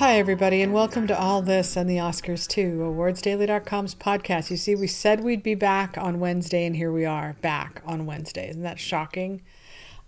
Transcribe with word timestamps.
Hi, 0.00 0.16
everybody, 0.18 0.62
and 0.62 0.72
welcome 0.72 1.06
to 1.08 1.20
All 1.20 1.42
This 1.42 1.76
and 1.76 1.88
the 1.88 1.98
Oscars 1.98 2.48
too, 2.48 2.78
awardsdaily.com's 2.78 3.94
podcast. 3.94 4.50
You 4.50 4.56
see, 4.56 4.74
we 4.74 4.86
said 4.86 5.20
we'd 5.20 5.42
be 5.42 5.54
back 5.54 5.98
on 5.98 6.20
Wednesday, 6.20 6.64
and 6.64 6.74
here 6.74 6.90
we 6.90 7.04
are, 7.04 7.36
back 7.42 7.82
on 7.84 8.06
Wednesday. 8.06 8.48
Isn't 8.48 8.62
that 8.62 8.78
shocking? 8.78 9.42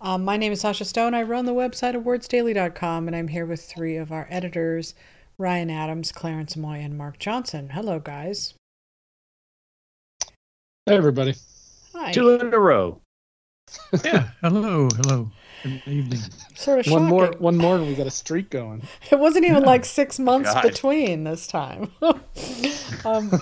Um, 0.01 0.25
my 0.25 0.35
name 0.35 0.51
is 0.51 0.61
Sasha 0.61 0.83
Stone. 0.83 1.13
I 1.13 1.21
run 1.21 1.45
the 1.45 1.53
website 1.53 1.93
awardsdaily.com, 1.93 3.05
and 3.05 3.15
I'm 3.15 3.27
here 3.27 3.45
with 3.45 3.63
three 3.63 3.95
of 3.95 4.11
our 4.11 4.27
editors 4.31 4.95
Ryan 5.37 5.69
Adams, 5.69 6.11
Clarence 6.11 6.57
Moye, 6.57 6.79
and 6.79 6.97
Mark 6.97 7.19
Johnson. 7.19 7.69
Hello, 7.69 7.99
guys. 7.99 8.55
Hey, 10.87 10.95
everybody. 10.95 11.35
Hi. 11.93 12.11
Two 12.13 12.31
in 12.31 12.51
a 12.51 12.57
row. 12.57 12.99
yeah. 14.03 14.29
Hello. 14.41 14.89
Hello. 14.95 15.29
Good 15.63 15.81
evening. 15.87 16.19
Sort 16.55 16.79
of 16.79 16.91
One 16.91 17.03
shocking. 17.03 17.07
more, 17.07 17.27
one 17.39 17.55
more, 17.55 17.75
and 17.77 17.87
we 17.87 17.95
got 17.95 18.05
a 18.05 18.11
streak 18.11 18.49
going. 18.49 18.81
It 19.11 19.17
wasn't 19.17 19.45
even 19.45 19.63
like 19.63 19.85
six 19.85 20.19
months 20.29 20.53
God. 20.53 20.61
between 20.63 21.23
this 21.23 21.47
time. 21.47 21.89
um, 23.05 23.39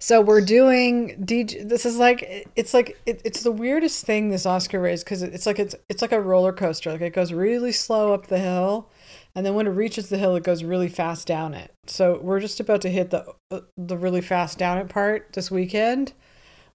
so 0.00 0.20
we're 0.20 0.40
doing 0.40 1.16
DGA. 1.24 1.68
This 1.68 1.86
is 1.86 1.96
like 1.98 2.50
it's 2.56 2.74
like 2.74 2.98
it, 3.06 3.22
it's 3.24 3.42
the 3.44 3.52
weirdest 3.52 4.04
thing 4.04 4.30
this 4.30 4.46
Oscar 4.46 4.80
race 4.80 5.04
because 5.04 5.22
it's 5.22 5.46
like 5.46 5.60
it's 5.60 5.76
it's 5.88 6.02
like 6.02 6.12
a 6.12 6.20
roller 6.20 6.52
coaster. 6.52 6.90
Like 6.90 7.02
it 7.02 7.12
goes 7.12 7.32
really 7.32 7.72
slow 7.72 8.12
up 8.12 8.26
the 8.26 8.38
hill, 8.38 8.90
and 9.36 9.46
then 9.46 9.54
when 9.54 9.68
it 9.68 9.70
reaches 9.70 10.08
the 10.08 10.18
hill, 10.18 10.34
it 10.34 10.42
goes 10.42 10.64
really 10.64 10.88
fast 10.88 11.28
down 11.28 11.54
it. 11.54 11.70
So 11.86 12.18
we're 12.20 12.40
just 12.40 12.58
about 12.58 12.80
to 12.80 12.88
hit 12.90 13.10
the 13.10 13.32
uh, 13.52 13.60
the 13.76 13.96
really 13.96 14.22
fast 14.22 14.58
down 14.58 14.78
it 14.78 14.88
part 14.88 15.34
this 15.34 15.52
weekend 15.52 16.14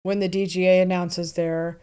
when 0.03 0.19
the 0.19 0.29
DGA 0.29 0.81
announces 0.81 1.33
their 1.33 1.81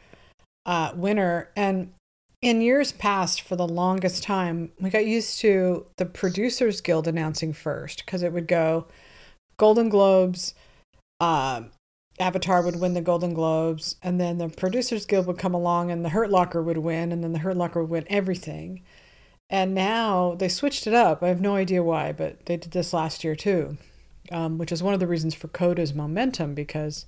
uh, 0.64 0.92
winner 0.94 1.50
and 1.54 1.92
in 2.40 2.60
years 2.60 2.92
past, 2.92 3.40
for 3.40 3.56
the 3.56 3.66
longest 3.66 4.22
time, 4.22 4.70
we 4.80 4.90
got 4.90 5.06
used 5.06 5.40
to 5.40 5.86
the 5.96 6.06
Producers 6.06 6.80
Guild 6.80 7.08
announcing 7.08 7.52
first 7.52 8.04
because 8.04 8.22
it 8.22 8.32
would 8.32 8.46
go 8.46 8.86
Golden 9.56 9.88
Globes, 9.88 10.54
uh, 11.20 11.62
Avatar 12.20 12.62
would 12.62 12.80
win 12.80 12.94
the 12.94 13.00
Golden 13.00 13.34
Globes, 13.34 13.96
and 14.02 14.20
then 14.20 14.38
the 14.38 14.48
Producers 14.48 15.04
Guild 15.04 15.26
would 15.26 15.38
come 15.38 15.54
along 15.54 15.90
and 15.90 16.04
the 16.04 16.10
Hurt 16.10 16.30
Locker 16.30 16.62
would 16.62 16.78
win, 16.78 17.12
and 17.12 17.22
then 17.22 17.32
the 17.32 17.40
Hurt 17.40 17.56
Locker 17.56 17.80
would 17.80 17.90
win 17.90 18.04
everything. 18.08 18.82
And 19.50 19.74
now 19.74 20.34
they 20.38 20.48
switched 20.48 20.86
it 20.86 20.94
up. 20.94 21.22
I 21.22 21.28
have 21.28 21.40
no 21.40 21.56
idea 21.56 21.82
why, 21.82 22.12
but 22.12 22.46
they 22.46 22.56
did 22.56 22.72
this 22.72 22.92
last 22.92 23.24
year 23.24 23.34
too, 23.34 23.78
um, 24.30 24.58
which 24.58 24.70
is 24.70 24.82
one 24.82 24.94
of 24.94 25.00
the 25.00 25.06
reasons 25.06 25.34
for 25.34 25.48
Coda's 25.48 25.94
momentum 25.94 26.54
because 26.54 27.06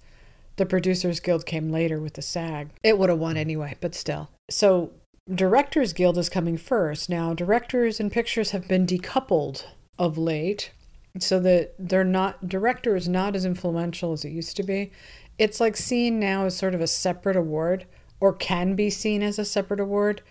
the 0.56 0.66
Producers 0.66 1.20
Guild 1.20 1.46
came 1.46 1.70
later 1.70 2.00
with 2.00 2.14
the 2.14 2.22
SAG. 2.22 2.70
It 2.82 2.98
would 2.98 3.10
have 3.10 3.18
won 3.18 3.36
anyway, 3.36 3.76
but 3.80 3.94
still. 3.94 4.30
So 4.50 4.90
Directors 5.32 5.92
Guild 5.92 6.18
is 6.18 6.28
coming 6.28 6.56
first. 6.56 7.08
Now, 7.08 7.34
directors 7.34 8.00
and 8.00 8.10
pictures 8.10 8.50
have 8.50 8.66
been 8.66 8.86
decoupled 8.86 9.64
of 9.98 10.18
late, 10.18 10.72
so 11.18 11.38
that 11.40 11.74
they're 11.78 12.04
not 12.04 12.48
director 12.48 12.96
is 12.96 13.08
not 13.08 13.36
as 13.36 13.44
influential 13.44 14.12
as 14.12 14.24
it 14.24 14.30
used 14.30 14.56
to 14.56 14.62
be. 14.62 14.90
It's 15.38 15.60
like 15.60 15.76
seen 15.76 16.18
now 16.18 16.46
as 16.46 16.56
sort 16.56 16.74
of 16.74 16.80
a 16.80 16.86
separate 16.86 17.36
award, 17.36 17.86
or 18.20 18.32
can 18.32 18.74
be 18.74 18.90
seen 18.90 19.22
as 19.22 19.38
a 19.38 19.44
separate 19.44 19.80
award, 19.80 20.22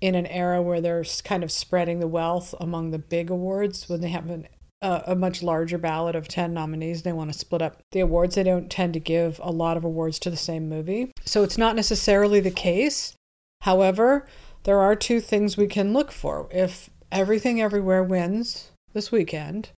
in 0.00 0.14
an 0.14 0.26
era 0.26 0.60
where 0.60 0.80
they're 0.80 1.04
kind 1.24 1.44
of 1.44 1.52
spreading 1.52 2.00
the 2.00 2.08
wealth 2.08 2.54
among 2.60 2.90
the 2.90 2.98
big 2.98 3.30
awards 3.30 3.88
when 3.88 4.00
they 4.00 4.08
have 4.08 4.28
an, 4.28 4.48
a, 4.82 5.02
a 5.08 5.14
much 5.14 5.42
larger 5.42 5.78
ballot 5.78 6.16
of 6.16 6.28
10 6.28 6.52
nominees. 6.52 7.02
They 7.02 7.12
want 7.12 7.32
to 7.32 7.38
split 7.38 7.62
up 7.62 7.80
the 7.92 8.00
awards. 8.00 8.34
They 8.34 8.42
don't 8.42 8.70
tend 8.70 8.94
to 8.94 9.00
give 9.00 9.40
a 9.42 9.52
lot 9.52 9.76
of 9.76 9.84
awards 9.84 10.18
to 10.20 10.30
the 10.30 10.36
same 10.36 10.68
movie. 10.68 11.12
So 11.24 11.42
it's 11.42 11.56
not 11.56 11.76
necessarily 11.76 12.40
the 12.40 12.50
case. 12.50 13.14
However, 13.62 14.26
there 14.64 14.80
are 14.80 14.96
two 14.96 15.20
things 15.20 15.56
we 15.56 15.66
can 15.66 15.92
look 15.92 16.10
for. 16.10 16.48
If 16.50 16.90
Everything 17.10 17.60
Everywhere 17.60 18.02
wins 18.02 18.70
this 18.92 19.12
weekend, 19.12 19.70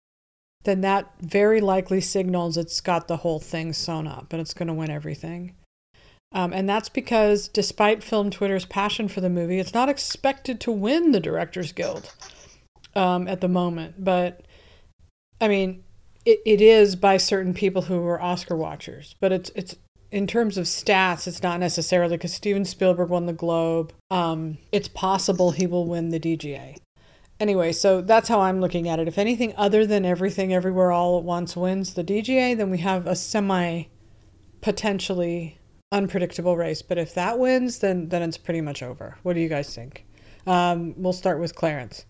then 0.64 0.80
that 0.80 1.12
very 1.20 1.60
likely 1.60 2.00
signals 2.00 2.56
it's 2.56 2.80
got 2.80 3.08
the 3.08 3.18
whole 3.18 3.40
thing 3.40 3.72
sewn 3.72 4.06
up 4.06 4.32
and 4.32 4.40
it's 4.40 4.54
going 4.54 4.68
to 4.68 4.74
win 4.74 4.90
everything. 4.90 5.54
Um, 6.32 6.52
and 6.52 6.68
that's 6.68 6.88
because, 6.88 7.46
despite 7.46 8.02
Film 8.02 8.30
Twitter's 8.30 8.64
passion 8.64 9.06
for 9.08 9.20
the 9.20 9.28
movie, 9.28 9.58
it's 9.58 9.74
not 9.74 9.88
expected 9.88 10.60
to 10.60 10.72
win 10.72 11.12
the 11.12 11.20
Directors 11.20 11.72
Guild 11.72 12.12
um, 12.96 13.28
at 13.28 13.40
the 13.40 13.48
moment. 13.48 14.02
But, 14.02 14.46
I 15.40 15.48
mean, 15.48 15.84
it, 16.24 16.40
it 16.46 16.60
is 16.60 16.96
by 16.96 17.18
certain 17.18 17.54
people 17.54 17.82
who 17.82 18.04
are 18.06 18.20
Oscar 18.20 18.56
watchers. 18.56 19.14
But 19.20 19.30
it's 19.30 19.50
it's 19.54 19.76
in 20.14 20.28
terms 20.28 20.56
of 20.56 20.66
stats, 20.66 21.26
it's 21.26 21.42
not 21.42 21.58
necessarily 21.58 22.16
because 22.16 22.32
Steven 22.32 22.64
Spielberg 22.64 23.08
won 23.08 23.26
the 23.26 23.32
Globe. 23.32 23.92
Um, 24.12 24.58
it's 24.70 24.86
possible 24.86 25.50
he 25.50 25.66
will 25.66 25.88
win 25.88 26.10
the 26.10 26.20
DGA. 26.20 26.76
Anyway, 27.40 27.72
so 27.72 28.00
that's 28.00 28.28
how 28.28 28.40
I'm 28.40 28.60
looking 28.60 28.88
at 28.88 29.00
it. 29.00 29.08
If 29.08 29.18
anything 29.18 29.52
other 29.56 29.84
than 29.84 30.04
Everything 30.04 30.54
Everywhere 30.54 30.92
All 30.92 31.18
at 31.18 31.24
Once 31.24 31.56
wins 31.56 31.94
the 31.94 32.04
DGA, 32.04 32.56
then 32.56 32.70
we 32.70 32.78
have 32.78 33.08
a 33.08 33.16
semi 33.16 33.86
potentially 34.60 35.58
unpredictable 35.90 36.56
race. 36.56 36.80
But 36.80 36.96
if 36.96 37.12
that 37.14 37.40
wins, 37.40 37.80
then 37.80 38.08
then 38.08 38.22
it's 38.22 38.38
pretty 38.38 38.60
much 38.60 38.84
over. 38.84 39.18
What 39.24 39.34
do 39.34 39.40
you 39.40 39.48
guys 39.48 39.74
think? 39.74 40.06
Um, 40.46 40.94
we'll 40.96 41.12
start 41.12 41.40
with 41.40 41.56
Clarence. 41.56 42.06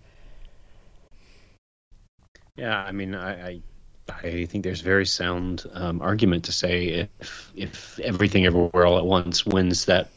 Yeah, 2.56 2.76
I 2.76 2.92
mean, 2.92 3.14
I, 3.14 3.46
I, 3.48 3.62
I 4.08 4.46
think 4.46 4.64
there's 4.64 4.80
very 4.80 5.06
sound 5.06 5.64
um, 5.72 6.02
argument 6.02 6.44
to 6.44 6.52
say 6.52 7.08
if 7.20 7.52
if 7.56 7.98
everything 8.00 8.44
everywhere 8.46 8.86
all 8.86 8.98
at 8.98 9.06
once 9.06 9.46
wins 9.46 9.86
that 9.86 10.08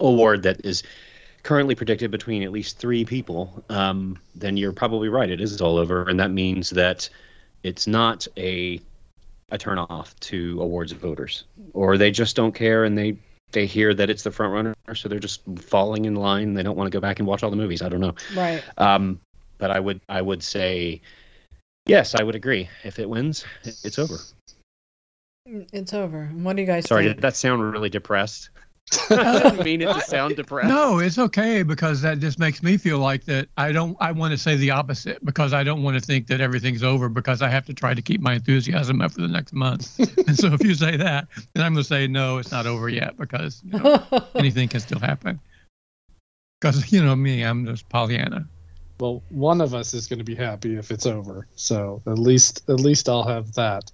award 0.00 0.42
that 0.42 0.64
is 0.64 0.82
currently 1.42 1.74
predicted 1.74 2.10
between 2.10 2.42
at 2.42 2.52
least 2.52 2.78
three 2.78 3.04
people, 3.04 3.64
um, 3.68 4.18
then 4.34 4.56
you're 4.56 4.72
probably 4.72 5.08
right. 5.08 5.30
It 5.30 5.40
is 5.40 5.60
all 5.60 5.78
over, 5.78 6.08
and 6.08 6.20
that 6.20 6.30
means 6.30 6.70
that 6.70 7.08
it's 7.62 7.86
not 7.86 8.26
a 8.36 8.80
a 9.50 9.58
turn 9.58 9.78
off 9.78 10.18
to 10.20 10.60
awards 10.60 10.92
voters, 10.92 11.44
or 11.72 11.98
they 11.98 12.10
just 12.10 12.36
don't 12.36 12.54
care 12.54 12.84
and 12.84 12.96
they 12.96 13.16
they 13.52 13.66
hear 13.66 13.92
that 13.94 14.10
it's 14.10 14.22
the 14.22 14.30
front 14.30 14.52
runner, 14.52 14.74
so 14.94 15.08
they're 15.08 15.18
just 15.18 15.42
falling 15.58 16.06
in 16.06 16.14
line. 16.14 16.54
They 16.54 16.62
don't 16.62 16.76
want 16.76 16.90
to 16.90 16.96
go 16.96 17.00
back 17.00 17.18
and 17.18 17.28
watch 17.28 17.42
all 17.42 17.50
the 17.50 17.56
movies. 17.56 17.82
I 17.82 17.88
don't 17.88 18.00
know. 18.00 18.14
Right. 18.34 18.62
Um, 18.78 19.20
but 19.58 19.70
I 19.70 19.78
would 19.78 20.00
I 20.08 20.20
would 20.20 20.42
say 20.42 21.02
yes, 21.86 22.14
I 22.14 22.22
would 22.22 22.34
agree. 22.34 22.68
If 22.84 22.98
it 22.98 23.08
wins, 23.08 23.44
it's 23.64 23.98
over. 23.98 24.16
It's 25.46 25.92
over. 25.92 26.26
What 26.26 26.56
do 26.56 26.62
you 26.62 26.66
guys 26.66 26.86
Sorry, 26.86 27.04
think? 27.04 27.16
did 27.16 27.22
that 27.22 27.36
sound 27.36 27.62
really 27.72 27.90
depressed? 27.90 28.50
I 29.10 29.40
didn't 29.42 29.64
mean 29.64 29.82
it 29.82 29.92
to 29.92 30.00
sound 30.00 30.36
depressed. 30.36 30.68
No, 30.68 30.98
it's 30.98 31.18
okay 31.18 31.62
because 31.62 32.02
that 32.02 32.18
just 32.18 32.38
makes 32.38 32.62
me 32.62 32.76
feel 32.76 32.98
like 32.98 33.24
that 33.24 33.48
I 33.56 33.72
don't 33.72 33.96
I 34.00 34.12
want 34.12 34.32
to 34.32 34.38
say 34.38 34.56
the 34.56 34.70
opposite 34.70 35.24
because 35.24 35.52
I 35.52 35.62
don't 35.64 35.82
want 35.82 35.98
to 35.98 36.04
think 36.04 36.26
that 36.28 36.40
everything's 36.40 36.82
over 36.82 37.08
because 37.08 37.42
I 37.42 37.48
have 37.48 37.66
to 37.66 37.74
try 37.74 37.94
to 37.94 38.02
keep 38.02 38.20
my 38.20 38.34
enthusiasm 38.34 39.00
up 39.00 39.12
for 39.12 39.20
the 39.22 39.28
next 39.28 39.52
month. 39.52 39.98
and 40.26 40.36
so 40.36 40.52
if 40.52 40.62
you 40.62 40.74
say 40.74 40.96
that, 40.96 41.28
then 41.54 41.64
I'm 41.64 41.72
going 41.72 41.82
to 41.82 41.88
say 41.88 42.06
no, 42.06 42.38
it's 42.38 42.50
not 42.50 42.66
over 42.66 42.88
yet 42.88 43.16
because 43.16 43.62
you 43.64 43.78
know, 43.78 44.04
anything 44.34 44.68
can 44.68 44.80
still 44.80 45.00
happen. 45.00 45.40
Because 46.60 46.92
you 46.92 47.02
know 47.02 47.16
me, 47.16 47.42
I'm 47.42 47.66
just 47.66 47.88
Pollyanna. 47.88 48.46
Well, 49.00 49.22
one 49.30 49.60
of 49.60 49.74
us 49.74 49.94
is 49.94 50.06
going 50.06 50.18
to 50.18 50.24
be 50.24 50.34
happy 50.34 50.76
if 50.76 50.90
it's 50.90 51.06
over. 51.06 51.46
So 51.56 52.02
at 52.06 52.18
least, 52.18 52.68
at 52.68 52.80
least 52.80 53.08
I'll 53.08 53.24
have 53.24 53.54
that. 53.54 53.90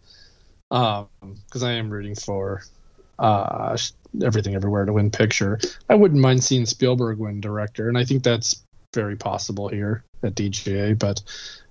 Um, 0.70 1.08
because 1.46 1.62
I 1.62 1.72
am 1.72 1.88
rooting 1.88 2.14
for, 2.14 2.62
uh, 3.18 3.76
everything 4.22 4.54
everywhere 4.54 4.84
to 4.84 4.92
win 4.92 5.10
picture. 5.10 5.58
I 5.88 5.94
wouldn't 5.94 6.20
mind 6.20 6.44
seeing 6.44 6.66
Spielberg 6.66 7.18
win 7.18 7.40
director, 7.40 7.88
and 7.88 7.96
I 7.96 8.04
think 8.04 8.22
that's 8.22 8.64
very 8.94 9.16
possible 9.16 9.68
here 9.68 10.04
at 10.22 10.34
DGA. 10.34 10.98
But, 10.98 11.22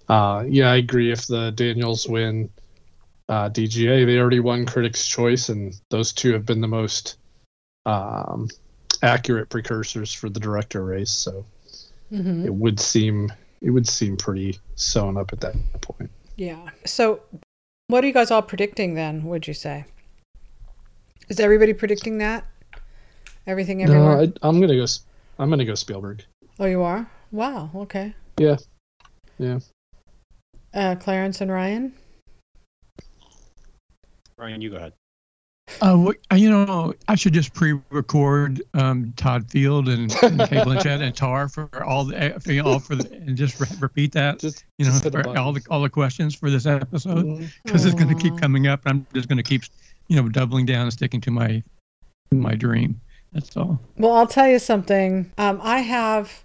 uh, 0.09 0.45
yeah, 0.47 0.71
I 0.71 0.77
agree. 0.77 1.11
If 1.11 1.27
the 1.27 1.51
Daniels 1.51 2.07
win, 2.07 2.49
uh, 3.29 3.49
DGA, 3.49 4.05
they 4.05 4.17
already 4.17 4.39
won 4.39 4.65
Critics' 4.65 5.07
Choice, 5.07 5.49
and 5.49 5.79
those 5.89 6.13
two 6.13 6.33
have 6.33 6.45
been 6.45 6.61
the 6.61 6.67
most, 6.67 7.17
um, 7.85 8.47
accurate 9.03 9.49
precursors 9.49 10.11
for 10.11 10.29
the 10.29 10.39
director 10.39 10.83
race. 10.83 11.11
So 11.11 11.45
Mhm. 12.11 12.45
it 12.45 12.53
would 12.53 12.79
seem 12.79 13.31
it 13.61 13.71
would 13.71 13.87
seem 13.87 14.15
pretty 14.17 14.59
sewn 14.75 15.17
up 15.17 15.33
at 15.33 15.41
that 15.41 15.55
point. 15.81 16.09
Yeah. 16.35 16.69
So, 16.85 17.21
what 17.87 18.03
are 18.03 18.07
you 18.07 18.13
guys 18.13 18.29
all 18.31 18.41
predicting 18.43 18.93
then? 18.93 19.23
Would 19.23 19.47
you 19.47 19.53
say? 19.53 19.85
Is 21.29 21.39
everybody 21.39 21.73
predicting 21.73 22.19
that? 22.19 22.45
Everything 23.47 23.81
everywhere. 23.83 24.17
No, 24.17 24.21
I, 24.21 24.47
I'm 24.47 24.61
gonna 24.61 24.75
go. 24.75 24.83
S- 24.83 25.05
I'm 25.39 25.49
gonna 25.49 25.65
go 25.65 25.73
Spielberg. 25.75 26.23
oh, 26.59 26.65
you 26.65 26.81
are. 26.83 27.09
Wow. 27.31 27.71
Okay. 27.75 28.13
Yeah. 28.39 28.57
Yeah. 29.39 29.59
Uh, 30.73 30.95
Clarence 30.95 31.41
and 31.41 31.51
Ryan. 31.51 31.93
Ryan, 34.37 34.61
you 34.61 34.69
go 34.69 34.77
ahead. 34.77 34.93
Uh, 35.81 36.11
uh, 36.31 36.35
you 36.35 36.49
know, 36.49 36.93
I 37.07 37.15
should 37.15 37.33
just 37.33 37.53
pre-record 37.53 38.61
um, 38.73 39.13
Todd 39.17 39.49
Field 39.49 39.89
and, 39.89 40.11
and 40.23 40.39
Cate 40.39 40.63
Blanchett 40.63 41.01
and 41.01 41.15
Tar 41.15 41.49
for 41.49 41.83
all 41.83 42.05
the 42.05 42.17
eh, 42.17 42.39
for, 42.39 42.51
you 42.53 42.63
know, 42.63 42.71
all 42.71 42.79
for 42.79 42.95
the, 42.95 43.11
and 43.11 43.35
just 43.35 43.59
re- 43.59 43.67
repeat 43.79 44.13
that. 44.13 44.39
Just 44.47 44.63
you 44.77 44.85
know, 44.85 44.91
just 44.91 45.03
hit 45.03 45.13
for 45.13 45.37
all 45.37 45.51
the 45.51 45.61
all 45.69 45.81
the 45.81 45.89
questions 45.89 46.33
for 46.35 46.49
this 46.49 46.65
episode 46.65 47.49
because 47.63 47.85
it's 47.85 47.95
going 47.95 48.15
to 48.15 48.21
keep 48.21 48.37
coming 48.37 48.67
up. 48.67 48.85
and 48.85 48.99
I'm 48.99 49.07
just 49.13 49.27
going 49.27 49.37
to 49.37 49.43
keep, 49.43 49.63
you 50.07 50.21
know, 50.21 50.29
doubling 50.29 50.65
down 50.65 50.83
and 50.83 50.93
sticking 50.93 51.21
to 51.21 51.31
my 51.31 51.63
my 52.31 52.55
dream. 52.55 53.01
That's 53.33 53.55
all. 53.57 53.79
Well, 53.97 54.13
I'll 54.13 54.27
tell 54.27 54.47
you 54.47 54.59
something. 54.59 55.31
Um, 55.37 55.59
I 55.61 55.79
have 55.79 56.43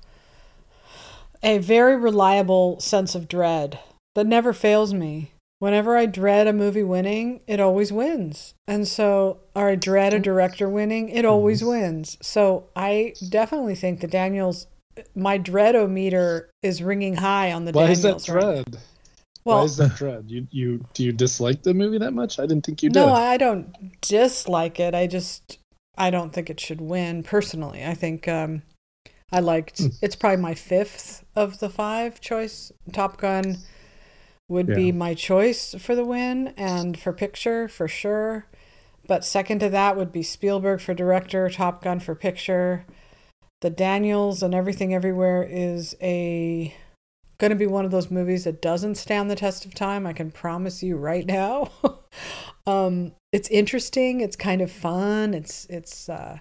a 1.43 1.59
very 1.59 1.97
reliable 1.97 2.81
sense 2.81 3.15
of 3.15 3.29
dread 3.29 3.79
that 4.15 4.27
never 4.27 4.53
fails 4.53 4.93
me. 4.95 5.32
Whenever 5.63 5.97
I 5.97 6.07
dread 6.07 6.49
a 6.49 6.53
movie 6.53 6.83
winning, 6.83 7.41
it 7.47 7.61
always 7.61 7.93
wins. 7.93 8.55
And 8.67 8.89
so, 8.89 9.39
or 9.55 9.69
I 9.69 9.77
dread 9.77 10.13
a 10.13 10.19
director 10.19 10.69
winning, 10.69 11.09
it 11.09 11.25
always 11.25 11.63
wins. 11.63 12.19
So 12.21 12.65
I 12.75 13.15
definitely 13.29 13.77
think 13.77 14.01
the 14.01 14.09
Daniels, 14.09 14.67
my 15.15 15.39
dreadometer 15.39 16.47
is 16.65 16.83
ringing 16.83 17.15
high 17.15 17.53
on 17.53 17.65
the 17.65 17.71
Why 17.71 17.83
Daniels. 17.87 18.03
Why 18.03 18.11
is 18.11 18.25
that 18.27 18.33
right 18.33 18.43
dread? 18.43 18.77
Well, 19.45 19.59
Why 19.59 19.63
is 19.63 19.77
that 19.77 19.95
dread? 19.95 20.25
You 20.27 20.49
you 20.51 20.85
do 20.95 21.05
you 21.05 21.13
dislike 21.13 21.63
the 21.63 21.75
movie 21.75 21.99
that 21.99 22.13
much? 22.13 22.41
I 22.41 22.43
didn't 22.43 22.67
think 22.67 22.83
you 22.83 22.89
did. 22.89 22.99
no, 22.99 23.13
I 23.13 23.37
don't 23.37 24.01
dislike 24.01 24.81
it. 24.81 24.97
I 24.97 25.07
just 25.07 25.59
I 25.97 26.11
don't 26.11 26.33
think 26.33 26.51
it 26.51 26.59
should 26.59 26.81
win 26.81 27.23
personally. 27.23 27.85
I 27.85 27.95
think 27.95 28.27
um, 28.27 28.63
I 29.31 29.39
liked. 29.39 29.79
Hmm. 29.79 29.91
It's 30.03 30.17
probably 30.17 30.43
my 30.43 30.55
fifth 30.55 31.25
of 31.37 31.61
the 31.61 31.71
five 31.71 32.21
choice. 32.21 32.73
Top 32.93 33.19
Gun 33.19 33.59
would 34.53 34.67
be 34.67 34.93
my 34.93 35.15
choice 35.15 35.75
for 35.79 35.95
the 35.95 36.05
win 36.05 36.55
and 36.57 36.99
for 36.99 37.13
picture 37.13 37.69
for 37.69 37.89
sure. 37.89 38.47
But 39.07 39.25
second 39.25 39.59
to 39.61 39.69
that 39.71 39.97
would 39.97 40.13
be 40.13 40.23
Spielberg 40.23 40.81
for 40.81 40.95
director, 40.95 41.49
Top 41.49 41.83
Gun 41.83 41.99
for 41.99 42.15
picture. 42.15 42.87
The 43.63 43.71
Daniels 43.71 44.43
and 44.43 44.55
Everything 44.55 44.95
Everywhere 44.95 45.43
is 45.43 45.97
a 46.01 46.75
going 47.39 47.51
to 47.51 47.57
be 47.57 47.67
one 47.67 47.85
of 47.85 47.91
those 47.91 48.11
movies 48.11 48.45
that 48.45 48.63
doesn't 48.63 48.95
stand 48.95 49.29
the 49.29 49.35
test 49.35 49.65
of 49.65 49.75
time. 49.75 50.07
I 50.07 50.13
can 50.13 50.31
promise 50.31 50.83
you 50.83 50.97
right 50.97 51.27
now. 51.27 51.71
um, 52.67 53.13
it's 53.33 53.49
interesting. 53.49 54.21
It's 54.21 54.37
kind 54.37 54.61
of 54.61 54.71
fun. 54.71 55.35
It's 55.35 55.65
it's 55.67 56.09
uh, 56.09 56.39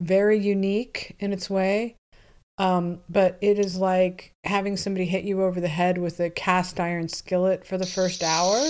very 0.00 0.38
unique 0.38 1.16
in 1.18 1.32
its 1.32 1.50
way. 1.50 1.96
Um, 2.60 3.00
but 3.08 3.38
it 3.40 3.58
is 3.58 3.78
like 3.78 4.34
having 4.44 4.76
somebody 4.76 5.06
hit 5.06 5.24
you 5.24 5.42
over 5.42 5.62
the 5.62 5.68
head 5.68 5.96
with 5.96 6.20
a 6.20 6.28
cast 6.28 6.78
iron 6.78 7.08
skillet 7.08 7.66
for 7.66 7.78
the 7.78 7.86
first 7.86 8.22
hour. 8.22 8.62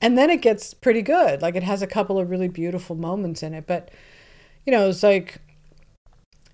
And 0.00 0.16
then 0.16 0.30
it 0.30 0.40
gets 0.40 0.72
pretty 0.72 1.02
good. 1.02 1.42
Like 1.42 1.54
it 1.54 1.62
has 1.64 1.82
a 1.82 1.86
couple 1.86 2.18
of 2.18 2.30
really 2.30 2.48
beautiful 2.48 2.96
moments 2.96 3.42
in 3.42 3.52
it. 3.52 3.66
But, 3.66 3.90
you 4.64 4.70
know, 4.70 4.88
it's 4.88 5.02
like, 5.02 5.42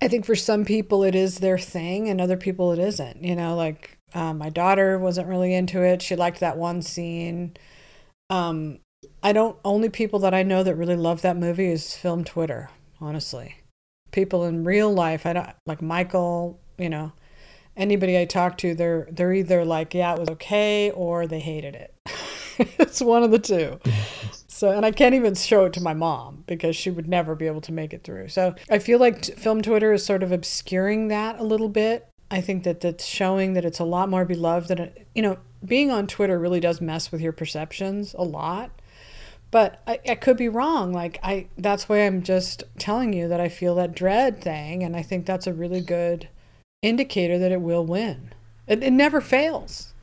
I 0.01 0.09
think 0.09 0.25
for 0.25 0.35
some 0.35 0.65
people 0.65 1.05
it 1.05 1.15
is 1.15 1.37
their 1.37 1.57
thing 1.57 2.09
and 2.09 2.19
other 2.19 2.35
people 2.35 2.73
it 2.73 2.79
isn't. 2.79 3.23
You 3.23 3.37
know, 3.37 3.55
like 3.55 3.97
um, 4.13 4.37
my 4.37 4.49
daughter 4.49 4.99
wasn't 4.99 5.29
really 5.29 5.53
into 5.53 5.81
it. 5.81 6.01
She 6.01 6.17
liked 6.17 6.41
that 6.41 6.57
one 6.57 6.81
scene. 6.81 7.55
Um, 8.29 8.79
I 9.23 9.31
don't, 9.31 9.57
only 9.63 9.87
people 9.87 10.19
that 10.19 10.33
I 10.33 10.43
know 10.43 10.63
that 10.63 10.75
really 10.75 10.97
love 10.97 11.21
that 11.21 11.37
movie 11.37 11.71
is 11.71 11.95
film 11.95 12.25
Twitter, 12.25 12.69
honestly 12.99 13.60
people 14.11 14.45
in 14.45 14.63
real 14.63 14.93
life 14.93 15.25
i 15.25 15.33
don't 15.33 15.49
like 15.65 15.81
michael 15.81 16.59
you 16.77 16.89
know 16.89 17.11
anybody 17.77 18.17
i 18.17 18.25
talk 18.25 18.57
to 18.57 18.75
they're 18.75 19.07
they're 19.11 19.33
either 19.33 19.63
like 19.65 19.93
yeah 19.93 20.13
it 20.13 20.19
was 20.19 20.29
okay 20.29 20.91
or 20.91 21.27
they 21.27 21.39
hated 21.39 21.75
it. 21.75 21.93
It's 22.77 23.01
one 23.01 23.23
of 23.23 23.31
the 23.31 23.39
two. 23.39 23.79
So 24.47 24.69
and 24.69 24.85
i 24.85 24.91
can't 24.91 25.15
even 25.15 25.33
show 25.33 25.65
it 25.65 25.73
to 25.73 25.81
my 25.81 25.95
mom 25.95 26.43
because 26.45 26.75
she 26.75 26.91
would 26.91 27.07
never 27.07 27.33
be 27.33 27.47
able 27.47 27.61
to 27.61 27.71
make 27.71 27.93
it 27.93 28.03
through. 28.03 28.27
So 28.27 28.53
i 28.69 28.77
feel 28.77 28.99
like 28.99 29.23
t- 29.23 29.33
film 29.33 29.63
twitter 29.63 29.91
is 29.91 30.05
sort 30.05 30.21
of 30.21 30.31
obscuring 30.31 31.07
that 31.07 31.39
a 31.39 31.43
little 31.43 31.69
bit. 31.69 32.07
I 32.29 32.41
think 32.41 32.63
that 32.65 32.79
that's 32.79 33.03
showing 33.03 33.53
that 33.53 33.65
it's 33.65 33.79
a 33.79 33.83
lot 33.83 34.07
more 34.07 34.23
beloved 34.23 34.67
than 34.67 34.77
it 34.77 35.07
you 35.15 35.23
know 35.23 35.37
being 35.65 35.89
on 35.89 36.05
twitter 36.05 36.37
really 36.37 36.59
does 36.59 36.79
mess 36.79 37.11
with 37.11 37.21
your 37.21 37.31
perceptions 37.31 38.13
a 38.19 38.23
lot 38.23 38.69
but 39.51 39.81
I, 39.85 39.99
I 40.09 40.15
could 40.15 40.37
be 40.37 40.49
wrong 40.49 40.91
like 40.93 41.19
i 41.23 41.47
that's 41.57 41.87
why 41.87 41.99
i'm 41.99 42.23
just 42.23 42.63
telling 42.79 43.13
you 43.13 43.27
that 43.27 43.39
i 43.39 43.49
feel 43.49 43.75
that 43.75 43.93
dread 43.93 44.41
thing 44.41 44.83
and 44.83 44.95
i 44.95 45.01
think 45.01 45.25
that's 45.25 45.45
a 45.47 45.53
really 45.53 45.81
good 45.81 46.29
indicator 46.81 47.37
that 47.37 47.51
it 47.51 47.61
will 47.61 47.85
win 47.85 48.33
it, 48.67 48.81
it 48.81 48.91
never 48.91 49.21
fails 49.21 49.93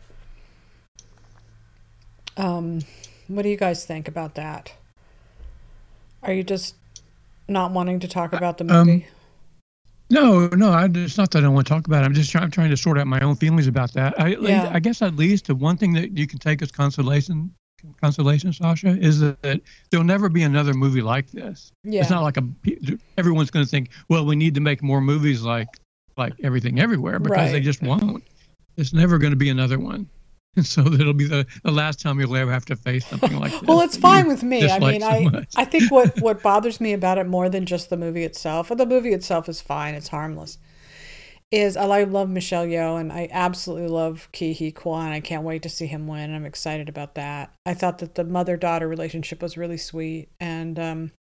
um 2.36 2.80
what 3.26 3.42
do 3.42 3.48
you 3.48 3.56
guys 3.56 3.84
think 3.84 4.06
about 4.06 4.34
that 4.34 4.72
are 6.22 6.32
you 6.32 6.42
just 6.42 6.74
not 7.48 7.72
wanting 7.72 7.98
to 8.00 8.08
talk 8.08 8.32
about 8.32 8.58
the 8.58 8.72
Um, 8.72 8.86
movie 8.86 9.06
No, 10.10 10.48
no, 10.48 10.70
I, 10.70 10.88
it's 10.92 11.18
not 11.18 11.30
that 11.32 11.38
I 11.38 11.42
don't 11.42 11.54
want 11.54 11.66
to 11.66 11.72
talk 11.72 11.86
about 11.86 12.02
it. 12.02 12.06
I'm 12.06 12.14
just 12.14 12.30
trying, 12.30 12.44
I'm 12.44 12.50
trying 12.50 12.70
to 12.70 12.76
sort 12.78 12.98
out 12.98 13.06
my 13.06 13.20
own 13.20 13.36
feelings 13.36 13.66
about 13.66 13.92
that. 13.92 14.18
I, 14.18 14.36
Yeah. 14.36 14.70
I 14.72 14.80
guess 14.80 15.02
at 15.02 15.16
least 15.16 15.46
the 15.48 15.54
one 15.54 15.76
thing 15.76 15.92
that 15.94 16.16
you 16.16 16.26
can 16.26 16.38
take 16.38 16.62
as 16.62 16.72
consolation, 16.72 17.52
consolation, 18.00 18.52
Sasha, 18.52 18.88
is 18.88 19.20
that, 19.20 19.60
there'll 19.90 20.04
never 20.06 20.28
be 20.28 20.42
another 20.42 20.74
movie 20.74 21.02
like 21.02 21.30
this. 21.30 21.72
yeah 21.84 22.00
It's 22.00 22.10
not 22.10 22.22
like 22.22 22.36
a 22.36 22.44
everyone's 23.16 23.50
going 23.50 23.64
to 23.64 23.70
think, 23.70 23.90
well, 24.08 24.24
we 24.26 24.36
need 24.36 24.54
to 24.54 24.60
make 24.60 24.82
more 24.82 25.00
movies 25.00 25.42
like 25.42 25.68
like 26.16 26.34
everything 26.42 26.80
everywhere 26.80 27.18
because 27.18 27.52
they 27.52 27.60
just 27.60 27.80
won't. 27.82 28.24
There's 28.76 28.92
never 28.92 29.18
going 29.18 29.30
to 29.30 29.36
be 29.36 29.50
another 29.50 29.78
one. 29.78 30.08
And 30.56 30.66
so 30.66 30.84
it'll 30.86 31.12
be 31.14 31.26
the, 31.28 31.46
the 31.62 31.70
last 31.70 32.00
time 32.00 32.18
you'll 32.18 32.34
ever 32.34 32.50
have 32.50 32.64
to 32.64 32.74
face 32.74 33.06
something 33.06 33.38
like 33.38 33.52
this. 33.60 33.62
well 33.62 33.80
it's 33.82 33.96
fine 33.96 34.26
with 34.26 34.42
me 34.42 34.68
i 34.68 34.78
mean 34.80 35.02
so 35.02 35.06
i 35.06 35.24
much. 35.24 35.52
i 35.56 35.64
think 35.64 35.92
what 35.92 36.18
what 36.20 36.42
bothers 36.42 36.80
me 36.80 36.94
about 36.94 37.16
it 37.16 37.28
more 37.28 37.48
than 37.48 37.64
just 37.64 37.90
the 37.90 37.96
movie 37.96 38.24
itself 38.24 38.68
and 38.70 38.80
the 38.80 38.86
movie 38.86 39.12
itself 39.12 39.48
is 39.48 39.60
fine 39.60 39.94
it's 39.94 40.08
harmless 40.08 40.58
is 41.50 41.76
i 41.76 42.04
love 42.04 42.28
michelle 42.28 42.66
yeoh 42.66 43.00
and 43.00 43.12
i 43.12 43.28
absolutely 43.30 43.88
love 43.88 44.28
Ke 44.32 44.56
Huy 44.56 44.70
Quan 44.70 45.12
i 45.12 45.20
can't 45.20 45.44
wait 45.44 45.62
to 45.62 45.68
see 45.68 45.86
him 45.86 46.06
win. 46.06 46.34
I'm 46.34 46.44
excited 46.44 46.88
about 46.88 47.14
that. 47.14 47.54
I 47.64 47.74
thought 47.74 47.98
that 47.98 48.14
the 48.14 48.24
mother 48.24 48.56
daughter 48.56 48.86
relationship 48.86 49.42
was 49.42 49.56
really 49.56 49.78
sweet 49.78 50.28
and 50.38 50.78
um 50.78 51.12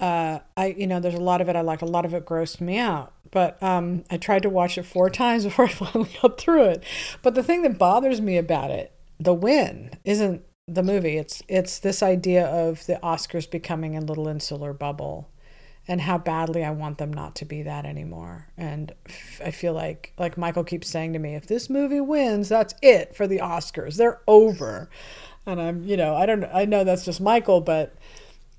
uh 0.00 0.40
i 0.56 0.66
you 0.66 0.86
know 0.86 1.00
there's 1.00 1.14
a 1.14 1.18
lot 1.18 1.40
of 1.40 1.48
it 1.48 1.56
i 1.56 1.60
liked 1.60 1.82
a 1.82 1.86
lot 1.86 2.04
of 2.04 2.12
it 2.12 2.26
grossed 2.26 2.60
me 2.60 2.76
out 2.76 3.12
but 3.30 3.62
um 3.62 4.04
i 4.10 4.16
tried 4.16 4.42
to 4.42 4.50
watch 4.50 4.76
it 4.76 4.82
four 4.82 5.08
times 5.22 5.44
before 5.44 5.66
i 5.66 5.68
finally 5.68 6.10
got 6.20 6.38
through 6.38 6.64
it. 6.64 6.82
But 7.22 7.34
the 7.34 7.42
thing 7.42 7.62
that 7.62 7.78
bothers 7.78 8.20
me 8.20 8.36
about 8.36 8.70
it 8.70 8.92
the 9.18 9.34
win 9.34 9.90
isn't 10.04 10.42
the 10.68 10.82
movie. 10.82 11.16
It's 11.16 11.42
it's 11.48 11.78
this 11.78 12.02
idea 12.02 12.46
of 12.46 12.84
the 12.86 12.98
oscars 13.02 13.48
becoming 13.48 13.96
a 13.96 14.00
little 14.00 14.28
insular 14.28 14.72
bubble 14.72 15.30
and 15.88 16.00
how 16.00 16.18
badly 16.18 16.64
i 16.64 16.70
want 16.70 16.98
them 16.98 17.12
not 17.12 17.34
to 17.34 17.44
be 17.44 17.62
that 17.62 17.84
anymore 17.84 18.48
and 18.56 18.92
I 19.44 19.50
feel 19.50 19.72
like 19.72 20.12
like 20.18 20.36
michael 20.36 20.64
keeps 20.64 20.88
saying 20.88 21.12
to 21.12 21.18
me 21.18 21.34
if 21.34 21.46
this 21.46 21.70
movie 21.70 22.00
wins 22.00 22.48
that's 22.48 22.74
it 22.82 23.14
for 23.14 23.26
the 23.26 23.38
oscars 23.38 23.96
they're 23.96 24.20
over 24.26 24.88
and 25.46 25.60
i'm 25.60 25.84
you 25.84 25.96
know 25.96 26.14
i 26.14 26.26
don't 26.26 26.44
i 26.44 26.64
know 26.64 26.84
that's 26.84 27.04
just 27.04 27.20
michael 27.20 27.60
but 27.60 27.96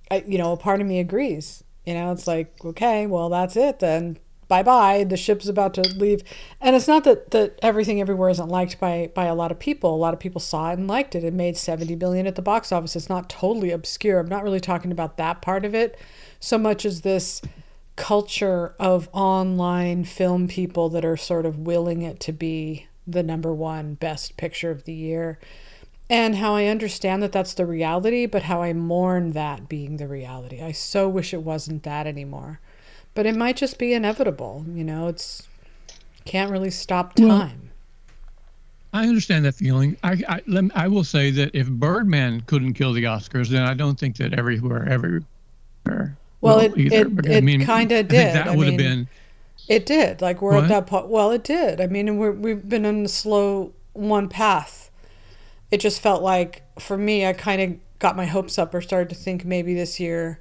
I, 0.09 0.23
you 0.27 0.37
know, 0.37 0.53
a 0.53 0.57
part 0.57 0.81
of 0.81 0.87
me 0.87 0.99
agrees. 0.99 1.63
You 1.85 1.93
know, 1.93 2.11
it's 2.11 2.27
like, 2.27 2.53
okay, 2.63 3.07
well, 3.07 3.29
that's 3.29 3.55
it 3.55 3.79
then. 3.79 4.17
Bye 4.47 4.63
bye. 4.63 5.03
The 5.03 5.17
ship's 5.17 5.47
about 5.47 5.73
to 5.73 5.81
leave. 5.81 6.23
And 6.61 6.75
it's 6.75 6.87
not 6.87 7.03
that, 7.03 7.31
that 7.31 7.59
everything 7.61 7.99
everywhere 7.99 8.29
isn't 8.29 8.47
liked 8.47 8.79
by, 8.79 9.11
by 9.13 9.25
a 9.25 9.35
lot 9.35 9.51
of 9.51 9.59
people. 9.59 9.93
A 9.93 9.97
lot 9.97 10.13
of 10.13 10.19
people 10.21 10.39
saw 10.39 10.69
it 10.69 10.77
and 10.77 10.87
liked 10.87 11.15
it. 11.15 11.23
It 11.23 11.33
made 11.33 11.57
70 11.57 11.95
billion 11.95 12.27
at 12.27 12.35
the 12.35 12.41
box 12.41 12.71
office. 12.71 12.95
It's 12.95 13.09
not 13.09 13.29
totally 13.29 13.71
obscure. 13.71 14.19
I'm 14.19 14.29
not 14.29 14.43
really 14.43 14.61
talking 14.61 14.91
about 14.91 15.17
that 15.17 15.41
part 15.41 15.65
of 15.65 15.75
it 15.75 15.99
so 16.39 16.57
much 16.57 16.85
as 16.85 17.01
this 17.01 17.41
culture 17.95 18.75
of 18.79 19.09
online 19.11 20.03
film 20.03 20.47
people 20.47 20.89
that 20.89 21.03
are 21.03 21.17
sort 21.17 21.45
of 21.45 21.59
willing 21.59 22.01
it 22.01 22.19
to 22.19 22.31
be 22.31 22.87
the 23.07 23.23
number 23.23 23.53
one 23.53 23.95
best 23.95 24.37
picture 24.37 24.69
of 24.69 24.83
the 24.83 24.93
year 24.93 25.39
and 26.09 26.37
how 26.37 26.55
I 26.55 26.65
understand 26.67 27.21
that 27.23 27.31
that's 27.31 27.53
the 27.53 27.65
reality, 27.65 28.25
but 28.25 28.43
how 28.43 28.61
I 28.61 28.71
mourn 28.73 29.31
that 29.31 29.67
being 29.67 29.97
the 29.97 30.07
reality. 30.07 30.61
I 30.61 30.71
so 30.71 31.09
wish 31.09 31.33
it 31.33 31.41
wasn't 31.41 31.83
that 31.83 32.07
anymore. 32.07 32.59
But 33.13 33.25
it 33.25 33.35
might 33.35 33.57
just 33.57 33.77
be 33.77 33.93
inevitable, 33.93 34.65
you 34.69 34.83
know, 34.83 35.07
it's 35.07 35.47
can't 36.23 36.51
really 36.51 36.69
stop 36.69 37.17
Well, 37.17 37.39
time. 37.39 37.71
I 38.93 39.07
understand 39.07 39.45
that 39.45 39.55
feeling. 39.55 39.97
I 40.03 40.21
I, 40.27 40.41
let 40.47 40.65
I 40.75 40.87
will 40.87 41.03
say 41.03 41.31
that 41.31 41.51
if 41.53 41.69
Birdman 41.69 42.41
couldn't 42.41 42.73
kill 42.73 42.93
the 42.93 43.03
Oscars, 43.03 43.49
then 43.49 43.63
I 43.63 43.73
don't 43.73 43.99
think 43.99 44.17
that 44.17 44.33
everywhere, 44.33 44.87
everywhere. 44.87 46.17
Well, 46.41 46.57
will 46.57 46.63
it- 46.65 46.77
either, 46.77 47.07
it- 47.07 47.25
it 47.25 47.37
I 47.37 47.41
mean, 47.41 47.65
kinda 47.65 48.03
did. 48.03 48.35
That 48.35 48.55
would 48.55 48.67
have 48.67 48.77
been. 48.77 49.07
It 49.67 49.85
did. 49.85 50.21
Like 50.21 50.41
we're 50.41 50.53
What? 50.53 50.63
at 50.65 50.69
that 50.69 50.87
point. 50.87 51.07
Well, 51.07 51.31
it 51.31 51.43
did. 51.43 51.81
I 51.81 51.87
mean, 51.87 52.17
we're, 52.17 52.31
we've 52.31 52.67
been 52.67 52.85
on 52.85 53.03
the 53.03 53.09
slow 53.09 53.73
one 53.93 54.29
path. 54.29 54.89
It 55.71 55.79
just 55.79 55.99
felt 55.99 56.21
like 56.23 56.63
for 56.79 56.97
me, 56.97 57.25
I 57.25 57.33
kind 57.33 57.61
of 57.61 57.99
got 57.99 58.15
my 58.15 58.25
hopes 58.25 58.57
up 58.57 58.73
or 58.73 58.79
started 58.81 59.09
to 59.09 59.15
think 59.15 59.43
maybe 59.43 59.73
this 59.73 59.99
year 59.99 60.39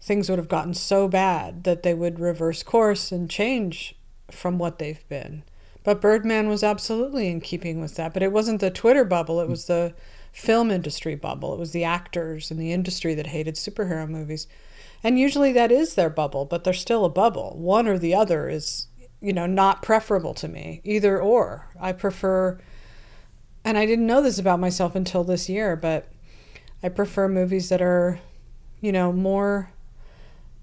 things 0.00 0.28
would 0.30 0.38
have 0.38 0.48
gotten 0.48 0.74
so 0.74 1.08
bad 1.08 1.64
that 1.64 1.82
they 1.82 1.94
would 1.94 2.20
reverse 2.20 2.62
course 2.62 3.10
and 3.10 3.28
change 3.28 3.96
from 4.30 4.58
what 4.58 4.78
they've 4.78 5.06
been. 5.08 5.42
But 5.82 6.00
Birdman 6.00 6.48
was 6.48 6.62
absolutely 6.62 7.28
in 7.28 7.40
keeping 7.40 7.80
with 7.80 7.96
that. 7.96 8.12
But 8.14 8.22
it 8.22 8.30
wasn't 8.32 8.60
the 8.60 8.70
Twitter 8.70 9.04
bubble, 9.04 9.40
it 9.40 9.48
was 9.48 9.64
the 9.64 9.94
film 10.32 10.70
industry 10.70 11.16
bubble. 11.16 11.52
It 11.54 11.58
was 11.58 11.72
the 11.72 11.84
actors 11.84 12.50
and 12.50 12.60
the 12.60 12.72
industry 12.72 13.14
that 13.14 13.28
hated 13.28 13.56
superhero 13.56 14.08
movies. 14.08 14.46
And 15.02 15.18
usually 15.18 15.52
that 15.52 15.72
is 15.72 15.94
their 15.94 16.10
bubble, 16.10 16.44
but 16.44 16.64
they're 16.64 16.72
still 16.72 17.04
a 17.04 17.10
bubble. 17.10 17.56
One 17.56 17.88
or 17.88 17.98
the 17.98 18.14
other 18.14 18.48
is, 18.48 18.88
you 19.20 19.32
know, 19.32 19.46
not 19.46 19.82
preferable 19.82 20.34
to 20.34 20.48
me. 20.48 20.82
Either 20.84 21.20
or. 21.20 21.68
I 21.80 21.92
prefer 21.92 22.60
and 23.64 23.76
I 23.76 23.86
didn't 23.86 24.06
know 24.06 24.22
this 24.22 24.38
about 24.38 24.60
myself 24.60 24.94
until 24.94 25.24
this 25.24 25.48
year, 25.48 25.76
but 25.76 26.08
I 26.82 26.88
prefer 26.88 27.28
movies 27.28 27.68
that 27.68 27.82
are, 27.82 28.20
you 28.80 28.90
know, 28.90 29.12
more 29.12 29.70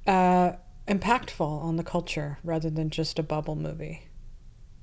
uh, 0.08 0.54
impactful 0.88 1.42
on 1.42 1.76
the 1.76 1.84
culture 1.84 2.40
rather 2.44 2.70
than 2.70 2.90
just 2.90 3.20
a 3.20 3.24
bubble 3.24 3.56
movie. 3.56 4.08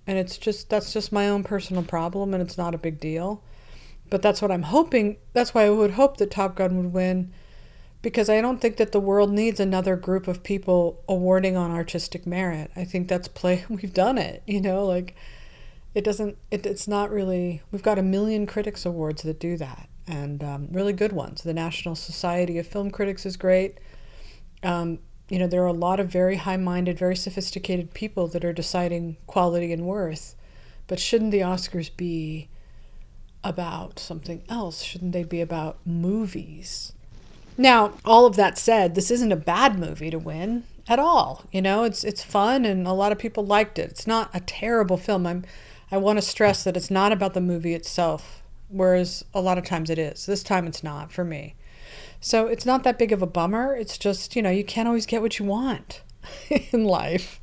And 0.06 0.18
it's 0.18 0.38
just 0.38 0.68
that's 0.68 0.92
just 0.92 1.12
my 1.12 1.28
own 1.28 1.42
personal 1.44 1.82
problem, 1.82 2.34
and 2.34 2.42
it's 2.42 2.58
not 2.58 2.74
a 2.74 2.78
big 2.78 3.00
deal. 3.00 3.42
But 4.10 4.22
that's 4.22 4.42
what 4.42 4.50
I'm 4.50 4.64
hoping. 4.64 5.16
That's 5.32 5.54
why 5.54 5.64
I 5.64 5.70
would 5.70 5.92
hope 5.92 6.18
that 6.18 6.30
Top 6.30 6.54
Gun 6.56 6.76
would 6.76 6.92
win 6.92 7.32
because 8.04 8.28
I 8.28 8.42
don't 8.42 8.60
think 8.60 8.76
that 8.76 8.92
the 8.92 9.00
world 9.00 9.32
needs 9.32 9.58
another 9.58 9.96
group 9.96 10.28
of 10.28 10.42
people 10.42 11.02
awarding 11.08 11.56
on 11.56 11.70
artistic 11.70 12.26
merit. 12.26 12.70
I 12.76 12.84
think 12.84 13.08
that's 13.08 13.28
play 13.28 13.64
we've 13.70 13.94
done 13.94 14.18
it, 14.18 14.42
you 14.46 14.60
know, 14.60 14.84
like 14.84 15.16
it 15.94 16.04
doesn't 16.04 16.36
it, 16.50 16.66
it's 16.66 16.86
not 16.86 17.10
really 17.10 17.62
we've 17.72 17.82
got 17.82 17.98
a 17.98 18.02
million 18.02 18.46
critics 18.46 18.84
awards 18.84 19.22
that 19.22 19.40
do 19.40 19.56
that 19.56 19.88
and 20.06 20.44
um, 20.44 20.68
really 20.70 20.92
good 20.92 21.12
ones. 21.12 21.42
The 21.42 21.54
National 21.54 21.94
Society 21.94 22.58
of 22.58 22.66
Film 22.66 22.90
Critics 22.90 23.24
is 23.24 23.38
great. 23.38 23.78
Um, 24.62 24.98
you 25.30 25.38
know, 25.38 25.46
there 25.46 25.62
are 25.62 25.66
a 25.66 25.72
lot 25.72 25.98
of 25.98 26.08
very 26.08 26.36
high-minded, 26.36 26.98
very 26.98 27.16
sophisticated 27.16 27.94
people 27.94 28.28
that 28.28 28.44
are 28.44 28.52
deciding 28.52 29.16
quality 29.26 29.72
and 29.72 29.86
worth. 29.86 30.34
But 30.86 31.00
shouldn't 31.00 31.30
the 31.30 31.40
Oscars 31.40 31.90
be 31.96 32.50
about 33.42 33.98
something 33.98 34.42
else? 34.50 34.82
Shouldn't 34.82 35.12
they 35.12 35.24
be 35.24 35.40
about 35.40 35.78
movies? 35.86 36.92
Now, 37.56 37.92
all 38.04 38.26
of 38.26 38.36
that 38.36 38.58
said, 38.58 38.94
this 38.94 39.10
isn't 39.10 39.32
a 39.32 39.36
bad 39.36 39.78
movie 39.78 40.10
to 40.10 40.18
win 40.18 40.64
at 40.88 40.98
all. 40.98 41.44
You 41.52 41.62
know, 41.62 41.84
it's 41.84 42.04
it's 42.04 42.22
fun 42.22 42.64
and 42.64 42.86
a 42.86 42.92
lot 42.92 43.12
of 43.12 43.18
people 43.18 43.44
liked 43.44 43.78
it. 43.78 43.90
It's 43.90 44.06
not 44.06 44.30
a 44.34 44.40
terrible 44.40 44.96
film. 44.96 45.26
I'm 45.26 45.44
I 45.90 45.96
want 45.98 46.18
to 46.18 46.22
stress 46.22 46.64
that 46.64 46.76
it's 46.76 46.90
not 46.90 47.12
about 47.12 47.34
the 47.34 47.40
movie 47.40 47.74
itself, 47.74 48.42
whereas 48.68 49.24
a 49.32 49.40
lot 49.40 49.58
of 49.58 49.64
times 49.64 49.90
it 49.90 49.98
is. 49.98 50.26
This 50.26 50.42
time 50.42 50.66
it's 50.66 50.82
not 50.82 51.12
for 51.12 51.24
me. 51.24 51.54
So 52.20 52.46
it's 52.46 52.66
not 52.66 52.84
that 52.84 52.98
big 52.98 53.12
of 53.12 53.22
a 53.22 53.26
bummer. 53.26 53.76
It's 53.76 53.98
just, 53.98 54.34
you 54.34 54.42
know, 54.42 54.50
you 54.50 54.64
can't 54.64 54.88
always 54.88 55.06
get 55.06 55.22
what 55.22 55.38
you 55.38 55.44
want 55.44 56.02
in 56.72 56.84
life. 56.84 57.40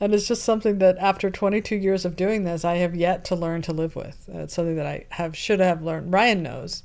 And 0.00 0.14
it's 0.14 0.26
just 0.26 0.42
something 0.42 0.78
that 0.78 0.98
after 0.98 1.30
22 1.30 1.76
years 1.76 2.04
of 2.04 2.16
doing 2.16 2.44
this, 2.44 2.64
I 2.64 2.76
have 2.76 2.96
yet 2.96 3.24
to 3.26 3.36
learn 3.36 3.62
to 3.62 3.72
live 3.72 3.94
with. 3.94 4.28
It's 4.28 4.54
something 4.54 4.76
that 4.76 4.86
I 4.86 5.04
have 5.10 5.36
should 5.36 5.60
have 5.60 5.82
learned. 5.82 6.12
Ryan 6.12 6.42
knows 6.42 6.82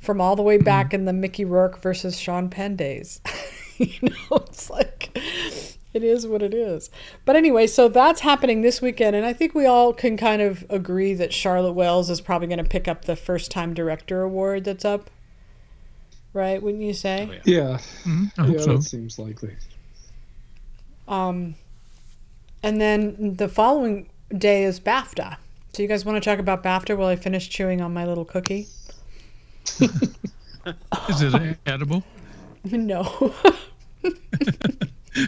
from 0.00 0.20
all 0.20 0.36
the 0.36 0.42
way 0.42 0.58
back 0.58 0.94
in 0.94 1.04
the 1.04 1.12
Mickey 1.12 1.44
Rourke 1.44 1.80
versus 1.80 2.18
Sean 2.18 2.48
Penn 2.48 2.76
days. 2.76 3.20
you 3.78 3.92
know, 4.02 4.36
it's 4.36 4.70
like 4.70 5.10
it 5.94 6.04
is 6.04 6.26
what 6.26 6.42
it 6.42 6.54
is. 6.54 6.90
But 7.24 7.36
anyway, 7.36 7.66
so 7.66 7.88
that's 7.88 8.20
happening 8.20 8.62
this 8.62 8.80
weekend, 8.82 9.16
and 9.16 9.24
I 9.26 9.32
think 9.32 9.54
we 9.54 9.66
all 9.66 9.92
can 9.92 10.16
kind 10.16 10.42
of 10.42 10.64
agree 10.70 11.14
that 11.14 11.32
Charlotte 11.32 11.72
Wells 11.72 12.10
is 12.10 12.20
probably 12.20 12.48
going 12.48 12.62
to 12.62 12.64
pick 12.64 12.86
up 12.88 13.04
the 13.04 13.16
first 13.16 13.50
time 13.50 13.74
director 13.74 14.22
award 14.22 14.64
that's 14.64 14.84
up. 14.84 15.10
Right? 16.34 16.62
Wouldn't 16.62 16.82
you 16.82 16.92
say? 16.94 17.26
Oh, 17.28 17.32
yeah. 17.32 17.40
Yeah, 17.44 17.78
Mhm, 18.04 18.52
yeah, 18.52 18.58
so. 18.60 18.76
that 18.76 18.82
seems 18.82 19.18
likely. 19.18 19.56
Um, 21.08 21.54
and 22.62 22.80
then 22.80 23.36
the 23.36 23.48
following 23.48 24.10
day 24.36 24.62
is 24.64 24.78
BAFTA. 24.78 25.38
So 25.72 25.82
you 25.82 25.88
guys 25.88 26.04
want 26.04 26.22
to 26.22 26.30
talk 26.30 26.38
about 26.38 26.62
BAFTA 26.62 26.96
while 26.96 27.08
I 27.08 27.16
finish 27.16 27.48
chewing 27.48 27.80
on 27.80 27.94
my 27.94 28.04
little 28.04 28.24
cookie? 28.26 28.68
Is 31.08 31.22
it 31.22 31.58
edible? 31.66 32.02
no. 32.64 33.34
I 34.04 34.10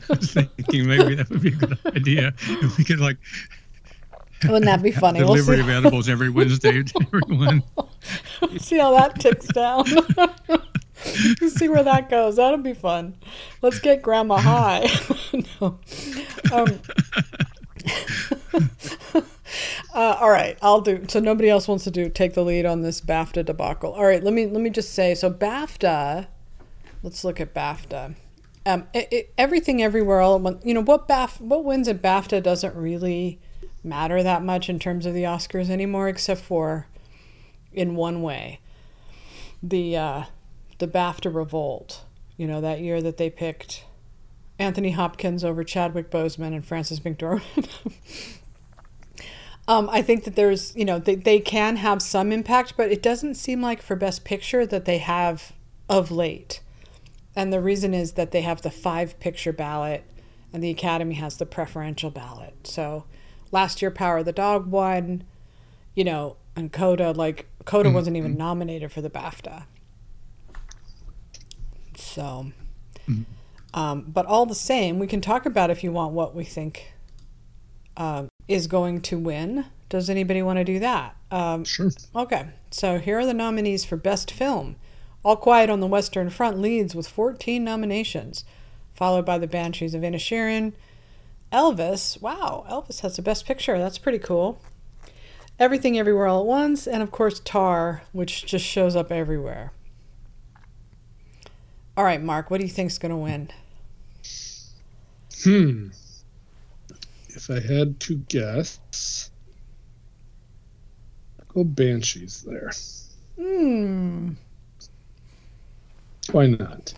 was 0.08 0.32
thinking 0.32 0.86
maybe 0.86 1.14
that 1.16 1.28
would 1.30 1.42
be 1.42 1.48
a 1.48 1.52
good 1.52 1.78
idea 1.86 2.34
if 2.46 2.78
we 2.78 2.84
could 2.84 3.00
like 3.00 3.16
Wouldn't 4.44 4.64
that 4.66 4.82
be 4.82 4.90
funny? 4.92 5.20
We'll 5.20 5.34
delivery 5.34 5.60
of 5.60 5.68
edibles 5.68 6.08
every 6.08 6.30
Wednesday 6.30 6.82
to 6.82 7.06
everyone. 7.14 7.62
see 8.58 8.78
how 8.78 8.92
that 8.92 9.18
ticks 9.20 9.46
down. 9.48 9.86
see 11.48 11.68
where 11.68 11.82
that 11.82 12.08
goes. 12.10 12.36
That'll 12.36 12.58
be 12.58 12.74
fun. 12.74 13.16
Let's 13.62 13.80
get 13.80 14.02
grandma 14.02 14.38
high. 14.38 14.86
no. 15.60 15.78
Um, 16.52 16.80
uh, 19.94 20.16
all 20.20 20.30
right, 20.30 20.58
I'll 20.62 20.80
do. 20.80 21.04
So 21.08 21.20
nobody 21.20 21.48
else 21.48 21.68
wants 21.68 21.84
to 21.84 21.90
do 21.90 22.08
take 22.08 22.34
the 22.34 22.44
lead 22.44 22.66
on 22.66 22.82
this 22.82 23.00
BAFTA 23.00 23.44
debacle. 23.44 23.92
All 23.92 24.04
right, 24.04 24.22
let 24.22 24.34
me 24.34 24.46
let 24.46 24.60
me 24.60 24.70
just 24.70 24.94
say. 24.94 25.14
So 25.14 25.30
BAFTA. 25.30 26.28
Let's 27.02 27.24
look 27.24 27.40
at 27.40 27.54
BAFTA. 27.54 28.14
Um, 28.66 28.86
it, 28.92 29.08
it, 29.10 29.34
everything 29.38 29.82
everywhere 29.82 30.20
all 30.20 30.34
at 30.34 30.42
once. 30.42 30.64
You 30.64 30.74
know 30.74 30.82
what 30.82 31.08
BAF 31.08 31.40
what 31.40 31.64
wins 31.64 31.88
at 31.88 32.02
BAFTA 32.02 32.42
doesn't 32.42 32.74
really 32.74 33.38
matter 33.82 34.22
that 34.22 34.42
much 34.42 34.68
in 34.68 34.78
terms 34.78 35.06
of 35.06 35.14
the 35.14 35.22
Oscars 35.22 35.70
anymore, 35.70 36.08
except 36.08 36.40
for 36.40 36.86
in 37.72 37.94
one 37.94 38.22
way. 38.22 38.60
The 39.62 39.96
uh, 39.96 40.24
the 40.78 40.88
BAFTA 40.88 41.34
revolt. 41.34 42.04
You 42.36 42.46
know 42.46 42.60
that 42.60 42.80
year 42.80 43.02
that 43.02 43.16
they 43.16 43.30
picked 43.30 43.84
Anthony 44.58 44.90
Hopkins 44.90 45.42
over 45.42 45.64
Chadwick 45.64 46.10
Boseman 46.10 46.54
and 46.54 46.64
Frances 46.64 47.00
McDormand. 47.00 47.68
um, 49.70 49.88
I 49.88 50.02
think 50.02 50.24
that 50.24 50.34
there's, 50.34 50.74
you 50.74 50.84
know, 50.84 50.98
they, 50.98 51.14
they 51.14 51.38
can 51.38 51.76
have 51.76 52.02
some 52.02 52.32
impact, 52.32 52.76
but 52.76 52.90
it 52.90 53.00
doesn't 53.00 53.36
seem 53.36 53.62
like 53.62 53.80
for 53.80 53.94
Best 53.94 54.24
Picture 54.24 54.66
that 54.66 54.84
they 54.84 54.98
have 54.98 55.52
of 55.88 56.10
late. 56.10 56.60
And 57.36 57.52
the 57.52 57.60
reason 57.60 57.94
is 57.94 58.14
that 58.14 58.32
they 58.32 58.40
have 58.40 58.62
the 58.62 58.72
five 58.72 59.20
picture 59.20 59.52
ballot 59.52 60.02
and 60.52 60.60
the 60.60 60.70
Academy 60.70 61.14
has 61.14 61.36
the 61.36 61.46
preferential 61.46 62.10
ballot. 62.10 62.66
So 62.66 63.04
last 63.52 63.80
year, 63.80 63.92
Power 63.92 64.18
of 64.18 64.24
the 64.24 64.32
Dog 64.32 64.66
won, 64.66 65.22
you 65.94 66.02
know, 66.02 66.36
and 66.56 66.72
Coda, 66.72 67.12
like, 67.12 67.46
Coda 67.64 67.90
wasn't 67.90 68.16
even 68.16 68.36
nominated 68.36 68.90
for 68.90 69.00
the 69.00 69.10
BAFTA. 69.10 69.66
So. 71.94 72.50
Um, 73.72 74.02
but 74.08 74.26
all 74.26 74.46
the 74.46 74.54
same, 74.56 74.98
we 74.98 75.06
can 75.06 75.20
talk 75.20 75.46
about 75.46 75.70
if 75.70 75.84
you 75.84 75.92
want 75.92 76.12
what 76.12 76.34
we 76.34 76.42
think 76.42 76.94
um, 77.96 78.28
is 78.50 78.66
going 78.66 79.00
to 79.02 79.18
win. 79.18 79.64
Does 79.88 80.10
anybody 80.10 80.42
want 80.42 80.58
to 80.58 80.64
do 80.64 80.78
that? 80.80 81.16
Um, 81.30 81.64
Sure. 81.64 81.90
okay, 82.14 82.48
so 82.70 82.98
here 82.98 83.20
are 83.20 83.26
the 83.26 83.32
nominees 83.32 83.84
for 83.84 83.96
Best 83.96 84.30
Film. 84.30 84.76
All 85.22 85.36
Quiet 85.36 85.70
on 85.70 85.80
the 85.80 85.86
Western 85.86 86.30
Front 86.30 86.58
leads 86.58 86.94
with 86.94 87.06
14 87.08 87.62
nominations, 87.62 88.44
followed 88.94 89.24
by 89.24 89.38
The 89.38 89.46
Banshees 89.46 89.94
of 89.94 90.02
Inisherin. 90.02 90.72
Elvis, 91.52 92.20
wow, 92.20 92.64
Elvis 92.68 93.00
has 93.00 93.16
the 93.16 93.22
Best 93.22 93.46
Picture. 93.46 93.78
That's 93.78 93.98
pretty 93.98 94.18
cool. 94.18 94.60
Everything 95.58 95.98
Everywhere 95.98 96.26
All 96.26 96.40
at 96.40 96.46
Once, 96.46 96.86
and 96.88 97.02
of 97.02 97.10
course 97.10 97.40
Tar, 97.40 98.02
which 98.12 98.46
just 98.46 98.64
shows 98.64 98.96
up 98.96 99.12
everywhere. 99.12 99.72
All 101.96 102.04
right, 102.04 102.22
Mark, 102.22 102.50
what 102.50 102.58
do 102.60 102.66
you 102.66 102.72
think's 102.72 102.98
going 102.98 103.10
to 103.10 103.16
win? 103.16 103.50
Hmm. 105.44 105.88
If 107.40 107.48
I 107.48 107.60
had 107.60 107.98
to 108.00 108.16
guess, 108.28 109.30
go 111.48 111.64
Banshees 111.64 112.42
there. 112.42 112.70
Hmm. 113.38 114.32
Why 116.32 116.48
not? 116.48 116.92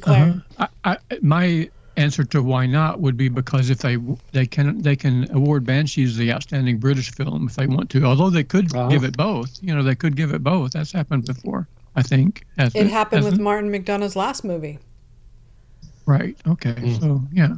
Claire. 0.00 0.44
Uh-huh. 0.56 0.68
I, 0.84 0.98
I, 1.10 1.18
my 1.20 1.68
answer 1.96 2.22
to 2.22 2.42
why 2.44 2.66
not 2.66 3.00
would 3.00 3.16
be 3.16 3.28
because 3.28 3.70
if 3.70 3.78
they 3.78 3.98
they 4.30 4.46
can 4.46 4.80
they 4.82 4.94
can 4.94 5.28
award 5.34 5.66
Banshees 5.66 6.16
the 6.16 6.32
outstanding 6.32 6.78
British 6.78 7.10
film 7.10 7.48
if 7.48 7.56
they 7.56 7.66
want 7.66 7.90
to. 7.90 8.04
Although 8.04 8.30
they 8.30 8.44
could 8.44 8.72
Ah. 8.72 8.88
give 8.88 9.02
it 9.02 9.16
both. 9.16 9.58
You 9.60 9.74
know, 9.74 9.82
they 9.82 9.96
could 9.96 10.14
give 10.14 10.32
it 10.32 10.44
both. 10.44 10.72
That's 10.72 10.92
happened 10.92 11.26
before. 11.26 11.66
I 11.96 12.02
think. 12.02 12.46
Has 12.56 12.72
It 12.76 12.86
happened 12.86 13.24
with 13.24 13.32
hasn't 13.32 13.42
Martin 13.42 13.70
McDonagh's 13.70 14.14
last 14.14 14.44
movie 14.44 14.78
Right. 16.06 16.36
Okay. 16.46 16.74
Mm. 16.74 17.00
So 17.00 17.22
yeah. 17.32 17.56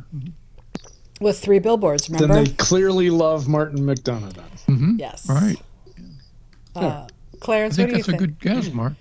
With 1.20 1.38
three 1.38 1.58
billboards, 1.60 2.08
Remember? 2.10 2.34
Then 2.34 2.44
they 2.44 2.50
clearly 2.52 3.08
love 3.10 3.46
Martin 3.48 3.80
McDonagh. 3.80 4.32
Then. 4.34 4.76
hmm 4.76 4.96
Yes. 4.98 5.28
Right. 5.28 5.56
Uh, 6.74 6.80
Yeah. 6.80 7.06
I 7.06 7.36
Clarence, 7.40 7.76
think 7.76 7.88
what 7.88 7.90
do 7.92 7.96
you 7.98 8.02
that's 8.02 8.08
a 8.08 8.10
think? 8.18 8.20
good 8.20 8.40
guess, 8.40 8.72
Mark. 8.72 8.94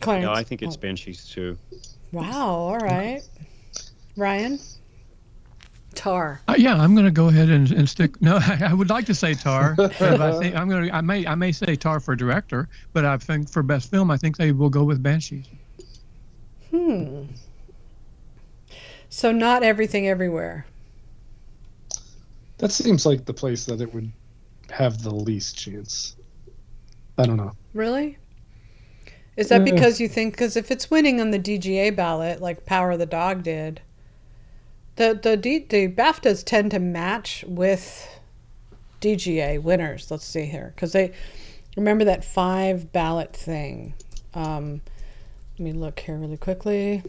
Clarence. 0.00 0.24
No, 0.24 0.32
I 0.32 0.42
think 0.44 0.62
it's 0.62 0.76
Oh, 0.76 0.80
Banshees 0.80 1.26
too. 1.28 1.58
wow. 2.12 2.46
All 2.48 2.78
right. 2.78 3.22
Ryan. 4.16 4.58
Tar. 5.94 6.40
Uh, 6.48 6.54
yeah, 6.56 6.76
I'm 6.80 6.94
going 6.94 7.04
to 7.04 7.10
go 7.10 7.28
ahead 7.28 7.48
and, 7.50 7.70
and 7.72 7.88
stick. 7.88 8.22
No, 8.22 8.36
I, 8.36 8.60
I 8.68 8.72
would 8.72 8.88
like 8.88 9.06
to 9.06 9.14
say 9.14 9.34
Tar, 9.34 9.74
but 9.76 10.00
I 10.20 10.38
think 10.38 10.54
I'm 10.54 10.68
going 10.68 10.86
to. 10.88 10.94
I 10.94 11.00
may 11.00 11.26
I 11.26 11.34
may 11.34 11.50
say 11.52 11.74
Tar 11.76 11.98
for 12.00 12.14
director, 12.14 12.68
but 12.92 13.04
I 13.04 13.16
think 13.18 13.50
for 13.50 13.62
best 13.64 13.90
film, 13.90 14.10
I 14.10 14.16
think 14.16 14.36
they 14.36 14.52
will 14.52 14.70
go 14.70 14.84
with 14.84 15.02
Banshees. 15.02 15.46
Hmm. 16.70 17.22
So 19.10 19.32
not 19.32 19.62
everything 19.62 20.08
everywhere. 20.08 20.66
That 22.58 22.70
seems 22.70 23.04
like 23.04 23.24
the 23.24 23.34
place 23.34 23.66
that 23.66 23.80
it 23.80 23.92
would 23.92 24.10
have 24.70 25.02
the 25.02 25.14
least 25.14 25.58
chance. 25.58 26.16
I 27.18 27.24
don't 27.24 27.36
know. 27.36 27.52
Really? 27.74 28.18
Is 29.36 29.48
that 29.48 29.66
Yeah. 29.66 29.72
because 29.72 30.00
you 30.00 30.08
think 30.08 30.34
because 30.34 30.56
if 30.56 30.70
it's 30.70 30.90
winning 30.90 31.20
on 31.20 31.32
the 31.32 31.38
DGA 31.38 31.90
ballot 31.90 32.40
like 32.40 32.64
Power 32.66 32.92
of 32.92 32.98
the 32.98 33.06
Dog 33.06 33.42
did, 33.42 33.80
the 34.96 35.18
the 35.20 35.36
D, 35.36 35.58
the 35.68 35.88
BAFTAs 35.88 36.44
tend 36.44 36.70
to 36.70 36.78
match 36.78 37.44
with 37.48 38.08
DGA 39.00 39.58
winners. 39.58 40.10
Let's 40.10 40.24
see 40.24 40.44
here 40.44 40.72
because 40.74 40.92
they 40.92 41.12
remember 41.76 42.04
that 42.04 42.24
five 42.24 42.92
ballot 42.92 43.34
thing. 43.34 43.94
Um, 44.34 44.82
let 45.58 45.64
me 45.64 45.72
look 45.72 46.00
here 46.00 46.16
really 46.16 46.36
quickly. 46.36 47.02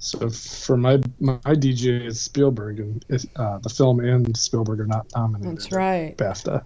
So 0.00 0.30
for 0.30 0.78
my 0.78 0.98
my 1.20 1.36
DGA 1.44 2.06
is 2.06 2.20
Spielberg, 2.20 2.80
and 2.80 3.04
uh, 3.36 3.58
the 3.58 3.68
film 3.68 4.00
and 4.00 4.34
Spielberg 4.36 4.80
are 4.80 4.86
not 4.86 5.06
nominated. 5.14 5.58
That's 5.58 5.72
right. 5.72 6.16
BAFTA. 6.16 6.64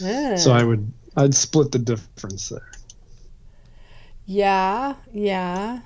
Yeah. 0.00 0.36
So 0.36 0.52
I 0.52 0.62
would 0.62 0.92
I'd 1.16 1.34
split 1.34 1.72
the 1.72 1.80
difference 1.80 2.48
there. 2.48 2.70
Yeah, 4.24 4.94
yeah, 5.12 5.80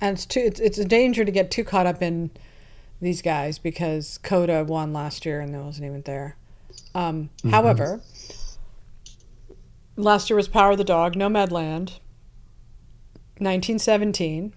and 0.00 0.16
it's 0.16 0.26
too. 0.26 0.40
It's 0.40 0.60
it's 0.60 0.78
a 0.78 0.84
danger 0.84 1.24
to 1.24 1.30
get 1.30 1.50
too 1.52 1.64
caught 1.64 1.86
up 1.86 2.02
in 2.02 2.32
these 3.00 3.22
guys 3.22 3.58
because 3.58 4.18
Coda 4.18 4.64
won 4.64 4.92
last 4.92 5.24
year 5.24 5.40
and 5.40 5.54
that 5.54 5.62
wasn't 5.62 5.86
even 5.86 6.02
there. 6.02 6.36
Um, 6.94 7.30
Mm-hmm. 7.44 7.50
However, 7.50 8.00
last 9.96 10.30
year 10.30 10.36
was 10.36 10.48
Power 10.48 10.72
of 10.72 10.78
the 10.78 10.84
Dog, 10.84 11.14
Nomadland, 11.14 11.98
1917, 13.38 14.54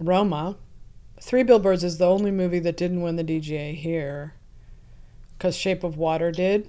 Roma. 0.00 0.56
Three 1.20 1.42
Billboards 1.42 1.84
is 1.84 1.98
the 1.98 2.06
only 2.06 2.30
movie 2.30 2.60
that 2.60 2.76
didn't 2.76 3.02
win 3.02 3.16
the 3.16 3.24
DGA 3.24 3.74
here 3.74 4.34
because 5.36 5.56
Shape 5.56 5.84
of 5.84 5.96
Water 5.96 6.30
did. 6.30 6.68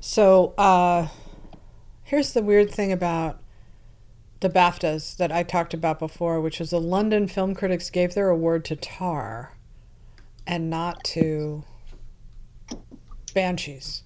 So 0.00 0.54
uh, 0.56 1.08
here's 2.04 2.32
the 2.32 2.42
weird 2.42 2.70
thing 2.70 2.92
about 2.92 3.40
the 4.40 4.50
BAFTAs 4.50 5.16
that 5.16 5.32
I 5.32 5.42
talked 5.42 5.74
about 5.74 5.98
before, 5.98 6.40
which 6.40 6.60
is 6.60 6.70
the 6.70 6.80
London 6.80 7.26
film 7.26 7.54
critics 7.54 7.90
gave 7.90 8.14
their 8.14 8.28
award 8.28 8.64
to 8.66 8.76
Tar 8.76 9.56
and 10.46 10.70
not 10.70 11.02
to 11.04 11.64
Banshees. 13.34 14.02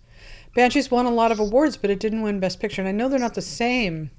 Banshees 0.55 0.91
won 0.91 1.07
a 1.07 1.11
lot 1.11 1.33
of 1.33 1.39
awards, 1.39 1.77
but 1.77 1.91
it 1.91 2.01
didn't 2.01 2.23
win 2.23 2.41
Best 2.41 2.61
Picture. 2.61 2.83
And 2.83 2.89
I 2.89 2.93
know 2.93 3.09
they're 3.09 3.19
not 3.19 3.35
the 3.35 3.43
same, 3.43 4.11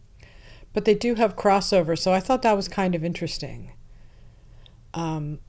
but 0.74 0.86
they 0.86 0.94
do 0.94 1.16
have 1.16 1.36
crossover. 1.36 1.98
So 1.98 2.14
I 2.14 2.20
thought 2.20 2.42
that 2.44 2.56
was 2.56 2.68
kind 2.68 2.96
of 2.96 3.04
interesting. 3.04 3.74
Um, 4.94 5.40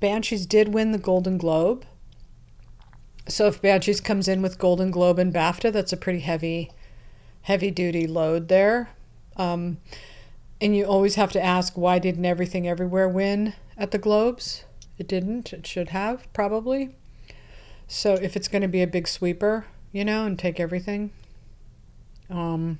Banshees 0.00 0.46
did 0.46 0.74
win 0.74 0.92
the 0.92 0.98
Golden 0.98 1.38
Globe. 1.38 1.84
So 3.26 3.46
if 3.46 3.62
Banshees 3.62 4.00
comes 4.00 4.28
in 4.28 4.42
with 4.42 4.58
Golden 4.58 4.90
Globe 4.90 5.18
and 5.18 5.32
BAFTA, 5.32 5.72
that's 5.72 5.92
a 5.92 5.96
pretty 5.96 6.20
heavy, 6.20 6.70
heavy 7.42 7.70
duty 7.70 8.06
load 8.06 8.48
there. 8.48 8.90
Um, 9.36 9.78
and 10.60 10.76
you 10.76 10.84
always 10.84 11.14
have 11.14 11.32
to 11.32 11.42
ask 11.42 11.76
why 11.76 11.98
didn't 11.98 12.24
Everything 12.24 12.68
Everywhere 12.68 13.08
win 13.08 13.54
at 13.76 13.90
the 13.90 13.98
Globes? 13.98 14.64
It 14.98 15.08
didn't. 15.08 15.52
It 15.52 15.66
should 15.66 15.88
have 15.90 16.32
probably. 16.32 16.94
So 17.88 18.14
if 18.14 18.36
it's 18.36 18.48
going 18.48 18.62
to 18.62 18.68
be 18.68 18.82
a 18.82 18.86
big 18.86 19.08
sweeper, 19.08 19.66
you 19.92 20.04
know, 20.04 20.26
and 20.26 20.38
take 20.38 20.60
everything. 20.60 21.10
Um, 22.30 22.78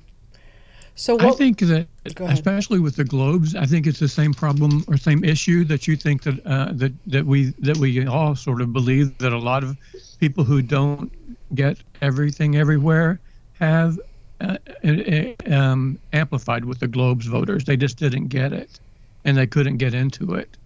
so 0.95 1.15
what? 1.15 1.25
I 1.25 1.31
think 1.31 1.59
that, 1.59 1.87
especially 2.19 2.79
with 2.79 2.95
the 2.95 3.03
globes, 3.03 3.53
I 3.53 3.65
think 3.65 3.85
it's 3.85 3.99
the 3.99 4.07
same 4.07 4.33
problem 4.33 4.85
or 4.87 4.95
same 4.95 5.25
issue 5.25 5.65
that 5.65 5.87
you 5.87 5.97
think 5.97 6.23
that 6.23 6.45
uh, 6.45 6.71
that 6.71 6.93
that 7.07 7.25
we 7.25 7.53
that 7.59 7.77
we 7.77 8.07
all 8.07 8.35
sort 8.35 8.61
of 8.61 8.71
believe 8.71 9.17
that 9.17 9.33
a 9.33 9.37
lot 9.37 9.63
of 9.63 9.77
people 10.19 10.45
who 10.45 10.61
don't 10.61 11.11
get 11.53 11.77
everything 12.01 12.55
everywhere 12.55 13.19
have 13.59 13.99
uh, 14.39 14.57
uh, 14.85 15.53
um, 15.53 15.99
amplified 16.13 16.63
with 16.63 16.79
the 16.79 16.87
globes 16.87 17.25
voters. 17.25 17.65
They 17.65 17.75
just 17.75 17.97
didn't 17.97 18.27
get 18.29 18.53
it, 18.53 18.79
and 19.25 19.35
they 19.35 19.47
couldn't 19.47 19.77
get 19.77 19.93
into 19.93 20.35
it. 20.35 20.57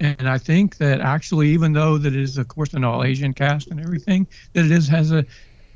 And 0.00 0.28
I 0.28 0.36
think 0.36 0.76
that 0.76 1.00
actually, 1.00 1.48
even 1.48 1.72
though 1.72 1.96
that 1.96 2.14
is 2.14 2.36
of 2.36 2.48
course, 2.48 2.74
an 2.74 2.84
all 2.84 3.04
Asian 3.04 3.32
cast 3.32 3.68
and 3.68 3.80
everything, 3.80 4.26
that 4.52 4.66
it 4.66 4.70
is 4.70 4.86
has 4.88 5.12
a 5.12 5.24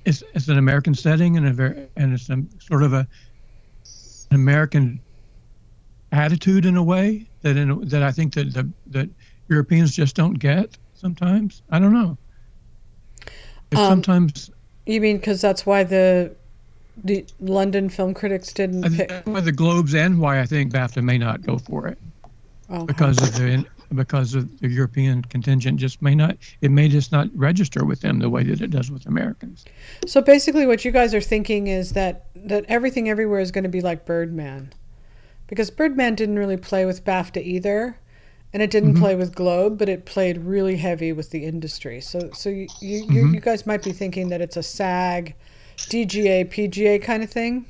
it's, 0.05 0.23
it's 0.35 0.49
an 0.49 0.59
American 0.59 0.95
setting 0.95 1.39
and 1.39 1.47
a 1.47 1.53
very 1.53 1.89
and 1.97 2.13
it's 2.13 2.29
a 2.29 2.43
sort 2.61 2.83
of 2.83 2.93
a 2.93 3.07
an 4.33 4.41
American 4.41 4.99
attitude 6.11 6.65
in 6.65 6.77
a 6.77 6.83
way 6.83 7.27
that 7.43 7.57
in 7.57 7.87
that 7.89 8.03
I 8.03 8.11
think 8.11 8.33
that 8.35 8.55
the, 8.55 8.69
that 8.89 9.09
Europeans 9.49 9.95
just 9.95 10.17
don't 10.17 10.39
get 10.39 10.79
sometimes. 10.95 11.63
I 11.71 11.79
don't 11.79 11.93
know. 11.93 12.17
Um, 13.75 13.89
sometimes 13.89 14.51
you 14.87 15.01
mean 15.01 15.19
because 15.19 15.41
that's 15.43 15.67
why 15.67 15.85
the 15.85 16.35
the 17.05 17.27
London 17.41 17.89
film 17.91 18.15
critics 18.15 18.53
didn't 18.53 18.97
pick? 18.97 19.11
why 19.25 19.41
the 19.41 19.53
Globes 19.53 19.95
and 19.95 20.19
why 20.19 20.41
I 20.41 20.47
think 20.47 20.73
BAFTA 20.73 21.03
may 21.03 21.19
not 21.19 21.43
go 21.43 21.59
for 21.59 21.87
it 21.89 21.99
Oh, 22.71 22.87
because 22.87 23.19
of 23.23 23.35
the 23.35 23.67
because 23.95 24.35
of 24.35 24.61
the 24.61 24.69
European 24.69 25.23
contingent 25.23 25.79
just 25.79 26.03
may 26.03 26.15
not 26.15 26.37
it 26.61 26.71
may 26.71 26.89
just 26.89 27.13
not 27.13 27.29
register 27.35 27.85
with 27.85 28.01
them 28.01 28.19
the 28.19 28.31
way 28.31 28.43
that 28.45 28.61
it 28.61 28.71
does 28.71 28.91
with 28.91 29.07
Americans. 29.07 29.65
So 30.07 30.21
basically, 30.21 30.67
what 30.67 30.85
you 30.85 30.91
guys 30.91 31.15
are 31.15 31.21
thinking 31.21 31.67
is 31.67 31.93
that 31.93 32.27
that 32.35 32.65
everything 32.69 33.09
everywhere 33.09 33.41
is 33.41 33.51
going 33.51 33.65
to 33.65 33.71
be 33.71 33.81
like 33.81 34.05
Birdman, 34.05 34.73
because 35.47 35.71
Birdman 35.71 36.15
didn't 36.15 36.39
really 36.39 36.57
play 36.57 36.85
with 36.85 37.05
BAFTA 37.05 37.43
either, 37.43 37.99
and 38.53 38.63
it 38.63 38.71
didn't 38.71 38.95
play 38.95 39.15
with 39.15 39.35
Globe, 39.35 39.79
but 39.79 39.89
it 39.89 40.05
played 40.05 40.39
really 40.39 40.77
heavy 40.77 41.13
with 41.13 41.31
the 41.31 41.45
industry. 41.45 42.01
So 42.01 42.31
so 42.33 42.49
you 42.49 42.69
you, 42.81 43.05
you, 43.11 43.27
you 43.29 43.41
guys 43.41 43.67
might 43.67 43.83
be 43.83 43.93
thinking 43.93 44.29
that 44.31 44.41
it's 44.41 44.57
a 44.57 44.63
SAG, 44.63 45.35
DGA, 45.77 46.49
PGA 46.51 47.03
kind 47.03 47.23
of 47.23 47.31
thing. 47.31 47.67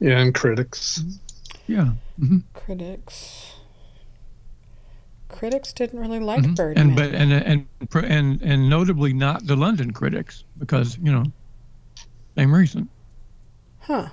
Yeah, 0.00 0.18
and 0.18 0.34
critics. 0.34 1.02
Yeah. 1.66 1.92
hmm 2.18 2.38
Critics. 2.52 3.53
Critics 5.34 5.72
didn't 5.72 5.98
really 5.98 6.20
like 6.20 6.42
Mhm. 6.44 6.54
Birdman. 6.56 6.86
And 6.86 6.96
but 6.96 7.12
and 7.14 7.32
and 7.32 7.66
and 8.04 8.42
and 8.42 8.70
notably 8.70 9.12
not 9.12 9.44
the 9.46 9.56
London 9.56 9.90
critics 9.92 10.44
because 10.58 10.96
you 10.98 11.10
know 11.10 11.24
same 12.38 12.54
reason. 12.54 12.88
huh. 13.80 14.08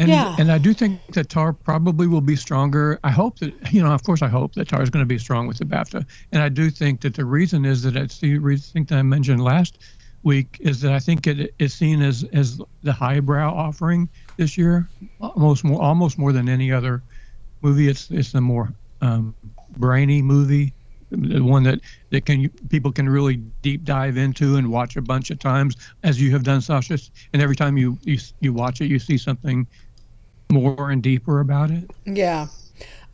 And 0.00 0.08
Yeah. 0.08 0.34
and 0.38 0.50
I 0.50 0.58
do 0.58 0.72
think 0.72 1.00
that 1.12 1.28
Tar 1.28 1.52
probably 1.52 2.06
will 2.06 2.20
be 2.20 2.36
stronger. 2.36 2.98
I 3.04 3.10
hope 3.10 3.38
that 3.40 3.52
you 3.72 3.82
know, 3.82 3.92
of 3.92 4.02
course, 4.04 4.22
I 4.22 4.28
hope 4.28 4.54
that 4.54 4.68
Tar 4.68 4.82
is 4.82 4.90
going 4.90 5.02
to 5.02 5.06
be 5.06 5.18
strong 5.18 5.46
with 5.46 5.58
the 5.58 5.64
BAFTA. 5.66 6.06
And 6.32 6.42
I 6.42 6.48
do 6.48 6.70
think 6.70 7.00
that 7.02 7.14
the 7.14 7.24
reason 7.24 7.64
is 7.64 7.82
that 7.82 7.94
it's 7.96 8.18
the 8.20 8.38
reason 8.38 8.84
that 8.86 8.98
I 8.98 9.02
mentioned 9.02 9.42
last 9.42 9.78
week 10.22 10.56
is 10.60 10.80
that 10.80 10.92
I 10.92 10.98
think 10.98 11.26
it 11.26 11.54
is 11.58 11.74
seen 11.74 12.00
as 12.02 12.24
as 12.32 12.60
the 12.82 12.92
highbrow 12.92 13.52
offering 13.54 14.08
this 14.38 14.56
year, 14.56 14.88
almost 15.20 15.62
more 15.64 15.82
almost 15.82 16.16
more 16.18 16.32
than 16.32 16.48
any 16.48 16.72
other 16.72 17.02
movie. 17.62 17.88
It's 17.88 18.10
it's 18.10 18.32
the 18.32 18.40
more 18.40 18.72
um, 19.00 19.34
brainy 19.78 20.22
movie, 20.22 20.72
the 21.10 21.40
one 21.40 21.62
that 21.62 21.80
that 22.10 22.26
can 22.26 22.48
people 22.68 22.92
can 22.92 23.08
really 23.08 23.36
deep 23.62 23.84
dive 23.84 24.16
into 24.16 24.56
and 24.56 24.70
watch 24.70 24.96
a 24.96 25.02
bunch 25.02 25.30
of 25.30 25.38
times, 25.38 25.76
as 26.02 26.20
you 26.20 26.30
have 26.32 26.42
done, 26.42 26.60
Sasha. 26.60 26.98
And 27.32 27.42
every 27.42 27.56
time 27.56 27.76
you 27.76 27.98
you 28.02 28.18
you 28.40 28.52
watch 28.52 28.80
it, 28.80 28.86
you 28.86 28.98
see 28.98 29.16
something 29.16 29.66
more 30.50 30.90
and 30.90 31.02
deeper 31.02 31.40
about 31.40 31.70
it. 31.70 31.90
Yeah. 32.04 32.48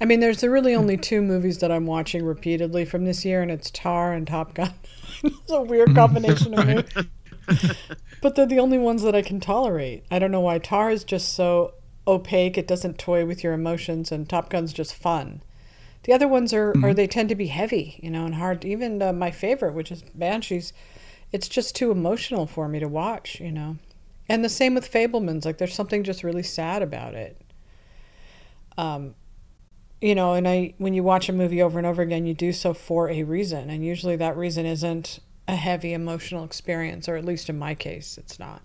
I 0.01 0.07
mean, 0.07 0.21
there's 0.21 0.43
really 0.43 0.75
only 0.75 0.97
two 0.97 1.23
movies 1.23 1.59
that 1.59 1.71
I'm 1.71 1.87
watching 1.87 2.25
repeatedly 2.25 2.85
from 2.85 3.05
this 3.05 3.25
year, 3.25 3.43
and 3.43 3.51
it's 3.51 3.71
Tar 3.71 4.13
and 4.13 4.27
Top 4.27 4.55
Gun. 4.55 4.75
it's 5.23 5.51
a 5.51 5.63
weird 5.63 5.95
combination 5.95 6.59
of 6.59 6.67
movies. 6.67 7.77
but 8.21 8.35
they're 8.35 8.47
the 8.47 8.59
only 8.59 8.79
ones 8.79 9.03
that 9.03 9.15
I 9.15 9.23
can 9.23 9.41
tolerate. 9.41 10.05
I 10.11 10.19
don't 10.19 10.33
know 10.33 10.41
why. 10.41 10.59
Tar 10.59 10.91
is 10.91 11.05
just 11.05 11.35
so 11.35 11.75
opaque, 12.07 12.59
it 12.59 12.67
doesn't 12.67 12.99
toy 12.99 13.25
with 13.25 13.43
your 13.43 13.53
emotions, 13.53 14.11
and 14.13 14.29
Top 14.29 14.51
Gun's 14.51 14.73
just 14.73 14.95
fun. 14.95 15.43
The 16.05 16.13
other 16.13 16.29
ones 16.29 16.53
are, 16.53 16.73
are 16.85 16.95
they 16.95 17.07
tend 17.07 17.29
to 17.31 17.35
be 17.35 17.47
heavy, 17.49 17.99
you 18.03 18.11
know, 18.11 18.25
and 18.27 18.35
hard. 18.35 18.65
Even 18.65 19.01
uh, 19.03 19.13
my 19.13 19.31
favorite, 19.31 19.75
which 19.75 19.91
is 19.91 20.03
Banshees, 20.15 20.73
it's 21.33 21.49
just 21.49 21.75
too 21.75 21.91
emotional 21.91 22.47
for 22.47 22.69
me 22.69 22.79
to 22.79 22.89
watch, 22.89 23.41
you 23.41 23.51
know. 23.51 23.77
And 24.29 24.45
the 24.45 24.49
same 24.49 24.75
with 24.75 24.91
Fabelmans. 24.91 25.45
Like, 25.45 25.59
there's 25.59 25.75
something 25.75 26.05
just 26.05 26.23
really 26.23 26.43
sad 26.43 26.83
about 26.83 27.15
it. 27.15 27.41
Um, 28.77 29.15
you 30.01 30.15
know, 30.15 30.35
and 30.35 30.47
I 30.47 30.75
when 30.79 30.93
you 30.95 31.03
watch 31.03 31.29
a 31.29 31.33
movie 31.33 31.63
over 31.63 31.79
and 31.79 31.87
over 31.87 32.03
again, 32.03 32.27
you 32.27 32.35
do 32.35 32.53
so 32.53 32.75
for 32.75 33.09
a 33.09 33.23
reason, 33.23 33.71
and 33.71 33.85
usually 33.85 34.17
that 34.17 34.37
reason 34.37 34.67
isn't 34.67 35.21
a 35.49 35.57
heavy 35.57 35.93
emotional 35.95 36.45
experience, 36.45 37.09
or 37.09 37.17
at 37.17 37.25
least 37.25 37.49
in 37.49 37.59
my 37.59 37.75
case, 37.75 38.19
it's 38.19 38.39
not. 38.39 38.63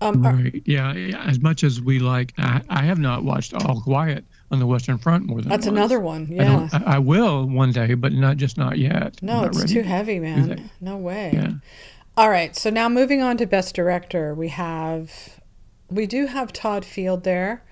Um, 0.00 0.24
are- 0.24 0.34
Right. 0.34 0.62
Yeah, 0.66 0.92
yeah. 0.92 1.24
As 1.24 1.40
much 1.40 1.64
as 1.64 1.80
we 1.80 1.98
like, 1.98 2.32
I, 2.38 2.60
I 2.68 2.82
have 2.82 2.98
not 2.98 3.24
watched 3.24 3.54
All 3.54 3.80
Quiet 3.80 4.24
on 4.50 4.58
the 4.58 4.66
Western 4.66 4.98
Front 4.98 5.26
more 5.26 5.40
than 5.40 5.48
that's 5.48 5.66
another 5.66 5.98
one. 6.00 6.28
I, 6.30 6.34
Yeah. 6.34 6.68
I, 6.72 6.96
I 6.96 6.98
will 6.98 7.46
one 7.46 7.72
day, 7.72 7.94
but 7.94 8.12
not 8.12 8.36
just 8.36 8.56
not 8.56 8.78
yet. 8.78 9.20
No, 9.22 9.42
not 9.42 9.56
it's 9.56 9.72
too 9.72 9.82
heavy, 9.82 10.18
man. 10.18 10.70
No 10.80 10.96
way. 10.96 11.30
Yeah. 11.32 11.52
All 12.16 12.30
right, 12.30 12.56
so 12.56 12.70
now 12.70 12.88
moving 12.88 13.20
on 13.22 13.36
to 13.36 13.46
best 13.46 13.74
director, 13.74 14.34
we 14.34 14.48
have 14.48 15.40
we 15.90 16.06
do 16.06 16.26
have 16.26 16.52
Todd 16.52 16.84
Field 16.84 17.24
there. 17.24 17.62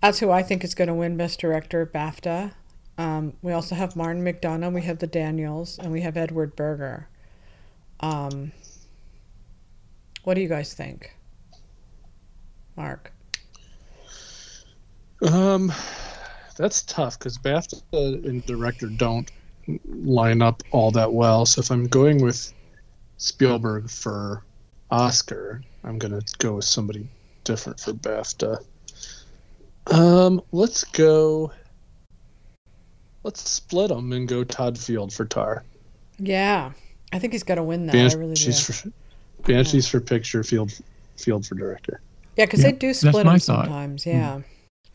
That's 0.00 0.18
who 0.18 0.30
I 0.30 0.42
think 0.42 0.64
is 0.64 0.74
going 0.74 0.88
to 0.88 0.94
win 0.94 1.16
best 1.16 1.40
director 1.40 1.82
at 1.82 1.92
BAFTA. 1.92 2.52
Um, 2.98 3.34
we 3.40 3.52
also 3.52 3.74
have 3.74 3.96
Martin 3.96 4.24
McDonagh, 4.24 4.74
we 4.74 4.82
have 4.82 4.98
the 4.98 5.06
Daniels, 5.06 5.78
and 5.78 5.90
we 5.92 6.02
have 6.02 6.16
Edward 6.16 6.54
Berger. 6.56 7.08
Um, 8.00 8.52
what 10.24 10.34
do 10.34 10.40
you 10.40 10.48
guys 10.48 10.74
think, 10.74 11.16
Mark? 12.76 13.11
Um, 15.22 15.72
that's 16.56 16.82
tough 16.82 17.18
because 17.18 17.38
BAFTA 17.38 17.82
and 18.26 18.44
director 18.46 18.88
don't 18.88 19.30
line 19.86 20.42
up 20.42 20.62
all 20.72 20.90
that 20.92 21.12
well. 21.12 21.46
So 21.46 21.60
if 21.60 21.70
I'm 21.70 21.86
going 21.86 22.22
with 22.22 22.52
Spielberg 23.18 23.88
for 23.88 24.42
Oscar, 24.90 25.62
I'm 25.84 25.98
gonna 25.98 26.20
go 26.38 26.56
with 26.56 26.64
somebody 26.64 27.06
different 27.44 27.78
for 27.80 27.92
BAFTA. 27.92 28.64
Um, 29.88 30.40
let's 30.52 30.84
go. 30.84 31.52
Let's 33.24 33.48
split 33.48 33.88
them 33.88 34.12
and 34.12 34.26
go 34.26 34.42
Todd 34.44 34.76
Field 34.76 35.12
for 35.12 35.24
Tar. 35.24 35.62
Yeah, 36.18 36.72
I 37.12 37.18
think 37.18 37.32
he's 37.32 37.42
got 37.44 37.54
to 37.56 37.62
win 37.62 37.86
that. 37.86 37.94
I 37.94 37.98
really 38.16 38.34
do. 38.34 38.44
Banshees 38.44 38.60
for 38.66 38.90
Banshees 39.44 39.88
for 39.88 40.00
picture, 40.00 40.42
Field 40.42 40.72
field 41.16 41.46
for 41.46 41.54
director. 41.54 42.00
Yeah, 42.36 42.46
because 42.46 42.62
Yeah, 42.64 42.72
they 42.72 42.76
do 42.78 42.94
split 42.94 43.14
my 43.26 43.32
them 43.32 43.40
thought. 43.40 43.64
sometimes. 43.66 44.06
Yeah, 44.06 44.40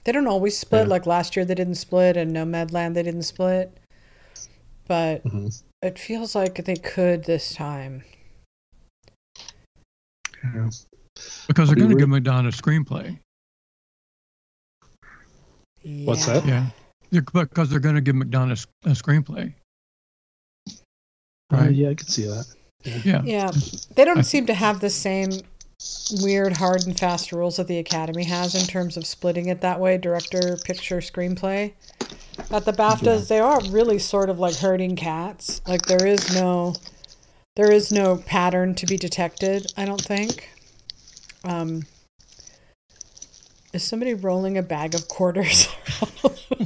they 0.07 0.13
don't 0.13 0.25
always 0.27 0.57
split. 0.57 0.83
Yeah. 0.85 0.89
Like 0.89 1.05
last 1.05 1.35
year, 1.35 1.43
they 1.43 1.53
didn't 1.53 1.75
split, 1.75 2.15
and 2.15 2.31
Nomadland 2.33 2.93
they 2.93 3.03
didn't 3.03 3.23
split. 3.23 3.77
But 4.87 5.21
Mhm. 5.25 5.61
it 5.81 5.99
feels 5.99 6.33
like 6.33 6.63
they 6.63 6.77
could 6.77 7.25
this 7.25 7.53
time. 7.53 8.03
Yeah. 10.43 10.69
because 11.47 11.67
they're 11.67 11.75
going 11.75 11.89
to 11.89 11.95
give 11.97 12.07
Madonna 12.09 12.47
a 12.49 12.51
screenplay. 12.51 13.19
What's 15.83 16.25
that? 16.27 16.45
Yeah, 16.45 16.67
they're, 17.09 17.21
because 17.23 17.69
they're 17.69 17.79
going 17.79 17.95
to 17.95 18.01
give 18.01 18.15
McDonagh 18.15 18.65
a 18.85 18.89
screenplay. 18.89 19.53
Uh, 20.69 20.73
Right. 21.51 21.71
yeah, 21.73 21.89
I 21.89 21.95
could 21.95 22.09
see 22.09 22.25
that. 22.27 22.45
Yeah. 23.03 23.23
Yeah, 23.23 23.51
they 23.95 24.05
don't 24.05 24.19
I- 24.19 24.21
seem 24.21 24.45
to 24.45 24.53
have 24.53 24.79
the 24.79 24.89
same 24.91 25.31
weird, 26.21 26.57
hard 26.57 26.85
and 26.85 26.97
fast 26.97 27.31
rules 27.31 27.57
that 27.57 27.67
the 27.67 27.77
Academy 27.77 28.23
has 28.23 28.55
in 28.55 28.65
terms 28.67 28.97
of 28.97 29.05
splitting 29.05 29.47
it 29.47 29.61
that 29.61 29.79
way 29.79 29.97
director, 29.97 30.57
picture, 30.63 30.97
screenplay. 30.97 31.73
At 32.51 32.65
the 32.65 32.71
BAFTAs, 32.71 33.27
they 33.27 33.39
are 33.39 33.59
really 33.69 33.99
sort 33.99 34.29
of 34.29 34.39
like 34.39 34.55
herding 34.55 34.95
cats. 34.95 35.61
Like 35.67 35.83
there 35.83 36.05
is 36.05 36.33
no. 36.33 36.75
There 37.55 37.71
is 37.71 37.91
no 37.91 38.17
pattern 38.17 38.75
to 38.75 38.85
be 38.85 38.97
detected, 38.97 39.71
I 39.75 39.85
don't 39.85 39.99
think. 39.99 40.47
Um, 41.43 41.87
is 43.73 43.83
somebody 43.83 44.13
rolling 44.13 44.59
a 44.59 44.63
bag 44.63 44.93
of 44.93 45.07
quarters? 45.07 45.67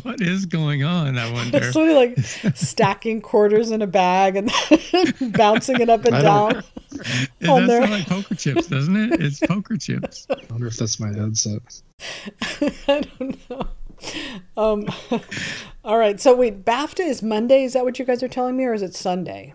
What 0.03 0.21
is 0.21 0.45
going 0.45 0.83
on? 0.83 1.17
I 1.17 1.31
wonder. 1.31 1.71
somebody 1.71 1.93
like 1.93 2.19
stacking 2.55 3.21
quarters 3.21 3.71
in 3.71 3.81
a 3.81 3.87
bag 3.87 4.35
and 4.35 4.51
bouncing 5.33 5.79
it 5.79 5.89
up 5.89 6.05
and 6.05 6.15
I 6.15 6.21
down. 6.21 6.63
Don't- 6.91 7.29
It 7.39 7.49
on 7.49 7.59
does 7.61 7.67
there. 7.69 7.81
sound 7.81 7.91
like 7.91 8.07
poker 8.07 8.35
chips, 8.35 8.67
doesn't 8.67 8.95
it? 8.95 9.21
It's 9.21 9.39
poker 9.39 9.77
chips. 9.77 10.27
I 10.29 10.35
wonder 10.49 10.67
if 10.67 10.77
that's 10.77 10.99
my 10.99 11.07
headset. 11.07 11.61
I 12.87 13.01
don't 13.19 13.49
know. 13.49 13.67
Um, 14.57 14.85
all 15.83 15.97
right. 15.97 16.19
So 16.19 16.35
wait, 16.35 16.65
BAFTA 16.65 17.01
is 17.01 17.21
Monday. 17.21 17.63
Is 17.63 17.73
that 17.73 17.83
what 17.83 17.99
you 17.99 18.05
guys 18.05 18.23
are 18.23 18.27
telling 18.27 18.57
me, 18.57 18.65
or 18.65 18.73
is 18.73 18.81
it 18.81 18.95
Sunday? 18.95 19.53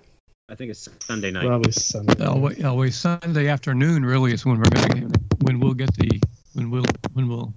I 0.48 0.54
think 0.54 0.70
it's 0.70 0.88
Sunday 1.00 1.32
night. 1.32 1.44
Probably 1.44 1.72
Sunday. 1.72 2.24
Always, 2.24 2.64
always 2.64 2.96
Sunday 2.96 3.48
afternoon. 3.48 4.04
Really, 4.04 4.32
is 4.32 4.46
when 4.46 4.58
we're 4.58 4.70
going 4.70 5.10
to 5.10 5.20
when 5.42 5.58
we'll 5.58 5.74
get 5.74 5.92
the 5.96 6.20
when 6.54 6.70
we'll 6.70 6.84
when 7.14 7.26
we'll 7.28 7.52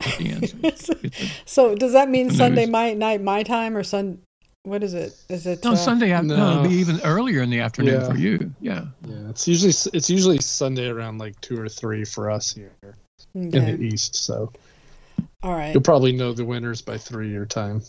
get 0.00 0.16
the 0.18 0.30
answers. 0.30 0.86
The- 0.86 1.30
so 1.44 1.74
does 1.74 1.92
that 1.92 2.08
mean 2.08 2.30
Sunday 2.30 2.64
my 2.64 2.94
night 2.94 3.20
my 3.22 3.42
time 3.42 3.76
or 3.76 3.82
Sun? 3.82 4.20
What 4.64 4.82
is 4.82 4.94
it? 4.94 5.14
Is 5.28 5.46
it 5.46 5.62
no, 5.62 5.72
uh, 5.72 5.76
Sunday 5.76 6.10
afternoon. 6.10 6.38
No. 6.38 6.46
no. 6.46 6.60
it'll 6.60 6.70
be 6.70 6.76
even 6.76 6.98
earlier 7.04 7.42
in 7.42 7.50
the 7.50 7.60
afternoon 7.60 8.00
Yeah. 8.00 8.08
for 8.08 8.16
you. 8.16 8.54
Yeah. 8.60 8.86
Yeah, 9.06 9.28
it's 9.28 9.46
usually 9.46 9.74
it's 9.92 10.08
usually 10.08 10.38
Sunday 10.38 10.88
around 10.88 11.18
like 11.18 11.38
two 11.42 11.60
or 11.60 11.68
three 11.68 12.04
for 12.04 12.30
us 12.30 12.52
here 12.52 12.72
in 13.34 13.50
the 13.50 13.78
east. 13.80 14.16
So 14.16 14.50
All 15.42 15.52
right. 15.54 15.74
you'll 15.74 15.82
probably 15.82 16.12
know 16.12 16.32
the 16.32 16.46
winners 16.46 16.80
by 16.80 16.96
three 16.96 17.30
your 17.30 17.44
time. 17.44 17.82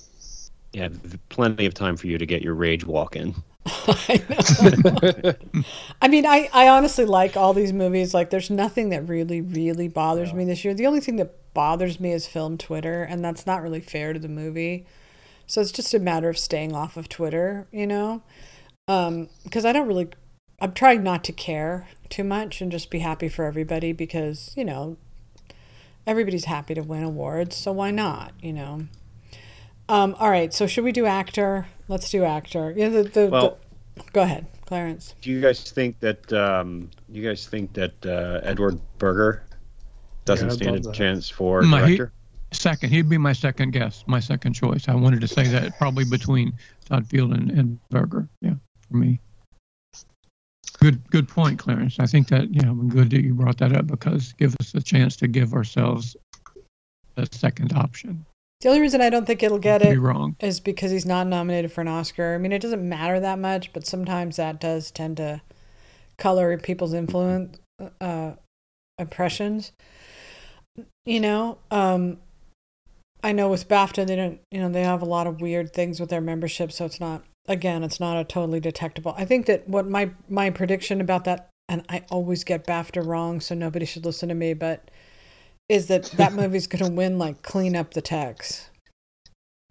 Yeah, 0.73 0.89
plenty 1.29 1.65
of 1.65 1.73
time 1.73 1.95
for 1.95 2.07
you 2.07 2.17
to 2.17 2.25
get 2.25 2.41
your 2.41 2.53
rage 2.55 2.85
walk 2.85 3.15
in. 3.15 3.33
I 3.65 4.21
know. 4.29 5.33
I 6.01 6.09
mean, 6.09 6.25
I, 6.25 6.49
I 6.53 6.67
honestly 6.67 7.05
like 7.05 7.37
all 7.37 7.53
these 7.53 7.71
movies. 7.71 8.13
Like, 8.13 8.29
there's 8.29 8.49
nothing 8.49 8.89
that 8.89 9.07
really, 9.07 9.39
really 9.39 9.87
bothers 9.87 10.33
me 10.33 10.43
this 10.43 10.65
year. 10.65 10.73
The 10.73 10.85
only 10.85 10.99
thing 10.99 11.15
that 11.15 11.53
bothers 11.53 12.01
me 12.01 12.11
is 12.11 12.27
film 12.27 12.57
Twitter, 12.57 13.03
and 13.03 13.23
that's 13.23 13.47
not 13.47 13.61
really 13.63 13.79
fair 13.79 14.11
to 14.11 14.19
the 14.19 14.27
movie. 14.27 14.85
So 15.47 15.61
it's 15.61 15.71
just 15.71 15.93
a 15.93 15.99
matter 15.99 16.29
of 16.29 16.37
staying 16.37 16.73
off 16.73 16.97
of 16.97 17.07
Twitter, 17.09 17.67
you 17.71 17.85
know? 17.87 18.21
Because 18.87 19.65
I 19.65 19.71
don't 19.71 19.87
really, 19.87 20.09
I'm 20.59 20.73
trying 20.73 21.03
not 21.03 21.23
to 21.25 21.31
care 21.33 21.87
too 22.09 22.23
much 22.23 22.61
and 22.61 22.71
just 22.71 22.89
be 22.89 22.99
happy 22.99 23.29
for 23.29 23.45
everybody 23.45 23.91
because, 23.91 24.53
you 24.57 24.65
know, 24.65 24.97
everybody's 26.07 26.45
happy 26.45 26.73
to 26.75 26.81
win 26.81 27.03
awards. 27.03 27.55
So 27.55 27.71
why 27.71 27.91
not, 27.91 28.33
you 28.41 28.53
know? 28.53 28.87
Um, 29.87 30.15
all 30.19 30.29
right, 30.31 30.51
so 30.53 30.65
should 30.65 30.83
we 30.83 30.91
do 30.91 31.05
actor? 31.05 31.67
Let's 31.87 32.09
do 32.09 32.23
actor. 32.23 32.73
Yeah, 32.75 32.89
the, 32.89 33.03
the, 33.03 33.27
Well- 33.27 33.57
the 33.95 34.03
go 34.11 34.23
ahead, 34.23 34.47
Clarence. 34.65 35.13
Do 35.21 35.29
you 35.29 35.39
guys 35.41 35.61
think 35.71 35.99
that 35.99 36.33
um, 36.33 36.89
you 37.09 37.23
guys 37.23 37.47
think 37.47 37.73
that 37.73 38.03
uh, 38.05 38.39
Edward 38.43 38.79
Berger 38.97 39.43
doesn't 40.25 40.49
Yeah, 40.49 40.55
stand 40.55 40.75
a 40.77 40.79
that. 40.79 40.93
chance 40.95 41.29
for 41.29 41.61
director? 41.61 42.11
Second, 42.55 42.89
he'd 42.89 43.09
be 43.09 43.17
my 43.17 43.33
second 43.33 43.71
guess, 43.71 44.03
my 44.07 44.19
second 44.19 44.53
choice. 44.53 44.87
I 44.87 44.95
wanted 44.95 45.21
to 45.21 45.27
say 45.27 45.47
that 45.47 45.77
probably 45.77 46.05
between 46.05 46.53
Todd 46.85 47.07
Field 47.07 47.33
and, 47.33 47.51
and 47.51 47.79
Berger. 47.89 48.27
Yeah, 48.41 48.55
for 48.89 48.97
me. 48.97 49.19
Good, 50.79 51.09
good 51.09 51.27
point, 51.27 51.59
Clarence. 51.59 51.99
I 51.99 52.05
think 52.05 52.27
that 52.29 52.53
yeah, 52.53 52.71
it's 52.71 52.93
good 52.93 53.09
that 53.11 53.23
you 53.23 53.33
brought 53.33 53.57
that 53.59 53.75
up 53.75 53.87
because 53.87 54.33
give 54.33 54.55
us 54.59 54.73
a 54.73 54.81
chance 54.81 55.15
to 55.17 55.27
give 55.27 55.53
ourselves 55.53 56.15
a 57.17 57.27
second 57.31 57.73
option. 57.73 58.25
The 58.61 58.69
only 58.69 58.81
reason 58.81 59.01
I 59.01 59.09
don't 59.09 59.25
think 59.25 59.43
it'll 59.43 59.59
get 59.59 59.81
it 59.81 59.99
wrong. 59.99 60.35
is 60.39 60.59
because 60.59 60.91
he's 60.91 61.05
not 61.05 61.27
nominated 61.27 61.71
for 61.71 61.81
an 61.81 61.87
Oscar. 61.87 62.35
I 62.35 62.37
mean, 62.37 62.51
it 62.51 62.61
doesn't 62.61 62.87
matter 62.87 63.19
that 63.19 63.37
much, 63.37 63.73
but 63.73 63.85
sometimes 63.85 64.37
that 64.37 64.59
does 64.59 64.91
tend 64.91 65.17
to 65.17 65.41
color 66.17 66.57
people's 66.57 66.93
influence 66.93 67.57
uh, 68.01 68.33
impressions. 68.97 69.71
You 71.05 71.19
know, 71.19 71.57
um, 71.69 72.17
I 73.25 73.31
know 73.31 73.49
with 73.49 73.67
BAFTA 73.67 74.05
they 74.05 74.15
don't. 74.15 74.39
You 74.51 74.59
know, 74.59 74.69
they 74.69 74.83
have 74.83 75.01
a 75.01 75.05
lot 75.05 75.25
of 75.25 75.41
weird 75.41 75.73
things 75.73 75.99
with 75.99 76.11
their 76.11 76.21
membership, 76.21 76.71
so 76.71 76.85
it's 76.85 76.99
not. 76.99 77.23
Again, 77.47 77.83
it's 77.83 77.99
not 77.99 78.17
a 78.17 78.23
totally 78.23 78.59
detectable. 78.59 79.15
I 79.17 79.25
think 79.25 79.47
that 79.47 79.67
what 79.67 79.87
my 79.87 80.11
my 80.29 80.51
prediction 80.51 81.01
about 81.01 81.23
that, 81.23 81.49
and 81.67 81.83
I 81.89 82.03
always 82.11 82.43
get 82.43 82.67
BAFTA 82.67 83.03
wrong, 83.03 83.41
so 83.41 83.55
nobody 83.55 83.83
should 83.83 84.05
listen 84.05 84.29
to 84.29 84.35
me, 84.35 84.53
but 84.53 84.91
is 85.67 85.87
that 85.87 86.03
that 86.17 86.33
movie's 86.33 86.67
going 86.67 86.85
to 86.85 86.91
win 86.91 87.17
like 87.17 87.41
clean 87.41 87.75
up 87.75 87.95
the 87.95 88.01
text. 88.01 88.69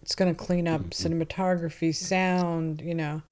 It's 0.03 0.17
going 0.17 0.35
to 0.35 0.45
clean 0.45 0.67
up 0.67 0.91
cinematography, 0.91 1.95
sound, 1.95 2.81
you 2.81 2.95
know. 2.95 3.23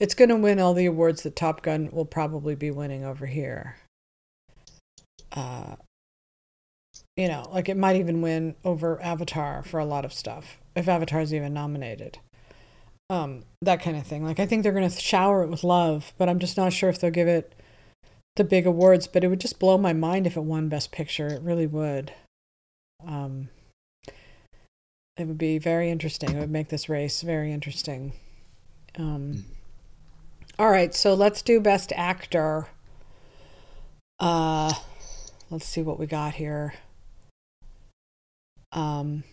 It's 0.00 0.14
going 0.14 0.28
to 0.28 0.36
win 0.36 0.58
all 0.58 0.74
the 0.74 0.86
awards 0.86 1.22
that 1.22 1.36
Top 1.36 1.62
Gun 1.62 1.88
will 1.92 2.04
probably 2.04 2.56
be 2.56 2.72
winning 2.72 3.04
over 3.04 3.26
here. 3.26 3.76
Uh 5.30 5.76
you 7.18 7.26
know, 7.26 7.48
like 7.52 7.68
it 7.68 7.76
might 7.76 7.96
even 7.96 8.22
win 8.22 8.54
over 8.64 9.02
Avatar 9.02 9.64
for 9.64 9.80
a 9.80 9.84
lot 9.84 10.04
of 10.04 10.12
stuff 10.12 10.56
if 10.76 10.88
Avatar's 10.88 11.34
even 11.34 11.52
nominated. 11.52 12.18
Um 13.10 13.42
that 13.60 13.82
kind 13.82 13.96
of 13.96 14.06
thing. 14.06 14.24
Like 14.24 14.38
I 14.38 14.46
think 14.46 14.62
they're 14.62 14.72
going 14.72 14.88
to 14.88 15.00
shower 15.00 15.42
it 15.42 15.48
with 15.48 15.64
love, 15.64 16.12
but 16.16 16.28
I'm 16.28 16.38
just 16.38 16.56
not 16.56 16.72
sure 16.72 16.88
if 16.88 17.00
they'll 17.00 17.10
give 17.10 17.26
it 17.26 17.54
the 18.36 18.44
big 18.44 18.66
awards, 18.66 19.08
but 19.08 19.24
it 19.24 19.28
would 19.28 19.40
just 19.40 19.58
blow 19.58 19.76
my 19.76 19.92
mind 19.92 20.26
if 20.26 20.36
it 20.36 20.42
won 20.42 20.68
Best 20.68 20.92
Picture. 20.92 21.26
It 21.26 21.42
really 21.42 21.66
would. 21.66 22.12
Um, 23.04 23.48
it 25.16 25.26
would 25.26 25.38
be 25.38 25.58
very 25.58 25.90
interesting. 25.90 26.36
It 26.36 26.38
would 26.38 26.50
make 26.50 26.68
this 26.68 26.88
race 26.88 27.22
very 27.22 27.52
interesting. 27.52 28.12
Um, 28.96 29.46
all 30.56 30.70
right, 30.70 30.94
so 30.94 31.14
let's 31.14 31.42
do 31.42 31.60
Best 31.60 31.92
Actor. 31.96 32.68
Uh, 34.20 34.72
let's 35.50 35.66
see 35.66 35.82
what 35.82 35.98
we 35.98 36.06
got 36.06 36.34
here. 36.34 36.74
Um, 38.72 39.24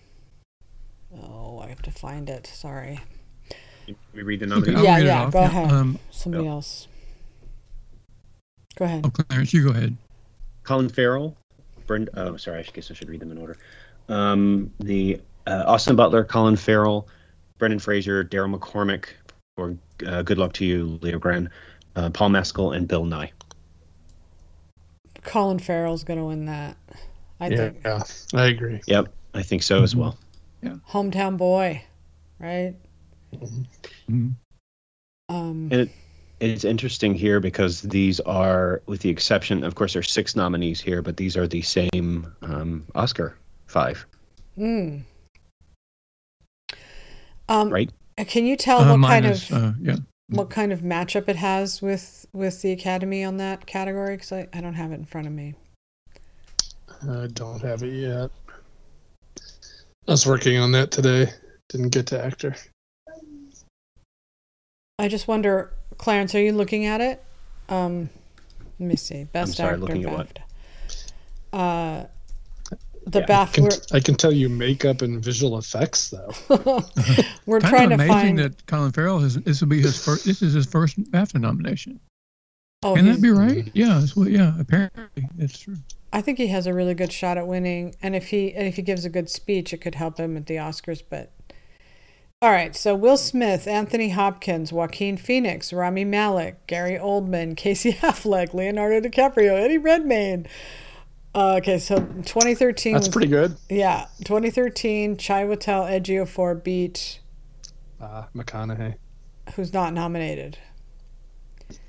oh, 1.21 1.59
I 1.59 1.67
have 1.69 1.81
to 1.83 1.91
find 1.91 2.29
it. 2.29 2.47
Sorry. 2.47 2.99
Can 3.85 3.95
we 4.13 4.23
read 4.23 4.39
the 4.39 4.45
Okay, 4.45 4.71
nominees? 4.71 4.75
I'll 4.77 4.83
Yeah, 4.83 4.95
read 4.97 5.05
yeah, 5.05 5.29
go 5.29 5.39
ahead. 5.39 5.71
Um, 5.71 5.99
Somebody 6.11 6.47
else. 6.47 6.87
Go 8.75 8.85
ahead. 8.85 9.05
oh, 9.05 9.09
Clarence, 9.09 9.53
you 9.53 9.63
go 9.63 9.71
ahead. 9.71 9.95
Colin 10.63 10.89
Farrell, 10.89 11.37
Brenda. 11.85 12.11
Oh, 12.15 12.37
sorry. 12.37 12.59
I 12.59 12.63
guess 12.73 12.89
I 12.89 12.93
should 12.93 13.09
read 13.09 13.19
them 13.19 13.31
in 13.31 13.37
order. 13.37 13.57
Um, 14.09 14.71
the 14.79 15.21
uh, 15.47 15.63
Austin 15.67 15.95
Butler, 15.95 16.23
Colin 16.23 16.55
Farrell, 16.55 17.07
Brendan 17.59 17.79
Fraser, 17.79 18.23
Daryl 18.23 18.53
McCormack, 18.57 19.05
or 19.57 19.77
uh, 20.05 20.21
Good 20.23 20.37
Luck 20.37 20.53
to 20.53 20.65
You, 20.65 20.99
Leo 21.01 21.19
Grande, 21.19 21.49
uh, 21.95 22.09
Paul 22.09 22.29
Mescal, 22.29 22.71
and 22.71 22.87
Bill 22.87 23.03
Nighy. 23.05 23.31
Colin 25.23 25.59
Farrell's 25.59 26.03
going 26.03 26.19
to 26.19 26.25
win 26.25 26.45
that. 26.45 26.77
I 27.39 27.47
yeah, 27.47 27.57
think. 27.57 27.81
yeah, 27.85 28.03
I 28.33 28.45
agree. 28.47 28.81
Yep, 28.87 29.13
I 29.35 29.43
think 29.43 29.61
so 29.63 29.83
as 29.83 29.95
well. 29.95 30.17
Yeah. 30.63 30.77
Hometown 30.89 31.37
boy, 31.37 31.83
right? 32.39 32.73
Mhm. 34.09 34.35
Um, 35.29 35.69
And 35.71 35.73
it, 35.73 35.89
it's 36.39 36.63
interesting 36.63 37.13
here 37.13 37.39
because 37.39 37.81
these 37.81 38.19
are, 38.21 38.81
with 38.85 39.01
the 39.01 39.09
exception, 39.09 39.63
of 39.63 39.75
course, 39.75 39.93
there's 39.93 40.11
six 40.11 40.35
nominees 40.35 40.79
here, 40.79 41.01
but 41.01 41.17
these 41.17 41.35
are 41.35 41.47
the 41.47 41.61
same 41.61 42.33
um, 42.41 42.85
Oscar 42.95 43.37
five, 43.67 44.05
mm. 44.57 45.01
um, 47.49 47.69
right? 47.69 47.91
Can 48.27 48.45
you 48.45 48.55
tell 48.55 48.79
Uh, 48.79 48.97
what 48.97 49.07
kind 49.07 49.25
of 49.25 49.51
uh, 49.51 49.73
yeah. 49.81 49.97
what 50.29 50.49
kind 50.49 50.71
of 50.71 50.79
matchup 50.81 51.27
it 51.27 51.35
has 51.35 51.81
with 51.81 52.25
with 52.31 52.61
the 52.61 52.71
Academy 52.71 53.23
on 53.23 53.37
that 53.37 53.65
category? 53.65 54.15
Because 54.15 54.31
I, 54.31 54.47
I 54.53 54.61
don't 54.61 54.75
have 54.75 54.91
it 54.91 54.95
in 54.95 55.05
front 55.05 55.27
of 55.27 55.33
me. 55.33 55.55
I 57.09 57.27
don't 57.33 57.61
have 57.61 57.83
it 57.83 57.93
yet. 57.93 58.31
I 60.07 60.11
was 60.11 60.25
working 60.25 60.57
on 60.57 60.71
that 60.73 60.91
today. 60.91 61.27
Didn't 61.69 61.89
get 61.89 62.07
to 62.07 62.23
actor. 62.23 62.55
I 64.99 65.07
just 65.07 65.27
wonder, 65.27 65.73
Clarence, 65.97 66.35
are 66.35 66.41
you 66.41 66.53
looking 66.53 66.85
at 66.85 67.01
it? 67.01 67.23
Um, 67.69 68.09
let 68.79 68.87
me 68.87 68.95
see. 68.95 69.23
Best 69.25 69.51
I'm 69.51 69.55
sorry, 69.55 69.69
actor 69.73 69.79
looking 69.81 70.05
at 70.05 70.13
what? 70.13 70.39
Uh, 71.51 72.05
the 73.07 73.23
I 73.31 73.45
can, 73.45 73.63
We're, 73.65 73.69
I 73.93 73.99
can 73.99 74.15
tell 74.15 74.31
you 74.31 74.49
makeup 74.49 75.01
and 75.01 75.23
visual 75.23 75.57
effects 75.57 76.09
though. 76.09 76.31
we're 77.45 77.59
kind 77.59 77.69
trying 77.71 77.91
of 77.91 77.99
to 77.99 78.05
amazing 78.05 78.07
find. 78.07 78.39
that 78.39 78.65
Colin 78.65 78.91
Farrell 78.91 79.19
has 79.19 79.35
this 79.35 79.61
will 79.61 79.67
be 79.67 79.81
his 79.81 80.03
first. 80.03 80.25
This 80.25 80.41
is 80.41 80.53
his 80.53 80.65
first 80.65 80.99
BAFTA 81.11 81.39
nomination. 81.39 81.99
oh, 82.83 82.95
Can 82.95 83.05
he's- 83.05 83.17
that 83.17 83.21
be 83.21 83.29
right? 83.29 83.69
Yeah, 83.73 83.99
that's 83.99 84.15
what, 84.15 84.29
yeah. 84.31 84.53
Apparently, 84.59 85.27
it's 85.37 85.59
true. 85.59 85.75
I 86.13 86.21
think 86.21 86.37
he 86.37 86.47
has 86.47 86.65
a 86.65 86.73
really 86.73 86.93
good 86.93 87.11
shot 87.11 87.37
at 87.37 87.47
winning, 87.47 87.95
and 88.01 88.15
if 88.15 88.27
he 88.27 88.53
and 88.53 88.67
if 88.67 88.75
he 88.77 88.81
gives 88.81 89.03
a 89.05 89.09
good 89.09 89.29
speech, 89.29 89.73
it 89.73 89.77
could 89.81 89.95
help 89.95 90.17
him 90.17 90.37
at 90.37 90.45
the 90.45 90.55
Oscars. 90.55 91.03
But 91.09 91.31
all 92.41 92.51
right, 92.51 92.75
so 92.75 92.95
Will 92.95 93.17
Smith, 93.17 93.67
Anthony 93.67 94.09
Hopkins, 94.09 94.71
Joaquin 94.71 95.17
Phoenix, 95.17 95.73
Rami 95.73 96.05
Malek, 96.05 96.67
Gary 96.67 96.97
Oldman, 96.97 97.57
Casey 97.57 97.93
Affleck, 98.01 98.53
Leonardo 98.53 99.01
DiCaprio, 99.07 99.57
Eddie 99.59 99.77
Redmayne. 99.77 100.47
Uh, 101.33 101.55
okay, 101.57 101.77
so 101.79 101.97
2013 101.97 102.93
That's 102.93 103.07
was 103.07 103.11
pretty 103.13 103.27
good. 103.27 103.57
yeah, 103.69 104.05
2013 104.23 105.17
Chiwetel 105.17 105.89
Ejiofor 105.99 106.63
beat 106.63 107.19
Uh, 107.99 108.23
McConaughey. 108.33 108.95
who's 109.55 109.73
not 109.73 109.93
nominated. 109.93 110.57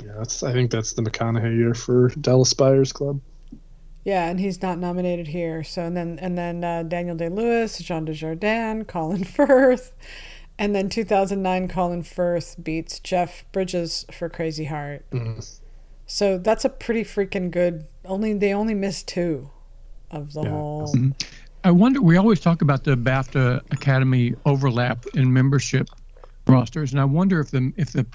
Yeah, 0.05 0.15
that's. 0.19 0.43
I 0.43 0.53
think 0.53 0.71
that's 0.73 0.95
the 0.95 1.03
McConaughey 1.03 1.57
year 1.57 1.75
for 1.75 2.09
Dallas 2.21 2.55
Buyers 2.55 2.93
Club. 2.93 3.21
Yeah, 4.07 4.29
and 4.29 4.39
he's 4.39 4.63
not 4.63 4.79
nominated 4.79 5.27
here. 5.27 5.65
So 5.65 5.83
and 5.83 5.97
then 5.97 6.19
and 6.21 6.39
then 6.39 6.63
uh, 6.63 6.85
Daniel 6.85 7.17
Day 7.17 7.29
Lewis, 7.29 7.77
Jean 7.79 8.07
Dujardin, 8.07 8.87
Colin 8.87 9.25
Firth, 9.37 9.93
and 10.61 10.77
then 10.77 10.89
2009 10.89 11.67
Colin 11.67 12.05
Firth 12.05 12.55
beats 12.63 13.01
Jeff 13.01 13.45
Bridges 13.51 14.07
for 14.13 14.29
Crazy 14.29 14.67
Heart. 14.67 15.05
Mhm. 15.11 15.59
So 16.07 16.39
that's 16.39 16.65
a 16.65 16.69
pretty 16.69 17.03
freaking 17.03 17.51
good. 17.51 17.87
Only 18.05 18.33
they 18.33 18.55
only 18.55 18.75
missed 18.75 19.09
two 19.09 19.51
of 20.13 20.35
the 20.35 20.43
Yeah. 20.45 20.51
whole. 20.51 20.95
I 21.65 21.73
wonder. 21.73 22.01
We 22.01 22.17
always 22.17 22.39
talk 22.39 22.63
about 22.63 22.85
the 22.85 22.97
BAFTA 22.97 23.61
Academy 23.73 24.35
overlap 24.45 25.05
in 25.15 25.33
membership 25.33 25.89
rosters, 26.47 26.93
and 26.93 27.01
I 27.01 27.05
wonder 27.07 27.41
if 27.41 27.51
the 27.51 27.73
if 27.77 27.91
the 27.93 28.07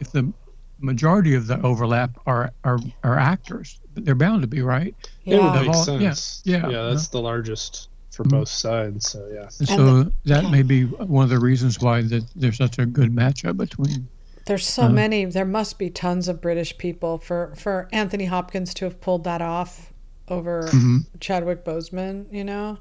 if 0.00 0.12
the 0.12 0.32
majority 0.80 1.34
of 1.34 1.46
the 1.46 1.60
overlap 1.62 2.18
are 2.26 2.50
are, 2.64 2.78
are 3.04 3.18
actors. 3.18 3.80
They're 3.94 4.14
bound 4.14 4.42
to 4.42 4.48
be, 4.48 4.62
right? 4.62 4.94
It 5.24 5.36
would 5.36 5.42
Yeah. 5.54 5.60
make 5.60 5.68
All- 5.68 5.74
sense. 5.84 6.42
yeah, 6.44 6.68
yeah. 6.68 6.82
That's 6.90 7.08
the 7.08 7.20
largest 7.20 7.88
for 8.10 8.24
Mhm. 8.24 8.30
both 8.30 8.48
sides. 8.48 9.10
So 9.10 9.26
yeah. 9.32 9.48
And 9.60 9.68
And 9.68 9.68
so 9.68 10.10
that 10.24 10.50
may 10.50 10.62
be 10.62 10.84
one 10.84 11.24
of 11.24 11.30
the 11.30 11.38
reasons 11.38 11.80
why 11.80 12.02
that 12.02 12.24
there's 12.36 12.56
such 12.58 12.78
a 12.78 12.86
good 12.86 13.10
matchup 13.14 13.56
between. 13.56 14.08
There's 14.46 14.66
so 14.66 14.82
Uh-huh. 14.84 14.92
many. 14.92 15.24
There 15.24 15.44
must 15.44 15.78
be 15.78 15.90
tons 15.90 16.28
of 16.28 16.40
British 16.40 16.76
people 16.78 17.18
for 17.18 17.52
for 17.56 17.88
Anthony 17.92 18.26
Hopkins 18.26 18.72
to 18.74 18.84
have 18.84 19.00
pulled 19.00 19.24
that 19.24 19.42
off 19.42 19.92
over 20.28 20.68
Mhm. 20.72 21.06
Chadwick 21.20 21.64
Boseman. 21.64 22.26
You 22.32 22.44
know. 22.44 22.78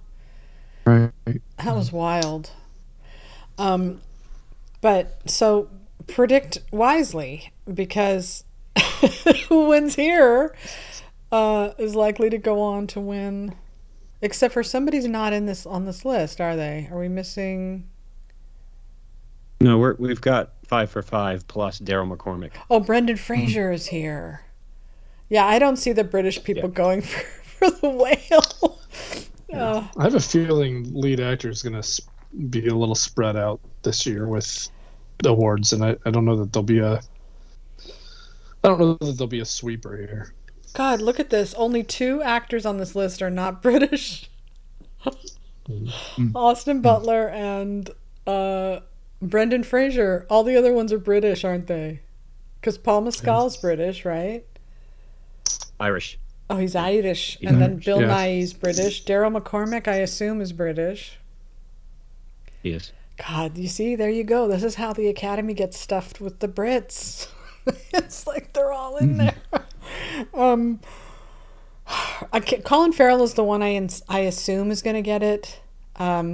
Right. 0.86 1.12
That 1.64 1.76
was 1.76 1.92
wild. 1.92 2.52
Um, 3.58 4.02
but 4.82 5.22
so 5.26 5.70
predict 6.08 6.60
wisely 6.72 7.52
because 7.72 8.44
who 9.50 9.68
wins 9.68 9.96
here 9.96 10.56
uh, 11.32 11.72
is 11.78 11.96
likely 11.96 12.30
to 12.30 12.38
go 12.38 12.62
on 12.62 12.88
to 12.88 13.00
win. 13.00 13.56
Except 14.22 14.54
for 14.54 14.64
somebody's 14.64 15.08
not 15.08 15.34
in 15.34 15.46
this 15.46 15.66
on 15.66 15.86
this 15.86 16.06
list, 16.06 16.42
are 16.42 16.56
they? 16.56 16.88
Are 16.92 16.98
we 16.98 17.10
missing? 17.10 17.88
No, 19.62 19.78
we're, 19.78 19.96
we've 19.96 20.22
got 20.22 20.54
five 20.66 20.90
for 20.90 21.02
five 21.02 21.48
plus 21.48 21.80
Daryl 21.80 22.12
McCormack. 22.12 22.52
Oh, 22.70 22.80
Brendan 22.80 23.18
Fraser 23.18 23.72
is 23.72 23.88
here. 23.88 24.42
Yeah, 25.30 25.46
I 25.46 25.60
don't 25.60 25.78
see 25.78 25.92
the 25.92 26.04
British 26.04 26.44
people 26.44 26.70
going 26.70 27.02
for, 27.02 27.20
for 27.44 27.70
the 27.72 27.90
whale. 27.90 28.80
Uh, 29.54 29.88
I 29.98 30.04
have 30.04 30.16
a 30.16 30.20
feeling 30.20 30.92
lead 30.94 31.20
actor 31.20 31.50
is 31.50 31.64
going 31.64 31.82
to 31.82 32.02
be 32.50 32.68
a 32.68 32.76
little 32.76 32.96
spread 32.96 33.36
out 33.36 33.60
this 33.84 34.06
year 34.06 34.28
with 34.28 34.70
awards, 35.24 35.74
and 35.74 35.84
I, 35.84 35.96
I 36.06 36.12
don't 36.12 36.26
know 36.26 36.36
that 36.38 36.52
there'll 36.54 36.64
be 36.64 36.80
a. 36.80 37.00
I 38.64 38.68
don't 38.70 38.80
know 38.80 38.98
that 39.00 39.18
there'll 39.18 39.28
be 39.28 39.40
a 39.42 39.46
sweeper 39.46 39.96
here. 39.96 40.34
God, 40.74 41.02
look 41.02 41.20
at 41.20 41.30
this. 41.30 41.54
Only 41.54 41.84
two 41.84 42.22
actors 42.24 42.66
on 42.66 42.78
this 42.78 42.96
list 42.96 43.22
are 43.22 43.30
not 43.30 43.62
British. 43.62 44.30
Austin 46.36 46.82
Butler 46.82 47.30
and 47.30 47.90
uh, 48.28 48.80
Brendan 49.22 49.64
Fraser. 49.64 50.26
All 50.30 50.44
the 50.44 50.56
other 50.58 50.74
ones 50.74 50.92
are 50.92 51.00
British, 51.00 51.44
aren't 51.44 51.68
they? 51.68 52.02
Because 52.60 52.78
Paul 52.78 53.02
Mescal's 53.02 53.58
British, 53.58 54.06
right? 54.06 54.46
Irish. 55.80 56.20
Oh, 56.50 56.58
he's 56.58 56.76
Irish. 56.76 57.38
And 57.44 57.62
then 57.62 57.78
Bill 57.78 58.02
Yeah. 58.02 58.08
Nighy's 58.08 58.54
British. 58.54 59.06
Daryl 59.06 59.36
McCormack, 59.36 59.88
I 59.88 59.96
assume, 59.98 60.42
is 60.42 60.54
British. 60.54 61.18
God, 63.18 63.58
you 63.58 63.68
see, 63.68 63.96
there 63.96 64.10
you 64.10 64.24
go. 64.24 64.48
This 64.48 64.64
is 64.64 64.76
how 64.76 64.92
the 64.94 65.08
Academy 65.08 65.54
gets 65.54 65.80
stuffed 65.80 66.20
with 66.20 66.40
the 66.40 66.48
Brits. 66.48 67.28
it's 67.94 68.28
like 68.28 68.54
they're 68.54 68.74
all 68.74 68.98
in 68.98 69.18
there. 69.18 69.36
um, 70.34 70.82
I 72.34 72.40
can't, 72.40 72.64
Colin 72.64 72.92
Farrell 72.92 73.24
is 73.24 73.36
the 73.36 73.44
one 73.44 73.62
I 73.62 73.74
ins- 73.74 74.04
I 74.10 74.20
assume 74.20 74.72
is 74.72 74.82
going 74.82 74.96
to 74.96 75.02
get 75.02 75.24
it 75.24 75.62
um, 75.96 76.34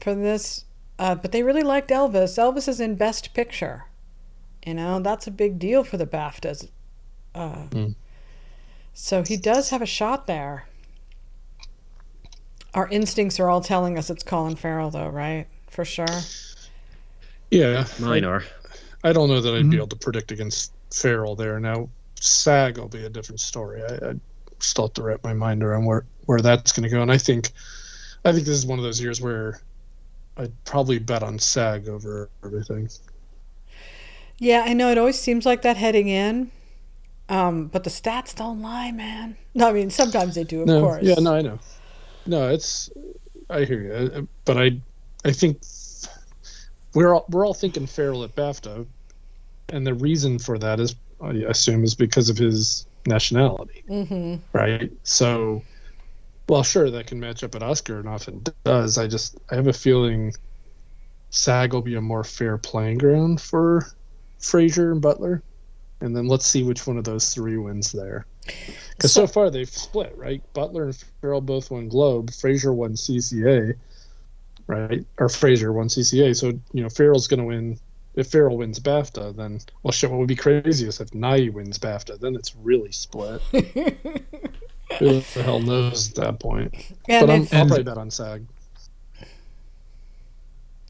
for 0.00 0.14
this, 0.14 0.64
uh, 0.98 1.14
but 1.16 1.32
they 1.32 1.42
really 1.42 1.62
liked 1.62 1.90
Elvis. 1.90 2.38
Elvis 2.38 2.68
is 2.68 2.80
in 2.80 2.94
Best 2.94 3.34
Picture. 3.34 3.86
You 4.64 4.74
know, 4.74 5.00
that's 5.00 5.26
a 5.26 5.30
big 5.30 5.58
deal 5.58 5.82
for 5.84 5.96
the 5.96 6.06
BAFTAs. 6.06 6.68
Uh, 7.34 7.64
Mm. 7.70 7.94
So 8.92 9.22
he 9.22 9.36
does 9.36 9.70
have 9.70 9.80
a 9.80 9.86
shot 9.86 10.26
there. 10.26 10.66
Our 12.74 12.88
instincts 12.88 13.40
are 13.40 13.48
all 13.48 13.60
telling 13.60 13.96
us 13.96 14.10
it's 14.10 14.22
Colin 14.22 14.56
Farrell, 14.56 14.90
though, 14.90 15.08
right? 15.08 15.46
For 15.70 15.84
sure. 15.84 16.06
Yeah, 17.50 17.86
Mine 17.98 18.24
are. 18.24 18.44
I 19.02 19.12
don't 19.12 19.28
know 19.28 19.40
that 19.40 19.54
I'd 19.54 19.70
be 19.70 19.76
Mhm. 19.76 19.80
able 19.80 19.86
to 19.88 19.96
predict 19.96 20.30
against 20.32 20.72
Farrell 20.92 21.34
there. 21.36 21.58
Now, 21.58 21.88
SAG 22.20 22.78
will 22.78 22.88
be 22.88 23.04
a 23.04 23.08
different 23.10 23.40
story. 23.40 23.82
I, 23.82 24.10
I 24.10 24.14
still 24.60 24.86
have 24.86 24.94
to 24.94 25.02
wrap 25.02 25.24
my 25.24 25.32
mind 25.34 25.62
around 25.62 25.84
where 25.86 26.04
where 26.26 26.40
that's 26.40 26.72
going 26.72 26.84
to 26.84 26.88
go, 26.88 27.02
and 27.02 27.10
I 27.10 27.18
think, 27.18 27.50
I 28.24 28.32
think 28.32 28.46
this 28.46 28.56
is 28.56 28.66
one 28.66 28.78
of 28.78 28.84
those 28.84 29.00
years 29.00 29.20
where 29.20 29.60
I'd 30.36 30.52
probably 30.64 30.98
bet 31.00 31.22
on 31.24 31.38
SAG 31.38 31.88
over 31.88 32.30
everything. 32.44 32.88
Yeah, 34.38 34.62
I 34.66 34.72
know 34.72 34.90
it 34.90 34.98
always 34.98 35.18
seems 35.18 35.44
like 35.46 35.62
that 35.62 35.76
heading 35.76 36.08
in. 36.08 36.50
Um, 37.28 37.68
but 37.68 37.84
the 37.84 37.90
stats 37.90 38.34
don't 38.34 38.60
lie, 38.62 38.92
man. 38.92 39.36
No, 39.54 39.68
I 39.68 39.72
mean 39.72 39.90
sometimes 39.90 40.34
they 40.34 40.44
do, 40.44 40.62
of 40.62 40.68
no, 40.68 40.80
course. 40.80 41.04
yeah, 41.04 41.14
no, 41.18 41.34
I 41.34 41.42
know. 41.42 41.58
No, 42.26 42.48
it's 42.48 42.90
I 43.48 43.64
hear 43.64 43.82
you, 43.82 43.92
Uh, 43.92 44.22
but 44.44 44.58
I 44.58 44.80
I 45.24 45.32
think 45.32 45.60
we're 46.94 47.14
all, 47.14 47.26
we're 47.28 47.46
all 47.46 47.54
thinking 47.54 47.86
Farrell 47.86 48.24
at 48.24 48.34
BAFTA, 48.34 48.86
and 49.68 49.86
the 49.86 49.94
reason 49.94 50.38
for 50.38 50.58
that 50.58 50.80
is 50.80 50.94
I 51.20 51.30
assume 51.48 51.84
is 51.84 51.94
because 51.94 52.28
of 52.28 52.38
his 52.38 52.86
nationality, 53.06 53.84
Mm-hmm. 53.88 54.36
right? 54.52 54.90
So, 55.04 55.62
well, 56.48 56.62
sure, 56.62 56.90
that 56.90 57.06
can 57.06 57.20
match 57.20 57.44
up 57.44 57.54
at 57.54 57.62
Oscar, 57.62 57.98
and 58.00 58.08
often 58.08 58.42
does. 58.64 58.98
I 58.98 59.06
just 59.06 59.38
I 59.50 59.54
have 59.56 59.66
a 59.68 59.72
feeling 59.72 60.32
SAG 61.30 61.72
will 61.72 61.82
be 61.82 61.94
a 61.94 62.00
more 62.00 62.24
fair 62.24 62.58
playing 62.58 62.98
ground 62.98 63.40
for 63.40 63.86
Fraser 64.38 64.90
and 64.92 65.00
Butler, 65.02 65.42
and 66.00 66.16
then 66.16 66.26
let's 66.26 66.46
see 66.46 66.62
which 66.62 66.86
one 66.86 66.96
of 66.98 67.04
those 67.04 67.32
three 67.32 67.56
wins 67.58 67.92
there. 67.92 68.26
Because 68.96 69.12
so, 69.12 69.26
So- 69.26 69.26
far 69.26 69.50
they've 69.50 69.68
split, 69.68 70.16
right? 70.16 70.42
Butler 70.54 70.84
and 70.84 70.96
Farrell 71.20 71.40
both 71.42 71.70
won 71.70 71.88
Globe. 71.88 72.32
Fraser 72.32 72.72
won 72.72 72.94
CCA, 72.94 73.74
right? 74.70 75.04
Or 75.18 75.28
Fraser 75.28 75.72
won 75.72 75.88
CCA. 75.88 76.36
So 76.36 76.48
you 76.72 76.82
know 76.82 76.88
Farrell's 76.88 77.26
going 77.28 77.40
to 77.40 77.46
win. 77.46 77.78
If 78.14 78.28
Farrell 78.28 78.56
wins 78.56 78.80
BAFTA, 78.80 79.36
then 79.36 79.60
well, 79.82 79.92
shit. 79.92 80.10
What 80.10 80.18
would 80.18 80.28
be 80.28 80.36
crazy 80.36 80.86
is 80.88 81.00
if 81.00 81.10
Nighy 81.10 81.52
wins 81.52 81.78
BAFTA, 81.78 82.18
then 82.20 82.34
it's 82.34 82.54
really 82.56 82.92
split. 82.92 83.40
Who 83.52 85.20
the 85.20 85.42
hell 85.44 85.60
knows 85.60 86.10
at 86.10 86.16
that 86.16 86.40
point? 86.40 86.74
and 87.08 87.26
but 87.26 87.30
I'm, 87.32 87.42
I'll 87.52 87.66
probably 87.66 87.84
bet 87.84 87.98
on 87.98 88.10
SAG. 88.10 88.44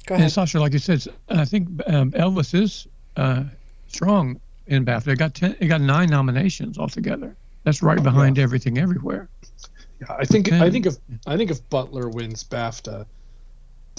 go 0.06 0.14
And 0.14 0.22
ahead. 0.22 0.32
Sasha, 0.32 0.58
like 0.60 0.72
you 0.72 0.78
said, 0.78 1.06
I 1.28 1.44
think 1.44 1.68
um, 1.86 2.10
Elvis 2.12 2.54
is 2.54 2.86
uh, 3.16 3.44
strong 3.88 4.40
in 4.66 4.84
BAFTA. 4.84 5.08
It 5.08 5.18
got 5.18 5.34
ten. 5.34 5.56
It 5.60 5.66
got 5.66 5.80
nine 5.82 6.08
nominations 6.08 6.78
altogether. 6.78 7.36
That's 7.64 7.82
right 7.82 8.02
behind 8.02 8.38
everything 8.38 8.78
everywhere. 8.78 9.28
Yeah, 10.00 10.16
I 10.18 10.24
think 10.24 10.48
Okay. 10.48 10.58
I 10.60 10.70
think 10.70 10.86
if 10.86 10.96
I 11.26 11.36
think 11.36 11.50
if 11.50 11.68
Butler 11.68 12.08
wins 12.08 12.42
BAFTA, 12.44 13.04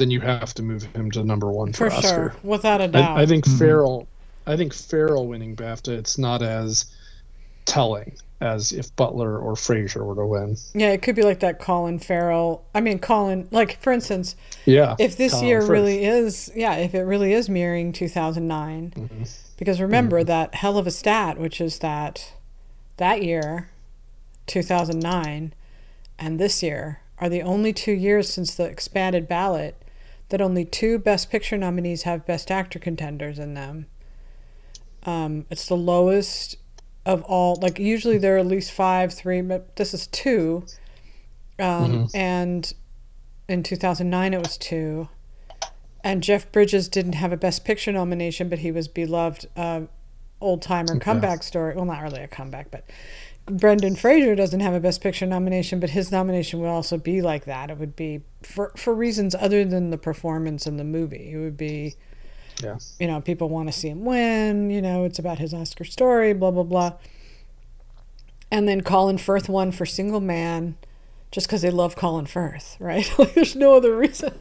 then 0.02 0.10
you 0.12 0.20
have 0.20 0.54
to 0.56 0.64
move 0.64 0.84
him 0.96 1.12
to 1.12 1.24
number 1.24 1.50
one 1.52 1.72
for, 1.74 1.90
For 1.90 1.96
Oscar. 1.96 2.08
sure, 2.10 2.36
without 2.44 2.82
a 2.82 2.88
doubt. 2.88 3.18
I, 3.18 3.22
I 3.22 3.26
think 3.28 3.46
Mhm. 3.46 3.60
Farrell, 3.60 4.08
I 4.48 4.58
think 4.58 4.74
Farrell 4.74 5.28
winning 5.28 5.56
BAFTA, 5.56 5.90
it's 5.90 6.18
not 6.18 6.42
as 6.42 6.86
telling 7.66 8.14
as 8.42 8.72
if 8.72 8.94
Butler 8.96 9.38
or 9.38 9.56
Fraser 9.56 10.04
were 10.04 10.16
to 10.16 10.26
win. 10.26 10.58
yeah, 10.74 10.90
it 10.90 11.04
could 11.04 11.16
be 11.16 11.22
like 11.22 11.42
that 11.42 11.60
Colin 11.60 12.00
Farrell. 12.00 12.64
I 12.74 12.82
mean, 12.82 12.98
Colin. 12.98 13.48
Like 13.52 13.78
for 13.80 13.94
instance, 13.94 14.36
Yeah. 14.66 14.96
if 14.98 15.16
this 15.16 15.34
Colin 15.34 15.46
year 15.48 15.62
Firth. 15.62 15.70
really 15.70 16.04
is, 16.04 16.52
yeah, 16.56 16.74
if 16.78 16.96
it 16.96 17.04
really 17.04 17.34
is 17.34 17.48
mirroring 17.48 17.94
2009, 17.94 18.94
Mhm. 18.98 19.30
because 19.58 19.80
remember 19.80 20.24
that 20.24 20.56
hell 20.56 20.80
of 20.80 20.88
a 20.88 20.92
stat, 20.92 21.38
which 21.38 21.62
is 21.62 21.78
that 21.80 22.32
that 22.98 23.22
year, 23.22 23.70
2009, 24.48 25.54
and 26.18 26.40
this 26.40 26.64
year 26.64 27.00
are 27.20 27.30
the 27.30 27.44
only 27.44 27.72
two 27.72 27.92
years 27.92 28.28
since 28.28 28.56
the 28.56 28.66
expanded 28.66 29.28
ballot 29.28 29.76
that 30.32 30.42
only 30.42 30.66
two 30.66 30.98
Best 30.98 31.30
Picture 31.30 31.58
nominees 31.58 32.04
have 32.04 32.26
Best 32.26 32.50
Actor 32.50 32.80
contenders 32.80 33.38
in 33.38 33.54
them. 33.54 33.86
Um, 35.04 35.46
it's 35.50 35.68
the 35.68 35.78
lowest 35.78 36.58
of 37.06 37.22
all. 37.24 37.56
Like 37.62 37.80
usually 37.80 38.18
there 38.18 38.36
are 38.36 38.40
at 38.40 38.48
least 38.48 38.72
five, 38.72 39.14
three, 39.14 39.42
but 39.42 39.76
this 39.76 39.94
is 39.94 40.08
two. 40.08 40.66
Um, 41.60 42.08
And 42.14 42.74
in 43.48 43.62
2009 43.62 44.34
it 44.34 44.40
was 44.40 44.58
two. 44.58 45.10
And 46.04 46.24
Jeff 46.24 46.52
Bridges 46.52 46.88
didn't 46.88 47.14
have 47.14 47.32
a 47.32 47.38
Best 47.38 47.64
Picture 47.64 47.92
nomination, 47.92 48.50
but 48.50 48.60
he 48.60 48.72
was 48.72 48.88
beloved 48.88 49.48
uh, 49.56 49.82
old 50.40 50.62
timer 50.62 50.98
comeback 51.00 51.44
story. 51.44 51.76
Well, 51.76 51.86
not 51.86 52.02
really 52.02 52.22
a 52.22 52.28
comeback, 52.28 52.72
but 52.72 52.86
Brendan 53.58 53.96
Fraser 53.96 54.36
doesn't 54.36 54.60
have 54.62 54.74
a 54.74 54.80
Best 54.80 55.02
Picture 55.02 55.26
nomination, 55.26 55.80
but 55.80 55.92
his 55.92 56.12
nomination 56.12 56.60
would 56.60 56.68
also 56.70 56.98
be 56.98 57.22
like 57.22 57.46
that. 57.46 57.70
It 57.70 57.78
would 57.78 57.96
be 57.96 58.22
for 58.44 58.72
for 58.76 58.94
reasons 58.94 59.36
other 59.36 59.64
than 59.66 59.90
the 59.90 59.98
performance 59.98 60.66
in 60.68 60.78
the 60.78 60.84
movie. 60.84 61.32
It 61.34 61.38
would 61.38 61.58
be, 61.58 61.96
Yeah. 62.64 62.78
you 63.00 63.08
know, 63.08 63.22
people 63.22 63.50
want 63.50 63.68
to 63.68 63.74
see 63.74 63.90
him 63.90 64.06
win. 64.06 64.70
You 64.70 64.82
know, 64.82 65.04
it's 65.06 65.20
about 65.20 65.40
his 65.40 65.54
Oscar 65.54 65.84
story. 65.84 66.34
Blah 66.34 66.52
blah 66.52 66.64
blah. 66.64 66.94
And 68.50 68.68
then 68.68 68.82
Colin 68.82 69.18
Firth 69.18 69.48
won 69.48 69.72
for 69.72 69.86
Single 69.86 70.20
Man, 70.20 70.76
just 71.32 71.48
because 71.48 71.62
they 71.62 71.70
love 71.72 71.96
Colin 71.96 72.26
Firth, 72.26 72.78
right? 72.82 73.10
like, 73.18 73.34
there's 73.34 73.56
no 73.56 73.76
other 73.76 73.96
reason. 73.96 74.38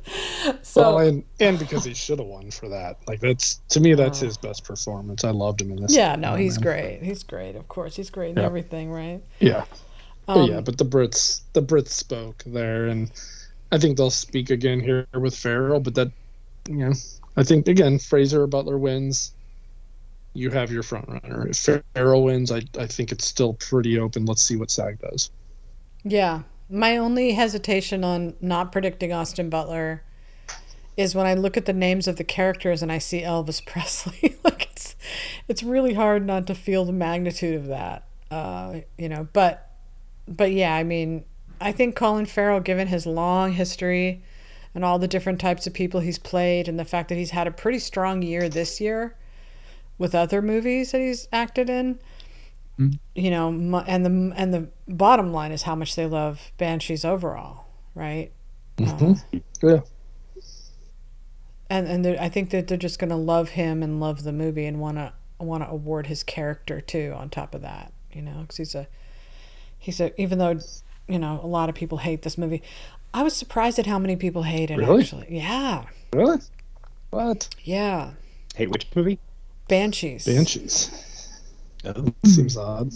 So 0.62 0.80
well, 0.82 0.98
and 0.98 1.24
and 1.38 1.58
because 1.58 1.84
he 1.84 1.94
should 1.94 2.18
have 2.18 2.28
won 2.28 2.50
for 2.50 2.68
that. 2.68 2.98
Like 3.06 3.20
that's 3.20 3.56
to 3.70 3.80
me, 3.80 3.94
that's 3.94 4.20
his 4.20 4.36
best 4.36 4.64
performance. 4.64 5.24
I 5.24 5.30
loved 5.30 5.60
him 5.60 5.70
in 5.70 5.82
this. 5.82 5.94
yeah, 5.94 6.16
no, 6.16 6.34
he's 6.34 6.56
man. 6.58 6.62
great. 6.62 7.02
He's 7.02 7.22
great. 7.22 7.56
Of 7.56 7.68
course, 7.68 7.96
he's 7.96 8.10
great 8.10 8.30
in 8.30 8.36
Yeah. 8.38 8.44
everything, 8.44 8.90
right? 8.90 9.22
Yeah. 9.38 9.64
But 10.26 10.36
Um, 10.36 10.50
yeah, 10.50 10.60
but 10.60 10.78
the 10.78 10.84
Brits, 10.84 11.40
the 11.54 11.62
Brits 11.62 11.88
spoke 11.88 12.42
there, 12.46 12.86
and 12.86 13.10
I 13.72 13.78
think 13.78 13.96
they'll 13.96 14.10
speak 14.10 14.50
again 14.50 14.78
here 14.80 15.06
with 15.14 15.34
Farrell. 15.36 15.80
But 15.80 15.94
that, 15.96 16.12
you 16.68 16.76
know, 16.76 16.92
I 17.36 17.42
think 17.42 17.68
again, 17.68 17.98
Fraser 17.98 18.46
Butler 18.46 18.78
wins. 18.78 19.32
You 20.34 20.50
have 20.50 20.70
your 20.70 20.84
front 20.84 21.08
runner. 21.08 21.48
If 21.48 21.82
Farrell 21.94 22.22
wins, 22.24 22.52
I 22.52 22.62
I 22.78 22.86
think 22.86 23.10
it's 23.12 23.24
still 23.26 23.54
pretty 23.54 23.98
open. 23.98 24.24
Let's 24.26 24.42
see 24.42 24.56
what 24.56 24.70
SAG 24.70 25.00
does. 25.00 25.30
Yeah. 26.04 26.42
My 26.70 26.96
only 26.96 27.32
hesitation 27.32 28.04
on 28.04 28.34
not 28.40 28.70
predicting 28.70 29.12
Austin 29.12 29.50
Butler 29.50 30.02
is 30.96 31.14
when 31.14 31.26
I 31.26 31.34
look 31.34 31.56
at 31.56 31.64
the 31.64 31.72
names 31.72 32.06
of 32.06 32.16
the 32.16 32.24
characters 32.24 32.82
and 32.82 32.92
I 32.92 32.98
see 32.98 33.22
Elvis 33.22 33.64
Presley. 33.66 34.36
like 34.44 34.68
it's 34.70 34.94
it's 35.48 35.62
really 35.62 35.94
hard 35.94 36.24
not 36.24 36.46
to 36.46 36.54
feel 36.54 36.84
the 36.84 36.92
magnitude 36.92 37.56
of 37.56 37.66
that. 37.66 38.04
Uh, 38.30 38.80
you 38.96 39.08
know, 39.08 39.28
but 39.32 39.70
but 40.28 40.52
yeah, 40.52 40.74
I 40.74 40.84
mean, 40.84 41.24
I 41.60 41.72
think 41.72 41.96
Colin 41.96 42.26
Farrell 42.26 42.60
given 42.60 42.86
his 42.86 43.04
long 43.04 43.52
history 43.52 44.22
and 44.74 44.84
all 44.84 45.00
the 45.00 45.08
different 45.08 45.40
types 45.40 45.66
of 45.66 45.74
people 45.74 46.00
he's 46.00 46.18
played 46.18 46.68
and 46.68 46.78
the 46.78 46.84
fact 46.84 47.08
that 47.08 47.16
he's 47.16 47.30
had 47.30 47.48
a 47.48 47.50
pretty 47.50 47.80
strong 47.80 48.22
year 48.22 48.48
this 48.48 48.80
year 48.80 49.16
with 49.98 50.14
other 50.14 50.40
movies 50.40 50.92
that 50.92 51.00
he's 51.00 51.26
acted 51.32 51.68
in 51.68 51.98
you 53.14 53.30
know, 53.30 53.48
and 53.86 54.04
the 54.06 54.32
and 54.36 54.54
the 54.54 54.68
bottom 54.88 55.32
line 55.32 55.52
is 55.52 55.62
how 55.62 55.74
much 55.74 55.96
they 55.96 56.06
love 56.06 56.50
Banshees 56.58 57.04
overall, 57.04 57.66
right? 57.94 58.30
Uh, 58.82 59.14
Yeah. 59.62 59.80
and 61.68 61.86
and 61.86 62.06
I 62.18 62.28
think 62.28 62.50
that 62.50 62.66
they're 62.68 62.78
just 62.78 62.98
going 62.98 63.10
to 63.10 63.16
love 63.16 63.50
him 63.50 63.82
and 63.82 64.00
love 64.00 64.22
the 64.22 64.32
movie 64.32 64.66
and 64.66 64.80
want 64.80 64.96
to 64.96 65.12
want 65.38 65.62
to 65.62 65.68
award 65.70 66.06
his 66.06 66.22
character 66.22 66.80
too. 66.80 67.14
On 67.16 67.28
top 67.30 67.54
of 67.54 67.62
that, 67.62 67.92
you 68.12 68.22
know, 68.22 68.38
because 68.42 68.56
he's 68.56 68.74
a 68.74 68.86
he's 69.78 70.00
a 70.00 70.18
even 70.20 70.38
though 70.38 70.58
you 71.08 71.18
know 71.18 71.40
a 71.42 71.46
lot 71.46 71.68
of 71.68 71.74
people 71.74 71.98
hate 71.98 72.22
this 72.22 72.38
movie, 72.38 72.62
I 73.12 73.22
was 73.22 73.34
surprised 73.36 73.78
at 73.78 73.86
how 73.86 73.98
many 73.98 74.16
people 74.16 74.44
hate 74.44 74.70
it. 74.70 74.78
Really? 74.78 75.02
Actually, 75.02 75.26
yeah, 75.30 75.84
Really? 76.12 76.38
What? 77.10 77.48
yeah, 77.64 78.12
Hate 78.54 78.70
which 78.70 78.86
movie? 78.94 79.18
Banshees. 79.68 80.24
Banshees. 80.24 80.90
Oh. 81.84 82.06
Seems 82.24 82.56
odd. 82.56 82.92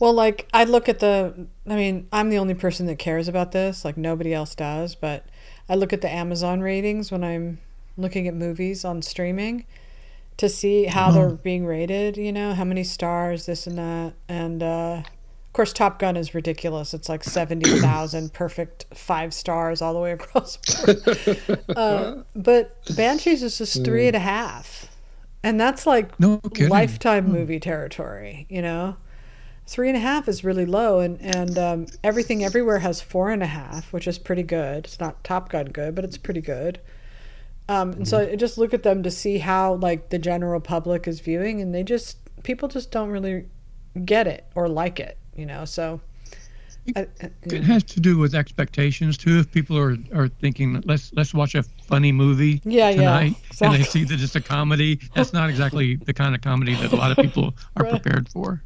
Well, 0.00 0.12
like 0.12 0.48
I 0.54 0.64
look 0.64 0.88
at 0.88 1.00
the, 1.00 1.46
I 1.66 1.74
mean, 1.74 2.08
I'm 2.12 2.30
the 2.30 2.38
only 2.38 2.54
person 2.54 2.86
that 2.86 2.98
cares 2.98 3.28
about 3.28 3.52
this. 3.52 3.84
Like 3.84 3.96
nobody 3.96 4.32
else 4.32 4.54
does. 4.54 4.94
But 4.94 5.26
I 5.68 5.74
look 5.74 5.92
at 5.92 6.00
the 6.00 6.10
Amazon 6.10 6.60
ratings 6.60 7.10
when 7.10 7.24
I'm 7.24 7.58
looking 7.96 8.28
at 8.28 8.34
movies 8.34 8.84
on 8.84 9.02
streaming 9.02 9.66
to 10.38 10.48
see 10.48 10.84
how 10.84 11.10
they're 11.10 11.30
being 11.30 11.66
rated. 11.66 12.16
You 12.16 12.32
know, 12.32 12.54
how 12.54 12.64
many 12.64 12.84
stars, 12.84 13.46
this 13.46 13.66
and 13.66 13.76
that, 13.76 14.14
and 14.28 14.62
uh, 14.62 15.02
of 15.04 15.52
course, 15.52 15.72
Top 15.72 15.98
Gun 15.98 16.16
is 16.16 16.34
ridiculous. 16.34 16.94
It's 16.94 17.08
like 17.08 17.24
seventy 17.24 17.68
thousand, 17.80 18.32
perfect 18.34 18.86
five 18.94 19.34
stars 19.34 19.82
all 19.82 19.92
the 19.92 20.00
way 20.00 20.12
across. 20.12 20.56
the 20.56 21.60
uh, 21.76 22.22
but 22.34 22.76
Banshees 22.96 23.42
is 23.42 23.58
just 23.58 23.84
three 23.84 24.06
and 24.06 24.16
a 24.16 24.20
half, 24.20 24.87
and 25.48 25.60
that's 25.60 25.86
like 25.86 26.18
No 26.20 26.38
kidding. 26.38 26.68
lifetime 26.68 27.30
movie 27.30 27.60
territory. 27.60 28.46
You 28.48 28.62
know? 28.62 28.96
Three 29.66 29.88
and 29.88 29.96
a 29.96 30.00
half 30.00 30.28
is 30.28 30.44
really 30.44 30.66
low 30.66 31.00
and 31.00 31.20
and 31.20 31.58
um, 31.58 31.86
everything 32.02 32.44
everywhere 32.44 32.78
has 32.78 33.00
four 33.00 33.30
and 33.30 33.42
a 33.42 33.46
half 33.46 33.92
which 33.92 34.06
is 34.06 34.18
pretty 34.18 34.42
good. 34.42 34.84
It's 34.86 35.00
not 35.00 35.24
top 35.24 35.48
gun 35.50 35.66
good 35.66 35.94
but 35.94 36.04
it's 36.04 36.18
pretty 36.18 36.40
good. 36.40 36.80
Um, 37.68 37.92
and 37.92 38.08
so 38.08 38.20
I 38.20 38.36
just 38.36 38.56
look 38.56 38.72
at 38.72 38.82
them 38.82 39.02
to 39.02 39.10
see 39.10 39.38
how 39.38 39.74
like 39.74 40.08
the 40.08 40.18
general 40.18 40.60
public 40.60 41.06
is 41.06 41.20
viewing 41.20 41.60
and 41.60 41.74
they 41.74 41.82
just 41.82 42.18
people 42.42 42.68
just 42.68 42.90
don't 42.90 43.10
really 43.10 43.46
get 44.04 44.26
it 44.26 44.46
or 44.54 44.68
like 44.68 45.00
it 45.00 45.18
you 45.34 45.46
know? 45.46 45.64
So 45.64 46.00
I, 46.96 47.06
I- 47.22 47.30
It 47.44 47.64
has 47.64 47.82
to 47.84 48.00
do 48.00 48.18
with 48.18 48.34
expectations 48.34 49.16
too. 49.18 49.38
If 49.38 49.50
people 49.52 49.76
are, 49.78 49.96
are 50.14 50.28
thinking 50.28 50.82
let's 50.86 51.12
let's 51.14 51.32
watch 51.34 51.54
a 51.54 51.62
funny 51.62 52.12
movie 52.12 52.60
Yeah, 52.64 52.90
yeah, 52.90 52.96
tonight, 52.96 53.34
and 53.60 53.74
they 53.74 53.82
see 53.82 54.04
that 54.04 54.20
it's 54.20 54.34
a 54.36 54.40
comedy, 54.40 55.00
that's 55.14 55.32
not 55.32 55.50
exactly 55.50 55.96
the 56.06 56.12
kind 56.14 56.34
of 56.34 56.40
comedy 56.40 56.74
that 56.76 56.92
a 56.92 56.96
lot 56.96 57.10
of 57.10 57.16
people 57.18 57.54
are 57.76 57.84
Right. 57.84 57.90
prepared 58.02 58.28
for. 58.28 58.62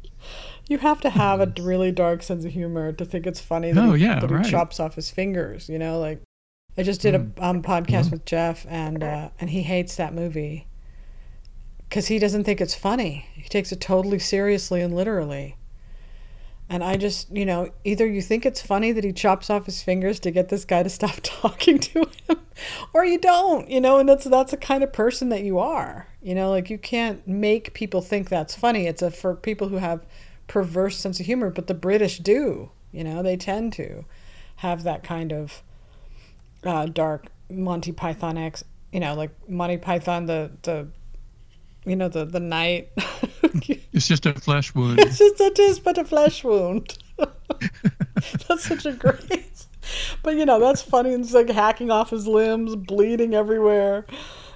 you 0.69 0.77
have 0.77 1.01
to 1.01 1.09
have 1.09 1.41
a 1.41 1.51
really 1.61 1.91
dark 1.91 2.23
sense 2.23 2.45
of 2.45 2.51
humor 2.53 2.91
to 2.93 3.03
think 3.05 3.27
it's 3.27 3.39
funny 3.41 3.71
that, 3.73 3.83
Oh, 3.83 3.93
he, 3.93 4.03
yeah, 4.05 4.19
that 4.19 4.45
he 4.45 4.49
chops 4.51 4.79
off 4.79 4.95
his 4.95 5.09
fingers 5.11 5.67
you 5.67 5.77
know 5.77 5.99
like 5.99 6.21
i 6.77 6.83
just 6.83 7.01
did 7.01 7.13
a 7.15 7.19
um, 7.45 7.61
podcast 7.61 8.09
with 8.11 8.23
jeff 8.25 8.65
and 8.69 9.03
uh, 9.03 9.29
and 9.39 9.49
he 9.49 9.63
hates 9.63 9.97
that 9.97 10.13
movie 10.13 10.65
because 11.89 12.07
he 12.07 12.17
doesn't 12.17 12.43
think 12.45 12.59
it's 12.59 12.73
funny. 12.73 13.27
He 13.35 13.47
takes 13.47 13.71
it 13.71 13.79
totally 13.79 14.17
seriously 14.17 14.81
and 14.81 14.95
literally 14.95 15.57
and 16.69 16.83
i 16.83 16.95
just 16.95 17.29
you 17.35 17.45
know 17.45 17.69
either 17.83 18.07
you 18.07 18.21
think 18.21 18.45
it's 18.45 18.61
funny 18.61 18.91
that 18.91 19.03
he 19.03 19.11
chops 19.11 19.49
off 19.49 19.65
his 19.65 19.81
fingers 19.81 20.19
to 20.19 20.31
get 20.31 20.49
this 20.49 20.65
guy 20.65 20.83
to 20.83 20.89
stop 20.89 21.17
talking 21.23 21.79
to 21.79 22.07
him 22.27 22.39
or 22.93 23.05
you 23.05 23.17
don't 23.17 23.69
you 23.69 23.81
know 23.81 23.97
and 23.97 24.07
that's 24.07 24.25
that's 24.25 24.51
the 24.51 24.57
kind 24.57 24.83
of 24.83 24.93
person 24.93 25.29
that 25.29 25.43
you 25.43 25.59
are. 25.59 26.07
You 26.21 26.35
know 26.35 26.49
like 26.49 26.69
you 26.69 26.77
can't 26.77 27.27
make 27.27 27.73
people 27.73 28.01
think 28.01 28.29
that's 28.29 28.55
funny. 28.55 28.87
It's 28.87 29.01
a 29.01 29.11
for 29.11 29.35
people 29.35 29.69
who 29.69 29.77
have 29.77 30.05
perverse 30.47 30.97
sense 30.97 31.19
of 31.19 31.25
humor 31.25 31.49
but 31.49 31.67
the 31.67 31.73
british 31.73 32.19
do 32.19 32.69
you 32.91 33.03
know 33.03 33.23
they 33.23 33.37
tend 33.37 33.71
to 33.73 34.03
have 34.57 34.83
that 34.83 35.03
kind 35.03 35.31
of 35.31 35.63
uh, 36.65 36.85
dark 36.85 37.27
monty 37.49 37.91
python 37.91 38.37
x 38.37 38.63
you 38.91 38.99
know 38.99 39.13
like 39.13 39.31
monty 39.49 39.77
python 39.77 40.25
the 40.25 40.51
the 40.63 40.87
you 41.85 41.95
know 41.95 42.09
the 42.09 42.25
the 42.25 42.39
night 42.39 42.91
It's 43.93 44.07
just 44.07 44.25
a 44.25 44.33
flesh 44.33 44.73
wound. 44.73 44.99
it's 44.99 45.17
just 45.19 45.39
it 45.39 45.59
is 45.59 45.79
but 45.79 45.97
a 45.97 46.05
flesh 46.05 46.43
wound. 46.43 46.97
That's 48.47 48.63
such 48.63 48.85
a 48.85 48.93
great 48.93 49.53
but 50.21 50.35
you 50.35 50.45
know 50.45 50.59
that's 50.59 50.81
funny. 50.81 51.13
And 51.13 51.23
it's 51.23 51.33
like 51.33 51.49
hacking 51.49 51.91
off 51.91 52.09
his 52.09 52.27
limbs 52.27 52.75
bleeding 52.75 53.33
everywhere. 53.33 54.05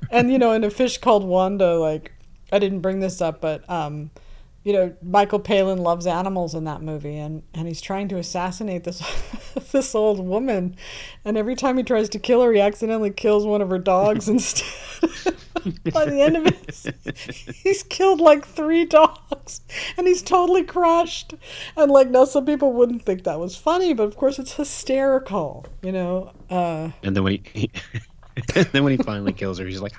And 0.09 0.31
you 0.31 0.37
know 0.37 0.51
in 0.51 0.63
a 0.63 0.69
fish 0.69 0.97
called 0.97 1.23
wanda 1.23 1.77
like 1.77 2.13
i 2.51 2.59
didn't 2.59 2.79
bring 2.79 2.99
this 3.01 3.19
up 3.19 3.41
but 3.41 3.69
um 3.69 4.09
you 4.63 4.71
know 4.71 4.95
michael 5.01 5.39
palin 5.39 5.79
loves 5.79 6.07
animals 6.07 6.55
in 6.55 6.63
that 6.63 6.81
movie 6.81 7.17
and 7.17 7.43
and 7.53 7.67
he's 7.67 7.81
trying 7.81 8.07
to 8.07 8.17
assassinate 8.17 8.85
this 8.85 9.01
this 9.71 9.93
old 9.95 10.25
woman. 10.25 10.75
And 11.25 11.37
every 11.37 11.55
time 11.55 11.77
he 11.77 11.83
tries 11.83 12.09
to 12.09 12.19
kill 12.19 12.41
her 12.41 12.53
he 12.53 12.61
accidentally 12.61 13.11
kills 13.11 13.45
one 13.45 13.61
of 13.61 13.69
her 13.69 13.79
dogs 13.79 14.29
instead 14.29 15.35
by 15.93 16.05
the 16.05 16.21
end 16.21 16.37
of 16.37 16.45
it 16.47 17.55
he's 17.63 17.83
killed 17.83 18.19
like 18.19 18.45
three 18.45 18.85
dogs 18.85 19.61
and 19.97 20.07
he's 20.07 20.21
totally 20.21 20.63
crushed. 20.63 21.33
And 21.75 21.91
like 21.91 22.09
now 22.09 22.25
some 22.25 22.45
people 22.45 22.73
wouldn't 22.73 23.03
think 23.03 23.23
that 23.23 23.39
was 23.39 23.55
funny 23.55 23.93
but 23.93 24.03
of 24.03 24.15
course 24.15 24.39
it's 24.39 24.53
hysterical 24.53 25.65
you 25.81 25.91
know? 25.91 26.31
Uh 26.49 26.91
And 27.03 27.15
then 27.15 27.23
when 27.23 27.39
he, 27.53 27.69
and 28.55 28.65
then 28.71 28.83
when 28.83 28.97
he 28.97 29.03
finally 29.03 29.33
kills 29.33 29.59
her, 29.59 29.65
he's 29.65 29.81
like, 29.81 29.93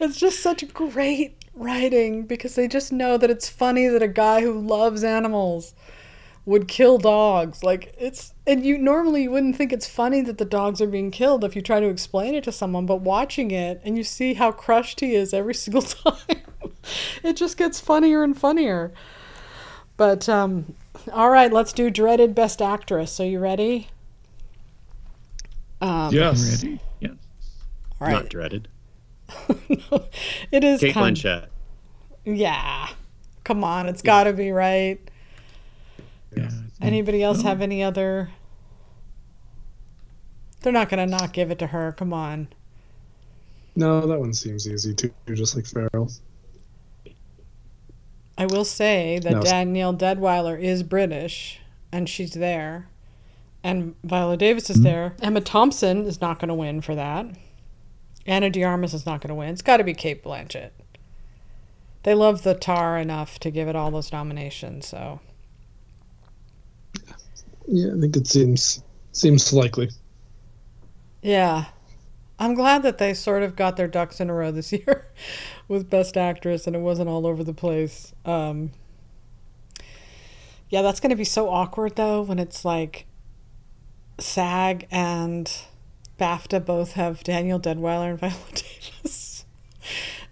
it's 0.00 0.18
just 0.18 0.40
such 0.40 0.72
great 0.72 1.36
writing 1.54 2.26
because 2.26 2.54
they 2.54 2.66
just 2.66 2.92
know 2.92 3.16
that 3.16 3.30
it's 3.30 3.48
funny 3.48 3.86
that 3.86 4.02
a 4.02 4.08
guy 4.08 4.40
who 4.40 4.60
loves 4.60 5.04
animals 5.04 5.74
would 6.46 6.68
kill 6.68 6.98
dogs 6.98 7.62
like 7.64 7.94
it's 7.98 8.34
and 8.46 8.64
you 8.66 8.76
normally 8.76 9.22
you 9.22 9.30
wouldn't 9.30 9.56
think 9.56 9.72
it's 9.72 9.88
funny 9.88 10.20
that 10.20 10.36
the 10.38 10.44
dogs 10.44 10.80
are 10.82 10.86
being 10.86 11.10
killed 11.10 11.42
if 11.42 11.56
you 11.56 11.62
try 11.62 11.80
to 11.80 11.88
explain 11.88 12.34
it 12.34 12.44
to 12.44 12.52
someone 12.52 12.84
but 12.84 13.00
watching 13.00 13.50
it 13.50 13.80
and 13.82 13.96
you 13.96 14.04
see 14.04 14.34
how 14.34 14.52
crushed 14.52 15.00
he 15.00 15.14
is 15.14 15.32
every 15.32 15.54
single 15.64 15.80
time 15.82 16.42
it 17.22 17.34
just 17.36 17.56
gets 17.56 17.80
funnier 17.80 18.22
and 18.22 18.38
funnier 18.38 18.92
But 19.96 20.28
um, 20.28 20.74
all 21.12 21.30
right, 21.30 21.52
let's 21.52 21.72
do 21.72 21.88
dreaded 21.88 22.34
best 22.34 22.60
actress. 22.60 23.20
Are 23.20 23.26
you 23.26 23.38
ready? 23.38 23.88
Um, 25.80 26.12
Yes. 26.12 26.64
Ready? 26.64 26.80
Yes. 27.00 27.12
All 28.00 28.08
Not 28.08 28.22
right. 28.22 28.28
dreaded. 28.30 28.68
it 30.50 30.64
is 30.64 30.80
Cate 30.80 30.94
kind. 30.94 31.16
Blanchett. 31.16 31.46
Yeah. 32.24 32.88
Come 33.44 33.62
on, 33.64 33.86
it's 33.88 34.02
got 34.02 34.24
to 34.24 34.32
be 34.32 34.50
right. 34.50 34.98
Yeah. 36.36 36.50
Anybody 36.80 37.22
else 37.22 37.42
have 37.42 37.60
any 37.60 37.82
other? 37.82 38.30
They're 40.60 40.72
not 40.72 40.88
gonna 40.88 41.06
not 41.06 41.32
give 41.32 41.50
it 41.50 41.58
to 41.60 41.68
her. 41.68 41.92
Come 41.92 42.12
on. 42.12 42.48
No, 43.76 44.06
that 44.06 44.18
one 44.20 44.32
seems 44.32 44.68
easy 44.68 44.94
too, 44.94 45.12
just 45.32 45.56
like 45.56 45.66
Farrell. 45.66 46.10
I 48.36 48.46
will 48.46 48.64
say 48.64 49.20
that 49.20 49.32
No. 49.32 49.42
Danielle 49.42 49.94
Deadwyler 49.94 50.60
is 50.60 50.82
British, 50.82 51.60
and 51.92 52.08
she's 52.08 52.32
there, 52.32 52.88
and 53.62 53.94
Viola 54.02 54.36
Davis 54.36 54.70
is 54.70 54.76
hmm. 54.76 54.82
there. 54.82 55.16
Emma 55.22 55.40
Thompson 55.40 56.04
is 56.06 56.20
not 56.20 56.38
going 56.38 56.48
to 56.48 56.54
win 56.54 56.80
for 56.80 56.94
that. 56.94 57.26
Anna 58.26 58.50
De 58.50 58.64
Armas 58.64 58.94
is 58.94 59.06
not 59.06 59.20
going 59.20 59.28
to 59.28 59.34
win. 59.34 59.50
It's 59.50 59.62
got 59.62 59.76
to 59.76 59.84
be 59.84 59.94
Cate 59.94 60.24
Blanchett. 60.24 60.70
They 62.04 62.14
love 62.14 62.42
the 62.42 62.54
tar 62.54 62.98
enough 62.98 63.38
to 63.40 63.50
give 63.50 63.68
it 63.68 63.76
all 63.76 63.90
those 63.90 64.12
nominations. 64.12 64.86
So 64.86 65.20
Yeah, 67.66 67.94
I 67.96 68.00
think 68.00 68.16
it 68.16 68.26
seems 68.26 68.82
seems 69.12 69.52
likely. 69.52 69.90
yeah, 71.22 71.66
I'm 72.38 72.54
glad 72.54 72.82
that 72.82 72.98
they 72.98 73.14
sort 73.14 73.42
of 73.42 73.56
got 73.56 73.76
their 73.76 73.88
ducks 73.88 74.20
in 74.20 74.28
a 74.28 74.34
row 74.34 74.50
this 74.50 74.72
year 74.72 75.06
with 75.68 75.88
Best 75.90 76.16
Actress, 76.16 76.66
and 76.66 76.74
it 76.76 76.80
wasn't 76.80 77.08
all 77.08 77.26
over 77.26 77.44
the 77.44 77.54
place. 77.54 78.12
Um, 78.24 78.72
yeah, 80.68 80.82
that's 80.82 81.00
going 81.00 81.10
to 81.10 81.16
be 81.16 81.24
so 81.24 81.48
awkward 81.48 81.96
though 81.96 82.22
when 82.22 82.38
it's 82.38 82.64
like 82.64 83.06
SAG 84.18 84.86
and 84.90 85.50
BAFTA 86.18 86.64
both 86.64 86.92
have 86.92 87.24
Daniel 87.24 87.60
Deadwyler 87.60 88.10
and 88.10 88.18
Viola 88.20 88.50
Davis, 88.52 89.44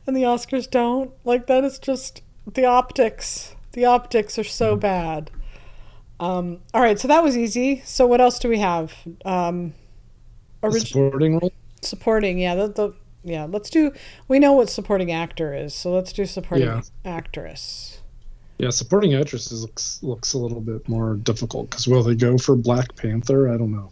and 0.06 0.16
the 0.16 0.22
Oscars 0.22 0.70
don't. 0.70 1.12
Like 1.24 1.46
that 1.46 1.64
is 1.64 1.78
just 1.78 2.22
the 2.52 2.64
optics. 2.64 3.54
The 3.72 3.84
optics 3.84 4.38
are 4.38 4.44
so 4.44 4.76
bad. 4.76 5.30
Um, 6.20 6.60
all 6.72 6.80
right, 6.82 6.98
so 6.98 7.08
that 7.08 7.22
was 7.22 7.36
easy. 7.36 7.82
So 7.84 8.06
what 8.06 8.20
else 8.20 8.38
do 8.38 8.48
we 8.48 8.58
have? 8.58 8.92
Um, 9.24 9.74
orig- 10.62 10.86
Supporting 10.86 11.38
role. 11.38 11.52
supporting, 11.80 12.38
yeah, 12.38 12.54
the, 12.54 12.68
the 12.68 12.94
yeah. 13.24 13.44
Let's 13.44 13.70
do. 13.70 13.92
We 14.28 14.38
know 14.38 14.52
what 14.52 14.68
supporting 14.70 15.10
actor 15.12 15.54
is, 15.54 15.74
so 15.74 15.92
let's 15.92 16.12
do 16.12 16.24
supporting 16.26 16.66
Yeah. 16.68 16.82
actress. 17.04 18.00
Yeah, 18.58 18.70
supporting 18.70 19.14
actresses 19.14 19.62
looks 19.62 20.00
looks 20.02 20.34
a 20.34 20.38
little 20.38 20.60
bit 20.60 20.88
more 20.88 21.14
difficult 21.16 21.70
because 21.70 21.88
will 21.88 22.02
they 22.04 22.14
go 22.14 22.38
for 22.38 22.54
Black 22.54 22.94
Panther? 22.96 23.48
I 23.52 23.56
don't 23.56 23.72
know. 23.72 23.90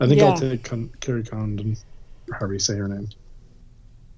I 0.00 0.06
think 0.08 0.20
Yeah. 0.20 0.30
I'll 0.30 0.36
take 0.38 0.64
Con- 0.64 0.90
Kerry 1.00 1.22
Condon, 1.22 1.76
or 2.28 2.34
however 2.38 2.52
you 2.54 2.58
say 2.58 2.74
her 2.76 2.88
name. 2.88 3.08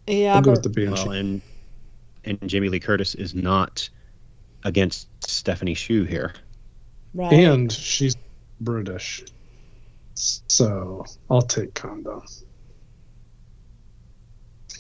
Yeah, 0.07 0.35
I'll 0.37 0.41
go 0.43 0.53
but 0.55 0.65
with 0.65 0.75
the 0.75 0.87
Banshee. 0.87 1.09
Well, 1.09 1.13
and 1.19 1.43
and 2.25 2.39
Jamie 2.47 2.69
Lee 2.71 2.81
Curtis 2.81 3.15
is 3.15 3.35
not 3.35 3.89
against 4.65 5.09
Stephanie 5.27 5.75
Hsu 5.75 6.05
here. 6.05 6.33
Right. 7.15 7.33
and 7.33 7.73
she's 7.73 8.17
British, 8.61 9.25
so 10.15 11.05
I'll 11.31 11.43
take 11.43 11.75
Condon. 11.75 12.21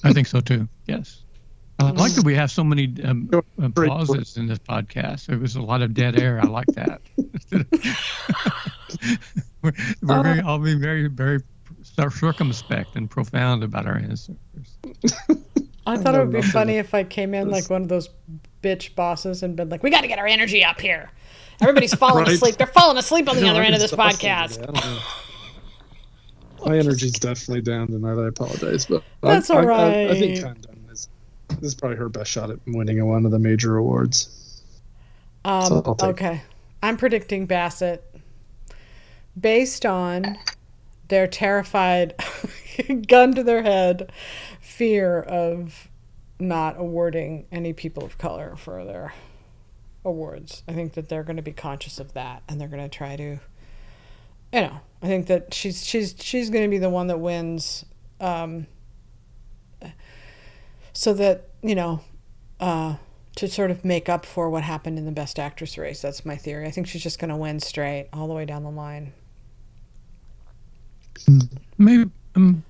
I 0.02 0.12
think 0.12 0.26
so 0.26 0.40
too. 0.40 0.68
Yes. 0.86 1.22
I 1.78 1.92
like 1.92 2.12
that 2.12 2.24
we 2.24 2.34
have 2.34 2.50
so 2.50 2.62
many 2.62 2.94
um, 3.04 3.26
Go 3.26 3.42
uh, 3.60 3.70
pauses 3.70 4.36
in 4.36 4.46
this 4.46 4.58
podcast. 4.58 5.26
There 5.26 5.38
was 5.38 5.56
a 5.56 5.62
lot 5.62 5.80
of 5.80 5.94
dead 5.94 6.20
air. 6.20 6.38
I 6.38 6.46
like 6.46 6.66
that. 6.68 7.00
we're 9.62 9.72
we're 10.02 10.22
very, 10.22 10.40
all 10.40 10.58
being 10.58 10.80
very, 10.80 11.08
very 11.08 11.40
circumspect 11.82 12.96
and 12.96 13.10
profound 13.10 13.62
about 13.62 13.86
our 13.86 13.96
answers. 13.96 14.36
I 15.86 15.96
thought 15.96 16.14
it 16.14 16.18
would 16.18 16.32
be 16.32 16.42
funny 16.42 16.76
if 16.76 16.92
I 16.92 17.04
came 17.04 17.34
in 17.34 17.50
like 17.50 17.70
one 17.70 17.82
of 17.82 17.88
those 17.88 18.10
bitch 18.62 18.94
bosses 18.94 19.42
and 19.42 19.56
been 19.56 19.70
like, 19.70 19.82
"We 19.82 19.90
got 19.90 20.02
to 20.02 20.08
get 20.08 20.18
our 20.18 20.26
energy 20.26 20.64
up 20.64 20.80
here. 20.80 21.10
Everybody's 21.60 21.94
falling 21.96 22.24
Right. 22.24 22.34
asleep. 22.34 22.56
They're 22.56 22.66
falling 22.66 22.98
asleep 22.98 23.28
on 23.28 23.36
the 23.36 23.42
No, 23.42 23.50
other 23.50 23.62
end 23.62 23.74
of 23.74 23.80
this 23.80 23.92
podcast." 23.92 24.52
today. 24.54 24.62
I 24.62 24.66
don't 24.66 24.74
know. 24.84 24.98
My 26.66 26.76
energy's 26.78 27.12
definitely 27.12 27.62
down 27.62 27.88
tonight. 27.88 28.22
I 28.22 28.28
apologize, 28.28 28.86
but 28.86 29.02
That's 29.22 29.50
I, 29.50 29.56
all 29.56 29.68
I, 29.70 29.72
I, 29.72 30.10
I 30.10 30.14
think 30.14 30.42
right. 30.42 30.44
Condon 30.44 30.84
is 30.90 31.08
this 31.48 31.58
is 31.68 31.74
probably 31.74 31.96
her 31.96 32.08
best 32.08 32.30
shot 32.30 32.50
at 32.50 32.58
winning 32.66 33.04
one 33.06 33.24
of 33.24 33.30
the 33.30 33.38
major 33.38 33.76
awards. 33.76 34.62
Um, 35.44 35.62
So 35.62 35.82
I'll 35.86 36.08
okay, 36.10 36.42
I'm 36.82 36.96
predicting 36.98 37.46
Bassett 37.46 38.04
based 39.40 39.86
on 39.86 40.36
their 41.08 41.26
terrified, 41.26 42.14
gun 43.08 43.34
to 43.34 43.42
their 43.42 43.62
head, 43.62 44.12
fear 44.60 45.20
of 45.22 45.88
not 46.38 46.78
awarding 46.78 47.46
any 47.50 47.72
people 47.72 48.04
of 48.04 48.18
color 48.18 48.54
for 48.56 48.84
their 48.84 49.12
awards. 50.04 50.62
I 50.68 50.72
think 50.72 50.94
that 50.94 51.08
they're 51.08 51.22
going 51.22 51.36
to 51.36 51.42
be 51.42 51.52
conscious 51.52 51.98
of 51.98 52.14
that, 52.14 52.42
and 52.48 52.60
they're 52.60 52.68
going 52.68 52.82
to 52.82 52.88
try 52.88 53.16
to, 53.16 53.22
you 54.52 54.60
know, 54.60 54.80
I 55.02 55.06
think 55.06 55.26
that 55.26 55.54
she's 55.54 55.86
she's 55.86 56.14
she's 56.18 56.50
going 56.50 56.64
to 56.64 56.70
be 56.70 56.78
the 56.78 56.90
one 56.90 57.06
that 57.08 57.18
wins, 57.18 57.84
um, 58.20 58.66
so 60.92 61.12
that 61.14 61.48
you 61.62 61.74
know. 61.74 62.00
Uh, 62.58 62.96
to 63.36 63.48
sort 63.48 63.70
of 63.70 63.84
make 63.84 64.08
up 64.08 64.26
for 64.26 64.50
what 64.50 64.62
happened 64.62 64.98
in 64.98 65.06
the 65.06 65.12
best 65.12 65.38
actress 65.38 65.78
race. 65.78 66.02
That's 66.02 66.26
my 66.26 66.36
theory. 66.36 66.66
I 66.66 66.70
think 66.70 66.86
she's 66.86 67.02
just 67.02 67.18
going 67.18 67.30
to 67.30 67.36
win 67.36 67.60
straight 67.60 68.08
all 68.12 68.28
the 68.28 68.34
way 68.34 68.44
down 68.44 68.64
the 68.64 68.70
line. 68.70 69.12
Maybe 71.78 72.10
um, 72.34 72.62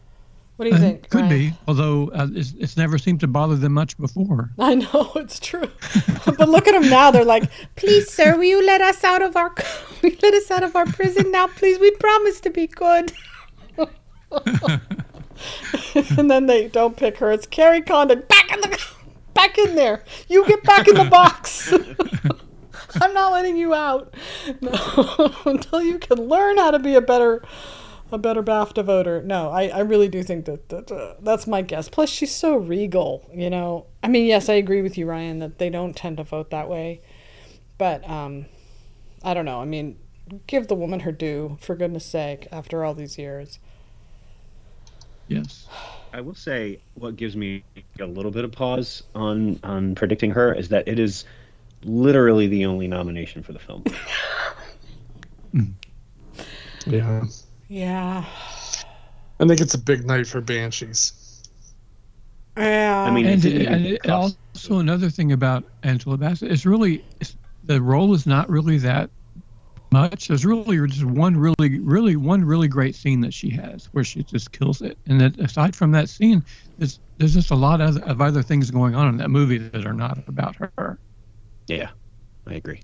What 0.60 0.64
do 0.64 0.70
you 0.72 0.76
uh, 0.76 0.80
think? 0.80 1.08
could 1.08 1.30
be, 1.30 1.54
although 1.66 2.08
uh, 2.08 2.26
it's, 2.34 2.52
it's 2.58 2.76
never 2.76 2.98
seemed 2.98 3.20
to 3.20 3.26
bother 3.26 3.56
them 3.56 3.72
much 3.72 3.96
before. 3.96 4.50
I 4.58 4.74
know 4.74 5.10
it's 5.16 5.40
true, 5.40 5.70
but 6.26 6.50
look 6.50 6.68
at 6.68 6.78
them 6.78 6.90
now. 6.90 7.10
They're 7.10 7.24
like, 7.24 7.50
"Please, 7.76 8.12
sir, 8.12 8.36
will 8.36 8.44
you 8.44 8.66
let 8.66 8.82
us 8.82 9.02
out 9.02 9.22
of 9.22 9.36
our 9.36 9.54
you 10.02 10.14
let 10.22 10.34
us 10.34 10.50
out 10.50 10.62
of 10.62 10.76
our 10.76 10.84
prison 10.84 11.30
now, 11.30 11.46
please? 11.46 11.78
We 11.78 11.92
promise 11.92 12.40
to 12.40 12.50
be 12.50 12.66
good." 12.66 13.14
and 15.94 16.30
then 16.30 16.44
they 16.44 16.68
don't 16.68 16.94
pick 16.94 17.16
her. 17.16 17.32
It's 17.32 17.46
Kerry 17.46 17.80
Condon 17.80 18.24
back 18.28 18.52
in 18.52 18.60
the 18.60 18.86
back 19.32 19.56
in 19.56 19.76
there. 19.76 20.04
You 20.28 20.46
get 20.46 20.62
back 20.62 20.86
in 20.88 20.94
the 20.94 21.04
box. 21.04 21.72
I'm 23.00 23.14
not 23.14 23.32
letting 23.32 23.56
you 23.56 23.72
out 23.72 24.12
no, 24.60 25.32
until 25.46 25.80
you 25.80 25.98
can 25.98 26.28
learn 26.28 26.58
how 26.58 26.70
to 26.70 26.78
be 26.78 26.96
a 26.96 27.00
better 27.00 27.42
a 28.12 28.18
better 28.18 28.42
BAFTA 28.42 28.84
voter. 28.84 29.22
No, 29.22 29.50
I, 29.50 29.68
I 29.68 29.80
really 29.80 30.08
do 30.08 30.22
think 30.22 30.44
that, 30.46 30.68
that 30.68 30.90
uh, 30.90 31.14
that's 31.20 31.46
my 31.46 31.62
guess. 31.62 31.88
Plus, 31.88 32.08
she's 32.08 32.34
so 32.34 32.56
regal, 32.56 33.28
you 33.32 33.50
know. 33.50 33.86
I 34.02 34.08
mean, 34.08 34.26
yes, 34.26 34.48
I 34.48 34.54
agree 34.54 34.82
with 34.82 34.98
you, 34.98 35.06
Ryan, 35.06 35.38
that 35.40 35.58
they 35.58 35.70
don't 35.70 35.96
tend 35.96 36.16
to 36.18 36.24
vote 36.24 36.50
that 36.50 36.68
way. 36.68 37.00
But 37.78 38.08
um, 38.08 38.46
I 39.22 39.34
don't 39.34 39.44
know. 39.44 39.60
I 39.60 39.64
mean, 39.64 39.98
give 40.46 40.68
the 40.68 40.74
woman 40.74 41.00
her 41.00 41.12
due, 41.12 41.58
for 41.60 41.74
goodness 41.74 42.04
sake, 42.04 42.46
after 42.52 42.84
all 42.84 42.94
these 42.94 43.18
years. 43.18 43.58
Yes. 45.28 45.66
I 46.12 46.20
will 46.20 46.34
say 46.34 46.80
what 46.94 47.16
gives 47.16 47.36
me 47.36 47.62
a 48.00 48.06
little 48.06 48.32
bit 48.32 48.44
of 48.44 48.50
pause 48.50 49.04
on 49.14 49.60
on 49.62 49.94
predicting 49.94 50.32
her 50.32 50.52
is 50.52 50.70
that 50.70 50.88
it 50.88 50.98
is 50.98 51.24
literally 51.84 52.48
the 52.48 52.66
only 52.66 52.88
nomination 52.88 53.44
for 53.44 53.52
the 53.52 53.60
film. 53.60 53.84
Yeah, 56.86 57.24
Yeah. 57.70 58.24
I 59.38 59.46
think 59.46 59.60
it's 59.60 59.74
a 59.74 59.78
big 59.78 60.04
night 60.04 60.26
for 60.26 60.40
Banshees. 60.40 61.12
Yeah. 62.56 63.04
I 63.06 63.10
mean, 63.12 63.26
And, 63.26 63.44
it 63.44 63.66
and 63.68 63.86
it- 63.86 64.02
cross- 64.02 64.36
also 64.54 64.80
another 64.80 65.08
thing 65.08 65.30
about 65.32 65.64
Angela 65.84 66.16
Bassett 66.18 66.50
is 66.50 66.66
really 66.66 67.04
it's, 67.20 67.36
the 67.64 67.80
role 67.80 68.12
is 68.12 68.26
not 68.26 68.50
really 68.50 68.76
that 68.78 69.08
much. 69.92 70.26
There's 70.28 70.44
really 70.44 70.84
just 70.88 71.04
one 71.04 71.36
really, 71.36 71.78
really 71.78 72.16
one 72.16 72.44
really 72.44 72.66
great 72.66 72.96
scene 72.96 73.20
that 73.20 73.32
she 73.32 73.48
has 73.50 73.88
where 73.92 74.02
she 74.04 74.24
just 74.24 74.50
kills 74.50 74.82
it. 74.82 74.98
And 75.06 75.20
that 75.20 75.38
aside 75.38 75.76
from 75.76 75.92
that 75.92 76.08
scene, 76.08 76.44
there's 76.78 76.98
there's 77.18 77.34
just 77.34 77.52
a 77.52 77.54
lot 77.54 77.80
of, 77.80 77.96
of 77.98 78.20
other 78.20 78.42
things 78.42 78.70
going 78.72 78.96
on 78.96 79.08
in 79.08 79.16
that 79.18 79.30
movie 79.30 79.58
that 79.58 79.86
are 79.86 79.94
not 79.94 80.18
about 80.26 80.56
her. 80.56 80.98
Yeah, 81.68 81.90
I 82.48 82.54
agree. 82.54 82.82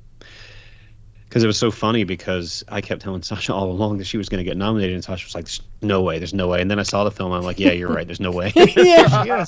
Because 1.36 1.44
it 1.44 1.48
was 1.48 1.58
so 1.58 1.70
funny 1.70 2.04
because 2.04 2.64
I 2.68 2.80
kept 2.80 3.02
telling 3.02 3.20
Sasha 3.20 3.52
all 3.52 3.70
along 3.70 3.98
that 3.98 4.06
she 4.06 4.16
was 4.16 4.26
going 4.30 4.38
to 4.38 4.44
get 4.50 4.56
nominated, 4.56 4.94
and 4.94 5.04
Sasha 5.04 5.26
was 5.26 5.34
like, 5.34 5.46
no 5.82 6.00
way, 6.00 6.16
there's 6.18 6.32
no 6.32 6.48
way." 6.48 6.62
And 6.62 6.70
then 6.70 6.78
I 6.78 6.82
saw 6.82 7.04
the 7.04 7.10
film, 7.10 7.30
I'm 7.30 7.42
like, 7.42 7.60
"Yeah, 7.60 7.72
you're 7.72 7.92
right. 7.92 8.06
There's 8.06 8.20
no 8.20 8.30
way." 8.30 8.52
yeah. 8.56 9.44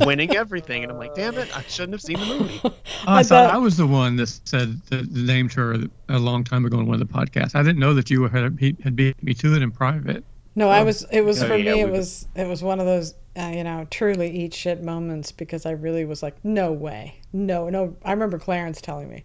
winning 0.04 0.36
everything, 0.36 0.82
and 0.82 0.92
I'm 0.92 0.98
like, 0.98 1.14
"Damn 1.14 1.38
it! 1.38 1.48
I 1.56 1.62
shouldn't 1.62 1.94
have 1.94 2.02
seen 2.02 2.18
the 2.20 2.26
movie." 2.26 2.60
Oh, 2.62 2.74
I, 3.06 3.20
I 3.20 3.22
thought 3.22 3.46
bet- 3.46 3.54
I 3.54 3.56
was 3.56 3.78
the 3.78 3.86
one 3.86 4.16
that 4.16 4.26
said 4.44 4.82
that 4.90 5.10
named 5.10 5.54
her 5.54 5.76
a 6.10 6.18
long 6.18 6.44
time 6.44 6.66
ago 6.66 6.78
in 6.78 6.86
one 6.86 7.00
of 7.00 7.08
the 7.08 7.14
podcasts. 7.14 7.54
I 7.54 7.62
didn't 7.62 7.78
know 7.78 7.94
that 7.94 8.10
you 8.10 8.28
had 8.28 8.54
beat, 8.56 8.78
had 8.82 8.94
beat 8.94 9.22
me 9.22 9.32
to 9.32 9.54
it 9.56 9.62
in 9.62 9.70
private. 9.70 10.22
No, 10.56 10.68
I 10.68 10.82
was. 10.82 11.06
It 11.10 11.22
was 11.22 11.42
Oh, 11.42 11.48
for 11.48 11.56
yeah, 11.56 11.72
me. 11.72 11.80
It 11.80 11.84
we- 11.86 11.92
was. 11.92 12.28
It 12.36 12.46
was 12.46 12.62
one 12.62 12.80
of 12.80 12.84
those, 12.86 13.14
uh, 13.34 13.50
you 13.54 13.64
know, 13.64 13.86
truly 13.90 14.28
eat 14.30 14.52
shit 14.52 14.82
moments 14.82 15.32
because 15.32 15.64
I 15.64 15.70
really 15.70 16.04
was 16.04 16.22
like, 16.22 16.36
no 16.44 16.70
way, 16.70 17.14
no, 17.32 17.70
no. 17.70 17.96
I 18.04 18.12
remember 18.12 18.38
Clarence 18.38 18.82
telling 18.82 19.08
me, 19.08 19.24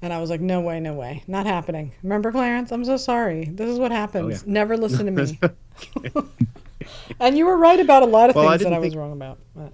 And 0.00 0.12
I 0.12 0.20
was 0.20 0.30
like, 0.30 0.40
no 0.40 0.60
way, 0.60 0.78
no 0.78 0.94
way, 0.94 1.24
not 1.26 1.44
happening. 1.46 1.92
Remember, 2.04 2.30
Clarence? 2.30 2.70
I'm 2.70 2.84
so 2.84 2.96
sorry. 2.96 3.46
This 3.46 3.68
is 3.68 3.78
what 3.78 3.90
happens. 3.90 4.42
Oh, 4.42 4.46
yeah. 4.46 4.52
Never 4.52 4.76
listen 4.76 5.06
to 5.06 5.12
me. 5.12 5.38
and 7.20 7.36
you 7.36 7.46
were 7.46 7.56
right 7.56 7.80
about 7.80 8.02
a 8.02 8.06
lot 8.06 8.30
of 8.30 8.36
Well, 8.36 8.46
I 8.46 8.52
things 8.52 8.60
that 8.62 8.68
didn't 8.70 8.74
I 8.76 8.78
was 8.78 8.88
think- 8.90 9.00
wrong 9.00 9.12
about. 9.12 9.38
But- 9.56 9.72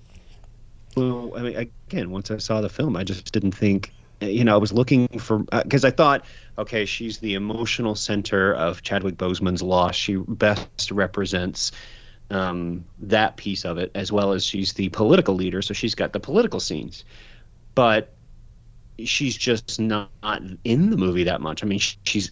Well, 0.96 1.32
I 1.36 1.42
mean, 1.42 1.56
again, 1.56 2.10
once 2.10 2.30
I 2.30 2.38
saw 2.38 2.60
the 2.60 2.68
film, 2.68 2.96
I 2.96 3.04
just 3.04 3.32
didn't 3.32 3.52
think, 3.52 3.92
you 4.20 4.44
know, 4.44 4.54
I 4.54 4.58
was 4.58 4.72
looking 4.72 5.08
for 5.18 5.40
because 5.40 5.84
I 5.84 5.90
thought, 5.90 6.24
okay, 6.56 6.86
she's 6.86 7.18
the 7.18 7.34
emotional 7.34 7.94
center 7.94 8.54
of 8.54 8.80
Chadwick 8.82 9.16
Boseman's 9.16 9.60
loss. 9.62 9.94
She 9.94 10.16
best 10.16 10.90
represents 10.90 11.72
um, 12.30 12.84
that 13.00 13.36
piece 13.36 13.64
of 13.66 13.76
it, 13.76 13.90
as 13.94 14.10
well 14.10 14.32
as 14.32 14.44
she's 14.46 14.72
the 14.72 14.88
political 14.90 15.34
leader, 15.34 15.60
so 15.60 15.74
she's 15.74 15.94
got 15.94 16.12
the 16.14 16.20
political 16.20 16.60
scenes. 16.60 17.04
But 17.74 18.13
she's 18.98 19.36
just 19.36 19.80
not 19.80 20.10
in 20.64 20.90
the 20.90 20.96
movie 20.96 21.24
that 21.24 21.40
much. 21.40 21.62
I 21.62 21.66
mean, 21.66 21.78
she's 21.78 22.30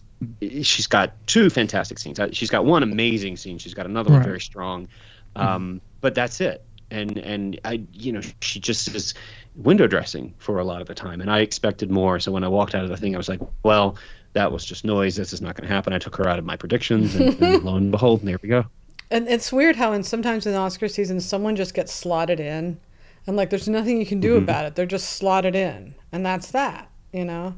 she's 0.63 0.87
got 0.87 1.13
two 1.27 1.51
fantastic 1.51 1.99
scenes. 1.99 2.21
Uh, 2.21 2.29
She's 2.33 2.51
got 2.51 2.65
one 2.65 2.83
amazing 2.83 3.37
scene. 3.37 3.59
She's 3.59 3.75
got 3.75 3.87
another 3.87 4.13
one 4.13 4.23
very 4.23 4.41
strong. 4.41 4.89
Um, 5.37 5.81
But 6.01 6.15
that's 6.15 6.41
it. 6.41 6.65
And 6.91 7.19
and 7.19 7.59
I 7.65 7.83
you 7.93 8.13
know 8.13 8.21
she 8.41 8.61
just 8.61 8.95
is 8.95 9.15
window 9.57 9.87
dressing 9.87 10.35
for 10.39 10.59
a 10.59 10.65
lot 10.65 10.81
of 10.81 10.87
the 10.87 10.95
time. 10.95 11.21
And 11.21 11.31
I 11.31 11.41
expected 11.41 11.91
more. 11.91 12.21
So 12.21 12.33
when 12.33 12.45
I 12.45 12.49
walked 12.49 12.75
out 12.75 12.85
of 12.85 12.91
the 12.91 12.97
thing, 12.97 13.15
I 13.15 13.19
was 13.19 13.29
like, 13.29 13.41
well, 13.65 13.97
that 14.35 14.53
was 14.53 14.65
just 14.65 14.85
noise. 14.85 15.17
This 15.17 15.33
is 15.33 15.41
not 15.43 15.57
going 15.57 15.69
to 15.69 15.75
happen. 15.75 15.93
I 15.93 15.99
took 15.99 16.17
her 16.17 16.29
out 16.29 16.39
of 16.39 16.45
my 16.45 16.57
predictions, 16.57 17.15
and, 17.15 17.41
and 17.43 17.65
lo 17.65 17.77
and 17.77 17.91
behold, 17.91 18.23
there 18.23 18.39
we 18.43 18.49
go. 18.49 18.65
And 19.11 19.29
it's 19.29 19.53
weird 19.53 19.77
how 19.77 19.93
in 19.93 20.03
sometimes 20.05 20.47
in 20.47 20.55
Oscar 20.55 20.89
season 20.89 21.21
someone 21.21 21.55
just 21.57 21.75
gets 21.75 21.93
slotted 21.93 22.41
in, 22.41 22.79
and 23.27 23.37
like 23.37 23.51
there's 23.51 23.69
nothing 23.69 23.99
you 23.99 24.07
can 24.07 24.21
do 24.21 24.35
Mm-hmm. 24.35 24.45
about 24.45 24.65
it. 24.67 24.75
They're 24.75 24.87
just 24.87 25.11
slotted 25.11 25.55
in, 25.55 25.95
and 26.13 26.25
that's 26.27 26.51
that, 26.53 26.89
you 27.13 27.25
know. 27.25 27.55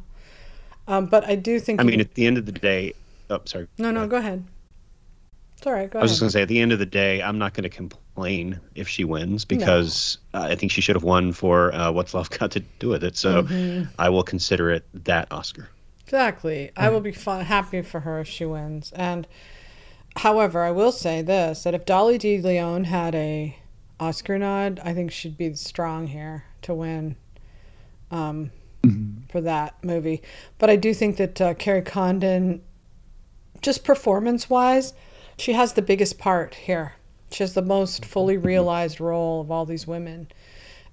Um, 0.87 1.07
but 1.07 1.25
I 1.27 1.35
do 1.37 1.59
think. 1.61 1.81
I 1.81 1.85
mean, 1.85 2.01
at 2.01 2.15
the 2.15 2.27
end 2.27 2.37
of 2.39 2.47
the 2.47 2.53
day, 2.53 2.93
oh, 3.31 3.41
sorry. 3.45 3.69
no, 3.79 3.91
no, 3.91 4.07
go 4.07 4.17
ahead. 4.17 4.45
It's 5.57 5.67
all 5.67 5.73
right. 5.73 5.91
Go 5.91 5.99
I 5.99 6.03
was 6.03 6.11
ahead. 6.11 6.13
just 6.13 6.21
going 6.21 6.29
to 6.29 6.33
say, 6.33 6.43
at 6.43 6.49
the 6.49 6.61
end 6.61 6.73
of 6.73 6.79
the 6.79 6.85
day, 6.87 7.23
I'm 7.23 7.39
not 7.39 7.55
going 7.55 7.63
to 7.63 7.71
complain 7.71 8.61
if 8.75 8.87
she 8.89 9.05
wins 9.05 9.45
because 9.47 10.19
uh, 10.35 10.43
I 10.51 10.57
think 10.57 10.73
she 10.73 10.81
should 10.83 10.97
have 10.97 11.05
won 11.05 11.33
for 11.33 11.73
uh, 11.75 11.91
What's 11.91 12.13
Love 12.13 12.29
Got 12.31 12.51
to 12.53 12.61
Do 12.81 12.89
with 12.91 13.03
It. 13.05 13.17
So 13.17 13.45
Mm-hmm. 13.45 13.85
I 13.99 14.11
will 14.11 14.25
consider 14.25 14.71
it 14.71 14.85
that 15.05 15.29
Oscar. 15.33 15.69
Exactly. 16.03 16.71
I 16.77 16.91
will 16.91 17.01
be 17.01 17.13
fun, 17.13 17.45
happy 17.47 17.81
for 17.81 18.01
her 18.01 18.21
if 18.21 18.29
she 18.29 18.45
wins. 18.45 18.93
And 18.95 19.27
however, 20.17 20.63
I 20.63 20.71
will 20.71 20.93
say 20.93 21.23
this: 21.23 21.63
that 21.63 21.73
if 21.73 21.87
Dolly 21.87 22.19
De 22.19 22.39
Leon 22.43 22.85
had 22.85 23.15
a 23.15 23.57
Oscar 24.01 24.39
nod, 24.39 24.81
I 24.85 24.93
think 24.95 25.13
she'd 25.13 25.39
be 25.39 25.55
strong 25.55 26.07
here 26.07 26.45
to 26.63 26.75
win 26.75 27.17
um, 28.11 28.51
for 29.29 29.41
that 29.41 29.83
movie. 29.85 30.23
But 30.59 30.71
I 30.71 30.77
do 30.77 30.93
think 30.95 31.17
that 31.17 31.41
uh, 31.41 31.55
Kerry 31.55 31.83
Condon, 31.83 32.63
just 33.63 33.85
performance-wise, 33.85 34.95
she 35.39 35.53
has 35.53 35.73
the 35.73 35.83
biggest 35.83 36.19
part 36.19 36.55
here. 36.55 36.95
She 37.31 37.43
has 37.43 37.55
the 37.55 37.63
most 37.63 38.05
fully 38.05 38.37
realized 38.37 39.01
role 39.01 39.41
of 39.41 39.51
all 39.51 39.65
these 39.65 39.87
women, 39.87 40.29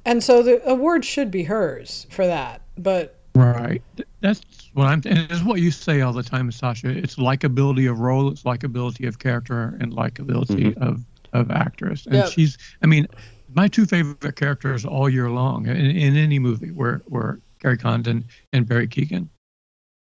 and 0.06 0.24
so 0.24 0.42
the 0.42 0.68
award 0.68 1.06
should 1.06 1.30
be 1.30 1.44
hers 1.44 2.08
for 2.10 2.26
that. 2.26 2.62
But 2.78 3.18
Right. 3.34 3.82
That's 4.20 4.42
what 4.74 4.88
I'm. 4.88 5.02
And 5.06 5.32
it's 5.32 5.44
what 5.44 5.62
you 5.62 5.72
say 5.72 6.02
all 6.02 6.14
the 6.14 6.24
time, 6.24 6.52
Sasha. 6.52 6.90
It's 6.90 7.16
likability 7.16 7.90
of 7.90 8.00
role, 8.00 8.30
it's 8.30 8.44
likability 8.44 9.08
of 9.08 9.20
character, 9.20 9.78
and 9.80 9.94
likability 9.94 10.78
of 10.78 11.06
of 11.34 11.52
actress. 11.52 12.06
And 12.06 12.16
Yep. 12.16 12.30
she's. 12.32 12.58
I 12.82 12.88
mean, 12.88 13.08
my 13.54 13.68
two 13.68 13.86
favorite 13.86 14.36
characters 14.36 14.86
all 14.86 15.10
year 15.10 15.30
long 15.30 15.68
in, 15.68 15.76
in 15.76 16.16
any 16.18 16.40
movie 16.40 16.72
were 16.72 17.02
were 17.10 17.40
Kerry 17.60 17.78
Condon 17.78 18.26
and 18.54 18.68
Barry 18.68 18.88
Keoghan. 18.88 19.28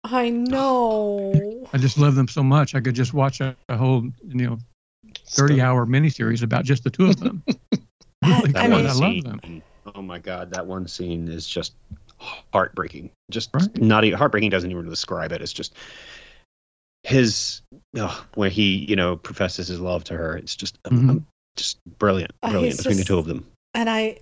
I 0.05 0.31
know. 0.31 1.69
I 1.73 1.79
just 1.79 1.99
love 1.99 2.15
them 2.15 2.29
so 2.29 2.43
much. 2.43 2.75
I 2.75 2.81
could 2.81 2.95
just 2.95 3.13
watch 3.15 3.41
a, 3.41 3.57
a 3.69 3.77
whole 3.77 4.05
you 4.27 4.47
know 4.47 4.59
thirty 5.27 5.61
hour 5.61 5.87
miniseries 5.87 6.43
about 6.43 6.65
just 6.65 6.85
the 6.85 6.91
two 6.91 7.07
of 7.07 7.19
them. 7.21 7.43
really 8.25 8.53
That 8.53 8.65
I 8.65 8.69
good. 8.69 8.77
mean- 8.77 8.87
I 8.87 8.93
love 8.93 9.25
them. 9.25 9.63
oh 9.95 10.03
my 10.03 10.19
God, 10.19 10.51
that 10.53 10.67
one 10.67 10.87
scene 10.87 11.29
is 11.29 11.47
just 11.47 11.75
heartbreaking. 12.53 13.11
Just 13.31 13.51
Right. 13.55 13.77
not 13.81 14.05
even 14.05 14.19
heartbreaking 14.19 14.51
doesn't 14.51 14.71
even 14.71 14.89
describe 14.89 15.33
it. 15.33 15.41
It's 15.43 15.53
just 15.53 15.75
his 17.09 17.63
oh, 17.97 18.25
where 18.35 18.51
he 18.51 18.85
you 18.89 18.95
know 18.97 19.17
professes 19.17 19.69
his 19.69 19.81
love 19.81 20.05
to 20.05 20.17
her. 20.17 20.37
It's 20.37 20.55
just 20.55 20.79
um, 20.85 20.99
Mhm. 20.99 21.11
um, 21.11 21.27
just 21.57 21.79
brilliant, 21.99 22.33
Uh, 22.43 22.51
brilliant 22.51 22.73
he's 22.75 22.79
between 22.79 22.99
the 22.99 23.05
two 23.05 23.19
of 23.19 23.27
them. 23.27 23.47
and 23.75 23.89
I 23.91 24.19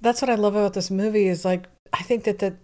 that's 0.00 0.22
what 0.22 0.30
I 0.30 0.34
love 0.36 0.54
about 0.54 0.74
this 0.74 0.90
movie 0.90 1.26
is 1.26 1.44
like 1.44 1.66
I 1.92 2.02
think 2.02 2.24
that 2.24 2.38
that 2.40 2.56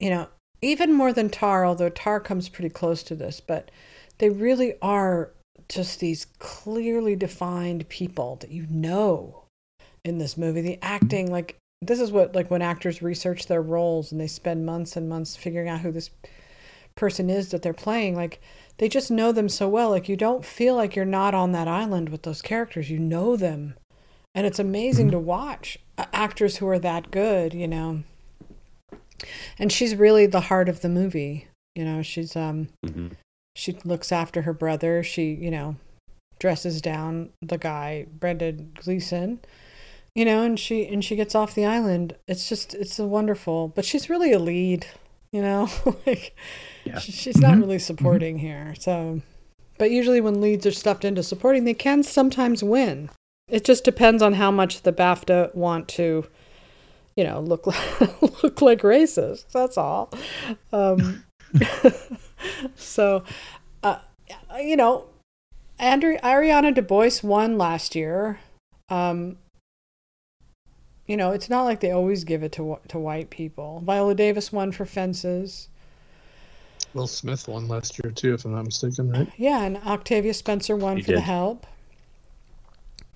you 0.00 0.10
know 0.10 0.28
even 0.62 0.92
more 0.92 1.12
than 1.12 1.28
Tar, 1.28 1.66
although 1.66 1.88
Tar 1.88 2.20
comes 2.20 2.48
pretty 2.48 2.70
close 2.70 3.02
to 3.04 3.16
this, 3.16 3.40
but 3.40 3.70
they 4.18 4.30
really 4.30 4.74
are 4.80 5.32
just 5.68 5.98
these 6.00 6.26
clearly 6.38 7.16
defined 7.16 7.88
people 7.88 8.36
that 8.36 8.50
you 8.50 8.66
know 8.70 9.42
in 10.04 10.18
this 10.18 10.36
movie. 10.36 10.60
The 10.60 10.78
acting, 10.82 11.30
like 11.32 11.56
this 11.80 11.98
is 12.00 12.12
what 12.12 12.34
like 12.34 12.50
when 12.50 12.62
actors 12.62 13.02
research 13.02 13.46
their 13.46 13.62
roles 13.62 14.12
and 14.12 14.20
they 14.20 14.28
spend 14.28 14.64
months 14.64 14.96
and 14.96 15.08
months 15.08 15.34
figuring 15.34 15.68
out 15.68 15.80
who 15.80 15.90
this 15.90 16.10
person 16.94 17.30
is 17.30 17.50
that 17.50 17.62
they're 17.62 17.72
playing, 17.72 18.14
like 18.16 18.40
they 18.78 18.88
just 18.88 19.10
know 19.10 19.32
them 19.32 19.48
so 19.48 19.68
well. 19.68 19.90
Like 19.90 20.08
you 20.08 20.16
don't 20.16 20.44
feel 20.44 20.74
like 20.74 20.96
you're 20.96 21.04
not 21.04 21.34
on 21.34 21.52
that 21.52 21.68
island 21.68 22.08
with 22.08 22.22
those 22.22 22.42
characters. 22.42 22.90
You 22.90 22.98
know 22.98 23.36
them. 23.36 23.74
And 24.34 24.46
it's 24.46 24.58
amazing 24.58 25.10
to 25.10 25.18
watch 25.18 25.78
uh, 25.98 26.06
actors 26.12 26.56
who 26.56 26.66
are 26.68 26.78
that 26.78 27.10
good 27.10 27.54
you 27.54 27.68
know? 27.68 28.02
And 29.58 29.70
she's 29.70 29.94
really 29.94 30.26
the 30.26 30.40
heart 30.40 30.68
of 30.68 30.80
the 30.80 30.88
movie 30.88 31.46
you 31.74 31.84
know? 31.84 32.02
She's 32.02 32.34
um 32.36 32.68
hmm 32.84 33.08
she 33.54 33.76
looks 33.84 34.10
after 34.10 34.42
her 34.42 34.54
brother. 34.54 35.02
She 35.02 35.32
you 35.32 35.50
know 35.50 35.76
dresses 36.40 36.80
down 36.82 37.30
the 37.40 37.58
guy 37.58 38.06
brendan 38.18 38.72
gleeson 38.74 39.40
you 40.14 40.24
know? 40.24 40.42
And 40.42 40.58
she 40.58 40.86
and 40.86 41.04
she 41.04 41.14
gets 41.14 41.34
off 41.34 41.54
the 41.54 41.66
island. 41.66 42.16
It's 42.26 42.48
just 42.48 42.74
it's 42.74 42.98
a 42.98 43.06
wonderful 43.06 43.68
but 43.68 43.84
she's 43.84 44.10
really 44.10 44.32
a 44.32 44.38
lead 44.38 44.86
you 45.30 45.42
know? 45.42 45.68
Like 46.06 46.34
Yeah. 46.84 46.98
she's 46.98 47.38
not 47.38 47.54
Mhm. 47.54 47.60
really 47.60 47.78
supporting 47.78 48.38
here 48.38 48.74
so 48.78 49.20
but 49.78 49.90
usually 49.90 50.20
when 50.20 50.40
leads 50.40 50.66
are 50.66 50.72
stuffed 50.72 51.04
into 51.04 51.22
supporting 51.22 51.64
they 51.64 51.74
can 51.74 52.02
sometimes 52.02 52.62
win 52.62 53.08
it 53.48 53.64
just 53.64 53.84
depends 53.84 54.22
on 54.22 54.34
how 54.34 54.50
much 54.50 54.82
the 54.82 54.92
BAFTA 54.92 55.54
want 55.54 55.86
to, 55.88 56.24
you 57.16 57.24
know, 57.24 57.40
look 57.40 57.66
like, 57.66 58.22
look 58.42 58.62
like 58.62 58.80
racist. 58.80 59.44
That's 59.52 59.76
all. 59.76 60.10
Um, 60.72 61.24
so, 62.76 63.24
uh, 63.82 63.98
you 64.58 64.76
know, 64.76 65.04
Andrew 65.78 66.16
Ariana 66.18 66.72
DeBose 66.74 67.22
won 67.22 67.58
last 67.58 67.94
year. 67.94 68.38
Um, 68.88 69.36
you 71.06 71.16
know, 71.16 71.32
it's 71.32 71.50
not 71.50 71.64
like 71.64 71.80
they 71.80 71.90
always 71.90 72.24
give 72.24 72.42
it 72.42 72.52
to 72.52 72.78
to 72.88 72.98
white 72.98 73.28
people. 73.28 73.82
Viola 73.84 74.14
Davis 74.14 74.50
won 74.52 74.72
for 74.72 74.86
Fences. 74.86 75.68
Will 76.94 77.06
Smith 77.06 77.48
won 77.48 77.68
last 77.68 77.98
year 78.02 78.12
too, 78.12 78.34
if 78.34 78.44
I'm 78.44 78.54
not 78.54 78.64
mistaken, 78.64 79.10
right? 79.10 79.28
Yeah, 79.36 79.62
and 79.62 79.78
Octavia 79.78 80.34
Spencer 80.34 80.76
won 80.76 80.98
He 80.98 81.02
for 81.02 81.12
The. 81.12 81.20
Help. 81.20 81.66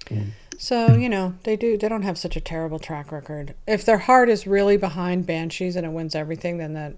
Mm. 0.07 0.31
So, 0.59 0.95
you 0.95 1.09
know, 1.09 1.35
they 1.45 1.57
do 1.57 1.77
they 1.77 1.89
don't 1.89 2.03
have 2.03 2.16
such 2.16 2.37
a 2.37 2.41
terrible 2.41 2.79
track 2.79 3.12
record. 3.12 3.55
If 3.66 3.85
their 3.85 3.99
heart 3.99 4.29
is 4.29 4.47
really 4.47 4.77
behind 4.77 5.27
Banshees 5.27 5.77
and 5.77 5.85
it 5.85 5.91
wins 5.91 6.14
everything, 6.14 6.57
then 6.59 6.72
that 6.74 6.95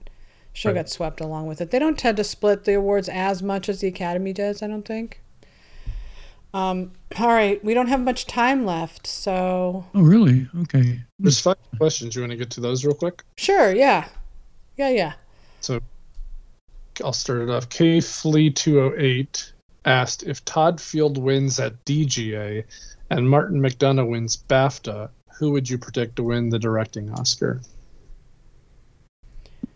she'll 0.53 0.71
Right. 0.73 0.81
get 0.81 0.89
swept 0.91 1.21
along 1.21 1.47
with 1.49 1.61
it. 1.61 1.71
They 1.71 1.79
don't 1.79 1.99
tend 1.99 2.17
to 2.19 2.25
split 2.25 2.65
the 2.65 2.75
awards 2.75 3.09
as 3.09 3.43
much 3.43 3.69
as 3.69 3.81
the 3.81 3.89
Academy 3.89 4.33
does, 4.33 4.63
I 4.63 4.69
don't 4.69 4.87
think. 4.87 5.21
Um, 6.55 6.93
all 7.19 7.29
right, 7.29 7.63
we 7.63 7.75
don't 7.75 7.89
have 7.89 8.01
much 8.01 8.27
time 8.27 8.65
left, 8.65 9.07
so 9.07 9.85
Oh, 9.95 10.01
really? 10.01 10.49
Okay. 10.63 11.01
There's 11.19 11.41
five 11.41 11.57
questions. 11.77 12.15
You 12.17 12.23
want 12.23 12.31
to 12.31 12.37
get 12.37 12.51
to 12.51 12.61
those 12.61 12.85
real 12.85 12.95
quick? 12.95 13.23
sure, 13.37 13.73
yeah. 13.75 14.09
Yeah, 14.77 14.89
yeah. 14.91 15.13
I'll 17.05 17.13
start 17.13 17.41
it 17.43 17.51
off. 17.51 17.69
K 17.69 18.01
Flea 18.01 18.51
208 18.51 19.53
asked 19.85 20.23
if 20.25 20.45
Todd 20.45 20.81
Field 20.81 21.19
wins 21.19 21.59
at 21.61 21.85
DGA 21.85 22.65
and 23.11 23.29
Martin 23.29 23.61
McDonagh 23.61 24.09
wins 24.09 24.37
BAFTA, 24.37 25.09
who 25.39 25.53
would 25.53 25.69
you 25.71 25.79
predict 25.79 26.17
to 26.17 26.23
win 26.25 26.49
the 26.51 26.59
directing 26.59 27.11
Oscar? 27.13 27.61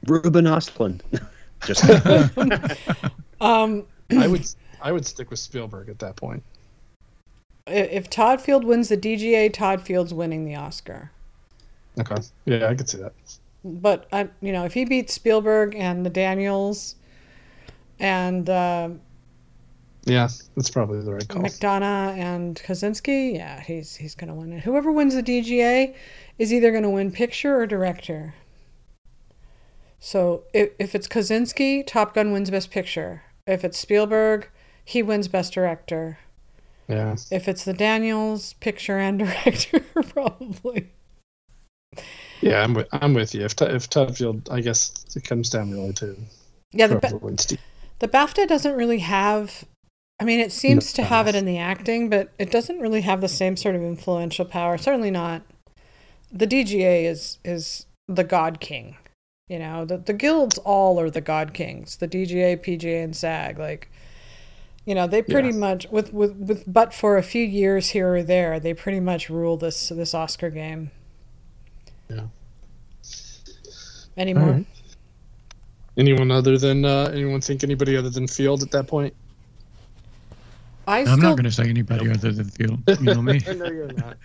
Ruben 0.07 0.47
Ostlund. 0.47 1.01
Just 1.65 1.85
Um 3.41 3.85
I 4.11 4.27
would 4.27 4.47
I 4.81 4.91
would 4.93 5.07
stick 5.07 5.31
with 5.31 5.39
Spielberg 5.39 5.89
at 5.89 5.99
that 6.01 6.17
point. 6.17 6.43
if 7.69 8.11
Todd 8.11 8.41
Field 8.41 8.65
wins 8.65 8.89
the 8.89 8.97
DGA, 8.97 9.53
Todd 9.53 9.81
Field's 9.81 10.13
winning 10.13 10.45
the 10.45 10.57
Oscar. 10.57 11.13
Okay. 12.01 12.17
Yeah, 12.47 12.67
I 12.69 12.75
could 12.75 12.89
see 12.89 12.99
that. 12.99 13.13
but 13.65 14.09
I, 14.13 14.29
you 14.41 14.51
know, 14.53 14.65
if 14.65 14.75
he 14.75 14.85
beats 14.85 15.15
Spielberg 15.15 15.77
and 15.77 16.05
the 16.05 16.11
Daniels 16.11 16.97
and 18.03 18.51
uh, 18.51 18.91
Yeah, 20.05 20.29
that's 20.57 20.69
probably 20.69 21.01
the 21.01 21.15
right 21.15 21.29
call. 21.29 21.43
McDonagh 21.43 22.19
and 22.19 22.57
Kosinski, 22.57 23.35
yeah, 23.35 23.61
he's 23.61 23.97
he's 23.97 24.15
gonna 24.15 24.35
win 24.35 24.53
it. 24.53 24.65
Whoever 24.65 24.93
wins 24.93 25.15
the 25.15 25.23
DGA 25.23 25.95
is 26.39 26.53
either 26.53 26.73
gonna 26.73 26.91
win 26.91 27.13
picture 27.13 27.57
or 27.57 27.67
director. 27.67 28.35
So 30.01 30.43
if, 30.53 30.71
if 30.81 30.95
it's 30.97 31.07
Kosinski, 31.07 31.87
Top 31.87 32.13
Gun 32.13 32.33
wins 32.33 32.51
Best 32.51 32.73
Picture. 32.73 33.23
If 33.47 33.65
it's 33.65 33.79
Spielberg, 33.79 34.49
he 34.85 35.01
wins 35.01 35.29
Best 35.29 35.53
Director. 35.53 36.19
Yeah. 36.89 37.15
If 37.31 37.47
it's 37.47 37.65
the 37.65 37.73
Daniels, 37.73 38.55
picture 38.55 38.99
and 38.99 39.19
director, 39.21 39.79
probably. 39.81 40.91
Yeah, 42.41 42.65
I'm 42.65 42.75
with 42.75 42.89
I'm 42.91 43.15
with 43.15 43.33
you. 43.33 43.45
If 43.45 43.55
if 43.63 43.89
Todd 43.89 44.21
I 44.51 44.61
guess 44.61 44.93
it 45.15 45.23
comes 45.23 45.51
down 45.51 45.71
really 45.71 45.93
to 45.95 46.17
Yeah, 46.73 46.89
the, 46.89 46.99
whoever 46.99 47.19
wins 47.19 47.43
Steve. 47.45 47.61
The 48.03 48.09
BAFTA 48.09 48.49
doesn't 48.49 48.75
really 48.75 48.99
have. 48.99 49.65
I 50.19 50.25
mean, 50.25 50.41
it 50.41 50.51
seems 50.51 50.93
to 50.95 51.05
have 51.05 51.29
it 51.29 51.37
in 51.37 51.45
the 51.45 51.59
acting, 51.59 52.11
but 52.11 52.33
it 52.37 52.51
doesn't 52.51 52.81
really 52.81 53.03
have 53.03 53.21
the 53.21 53.29
same 53.29 53.57
sort 53.57 53.77
of 53.77 53.83
influential 53.83 54.45
power. 54.45 54.77
Certainly 54.77 55.13
not. 55.13 55.43
The 56.33 56.47
DGA 56.49 57.05
is 57.05 57.39
is 57.45 57.87
the 58.09 58.25
God 58.25 58.59
King. 58.59 58.97
You 59.49 59.61
know, 59.61 59.85
the 59.85 59.99
the 59.99 60.13
guilds 60.13 60.59
all 60.59 60.99
are 60.99 61.11
the 61.11 61.21
God 61.21 61.55
Kings. 61.55 61.97
The 61.97 62.09
DGA, 62.09 62.57
PGA, 62.57 63.05
and 63.05 63.15
SAG. 63.15 63.57
Like, 63.61 63.89
you 64.85 64.97
know, 64.97 65.07
they 65.07 65.23
pretty 65.23 65.51
Yeah. 65.51 65.59
much 65.59 65.87
with 65.93 66.13
with 66.13 66.35
with 66.35 66.65
but 66.67 66.93
for 66.93 67.17
a 67.17 67.23
few 67.23 67.45
years 67.45 67.91
here 67.91 68.17
or 68.17 68.25
there, 68.25 68.59
they 68.59 68.75
pretty 68.75 69.01
much 69.01 69.31
rule 69.31 69.57
this 69.57 69.91
this 69.91 70.13
Oscar 70.13 70.51
game. 70.51 70.91
Yeah. 72.11 72.27
Anymore? 74.17 74.51
Right. 74.51 74.67
Anyone 75.97 76.31
other 76.31 76.57
than 76.57 76.85
uh, 76.85 77.11
anyone 77.13 77.41
think 77.41 77.65
anybody 77.65 77.97
other 77.97 78.11
than 78.11 78.27
Field 78.27 78.63
at 78.63 78.71
that 78.71 78.87
point? 78.87 79.15
I 80.87 81.01
I'm 81.01 81.07
still 81.07 81.17
not 81.19 81.37
going 81.37 81.45
to 81.45 81.53
say 81.53 81.69
anybody 81.69 82.11
other 82.11 82.33
than 82.33 82.47
Field. 82.47 82.81
You 82.89 83.15
know 83.15 83.23
me. 83.23 83.41
I 83.47 83.53
you're 83.53 83.93
not. 83.93 84.17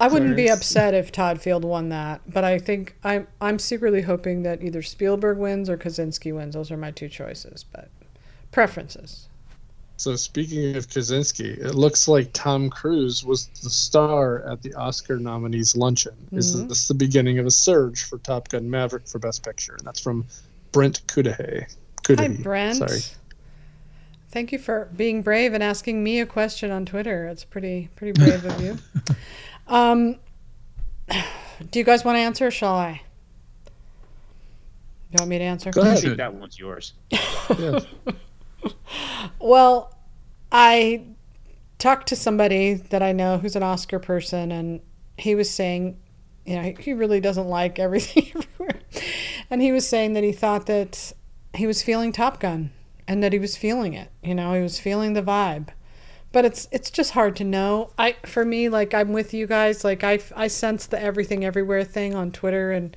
I 0.00 0.08
wouldn't 0.08 0.34
be 0.34 0.48
upset 0.48 0.94
if 0.94 1.12
Todd 1.12 1.40
Field 1.40 1.64
won 1.64 1.90
that, 1.90 2.20
but 2.26 2.42
I 2.42 2.58
think 2.58 2.96
I'm 3.04 3.26
I'm 3.40 3.58
secretly 3.58 4.02
hoping 4.02 4.42
that 4.42 4.62
either 4.62 4.82
Spielberg 4.82 5.38
wins 5.38 5.68
or 5.70 5.76
Kosinski 5.76 6.34
wins. 6.34 6.54
Those 6.54 6.70
are 6.70 6.76
my 6.76 6.90
two 6.90 7.08
choices, 7.08 7.64
but 7.64 7.90
preferences. 8.50 9.28
So 9.98 10.16
speaking 10.16 10.76
of 10.76 10.88
Kosinski, 10.88 11.58
it 11.58 11.74
looks 11.74 12.08
like 12.08 12.30
Tom 12.32 12.70
Cruise 12.70 13.22
was 13.22 13.48
the 13.62 13.68
star 13.68 14.42
at 14.50 14.62
the 14.62 14.72
Oscar 14.72 15.18
nominees 15.18 15.76
luncheon. 15.76 16.14
Is 16.32 16.56
Mhm. 16.56 16.70
this 16.70 16.88
the 16.88 16.94
beginning 16.94 17.38
of 17.38 17.44
a 17.44 17.50
surge 17.50 18.04
for 18.04 18.16
Top 18.16 18.48
Gun 18.48 18.70
Maverick 18.70 19.06
for 19.06 19.18
Best 19.18 19.42
Picture? 19.42 19.74
And 19.74 19.86
that's 19.86 20.00
from 20.00 20.24
Brent 20.72 21.06
Cudahy. 21.06 21.66
Hi, 22.08 22.28
Brent. 22.28 22.76
Sorry. 22.76 23.00
Thank 24.30 24.52
you 24.52 24.58
for 24.58 24.88
being 24.96 25.22
brave 25.22 25.54
and 25.54 25.62
asking 25.62 26.02
me 26.02 26.20
a 26.20 26.26
question 26.26 26.70
on 26.70 26.86
Twitter. 26.86 27.26
It's 27.26 27.44
pretty 27.44 27.88
pretty 27.96 28.18
brave 28.18 28.44
of 28.44 28.60
you. 28.60 28.78
Um, 29.66 30.16
do 31.70 31.78
you 31.78 31.84
guys 31.84 32.04
want 32.04 32.16
to 32.16 32.20
answer? 32.20 32.48
Or 32.48 32.50
shall 32.50 32.74
I? 32.74 33.02
You 35.12 35.16
want 35.20 35.28
me 35.28 35.38
to 35.38 35.44
answer? 35.44 35.70
Go 35.70 35.82
I 35.82 35.94
think 35.94 36.16
that 36.16 36.34
one's 36.34 36.58
yours. 36.58 36.94
Yeah. 37.56 37.78
Well, 39.38 39.96
I 40.52 41.04
talked 41.78 42.08
to 42.08 42.16
somebody 42.16 42.74
that 42.74 43.02
I 43.02 43.12
know 43.12 43.38
who's 43.38 43.56
an 43.56 43.62
Oscar 43.62 43.98
person, 43.98 44.52
and 44.52 44.80
he 45.16 45.34
was 45.34 45.50
saying, 45.50 45.98
you 46.44 46.56
know, 46.56 46.74
he, 46.78 46.92
really 46.92 47.20
doesn't 47.20 47.48
like 47.48 47.78
everything 47.78 48.28
everywhere. 48.34 48.80
And 49.50 49.62
he 49.62 49.72
was 49.72 49.86
saying 49.86 50.14
that 50.14 50.24
he 50.24 50.32
thought 50.32 50.66
that 50.66 51.12
he 51.54 51.66
was 51.66 51.82
feeling 51.82 52.12
Top 52.12 52.40
Gun 52.40 52.70
and 53.06 53.22
that 53.22 53.32
he 53.32 53.38
was 53.38 53.56
feeling 53.56 53.94
it. 53.94 54.10
You 54.22 54.34
know, 54.34 54.54
he 54.54 54.60
was 54.60 54.80
feeling 54.80 55.12
the 55.12 55.22
vibe. 55.22 55.68
But 56.32 56.44
it's 56.44 56.68
it's 56.70 56.92
just 56.92 57.12
hard 57.12 57.34
to 57.36 57.44
know. 57.44 57.90
I 57.98 58.14
for 58.24 58.44
me, 58.44 58.68
like 58.68 58.94
I'm 58.94 59.12
with 59.12 59.34
you 59.34 59.48
guys. 59.48 59.82
Like 59.82 60.04
I 60.04 60.20
I 60.36 60.46
sense 60.46 60.86
the 60.86 61.00
everything 61.02 61.44
everywhere 61.44 61.82
thing 61.82 62.14
on 62.14 62.30
Twitter, 62.30 62.70
and 62.70 62.96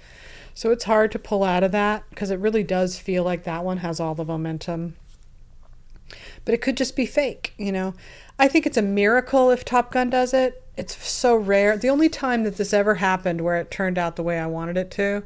so 0.53 0.69
it's 0.69 0.83
hard 0.83 1.11
to 1.13 1.19
pull 1.19 1.43
out 1.43 1.63
of 1.63 1.71
that 1.71 2.03
because 2.11 2.29
it 2.29 2.37
really 2.37 2.61
does 2.61 2.99
feel 2.99 3.23
like 3.23 3.43
that 3.45 3.65
one 3.65 3.77
has 3.77 3.99
all 3.99 4.13
the 4.13 4.23
momentum 4.23 4.95
but 6.45 6.53
it 6.53 6.61
could 6.61 6.77
just 6.77 6.95
be 6.95 7.05
fake, 7.05 7.53
you 7.57 7.71
know. 7.71 7.93
I 8.39 8.47
think 8.47 8.65
it's 8.65 8.77
a 8.77 8.81
miracle 8.81 9.51
if 9.51 9.63
Top 9.63 9.91
Gun 9.91 10.09
does 10.09 10.33
it. 10.33 10.63
It's 10.75 11.07
so 11.07 11.35
rare. 11.35 11.77
The 11.77 11.89
only 11.89 12.09
time 12.09 12.43
that 12.43 12.57
this 12.57 12.73
ever 12.73 12.95
happened 12.95 13.41
where 13.41 13.57
it 13.57 13.69
turned 13.69 13.97
out 13.97 14.15
the 14.15 14.23
way 14.23 14.39
I 14.39 14.47
wanted 14.47 14.77
it 14.77 14.89
to 14.91 15.23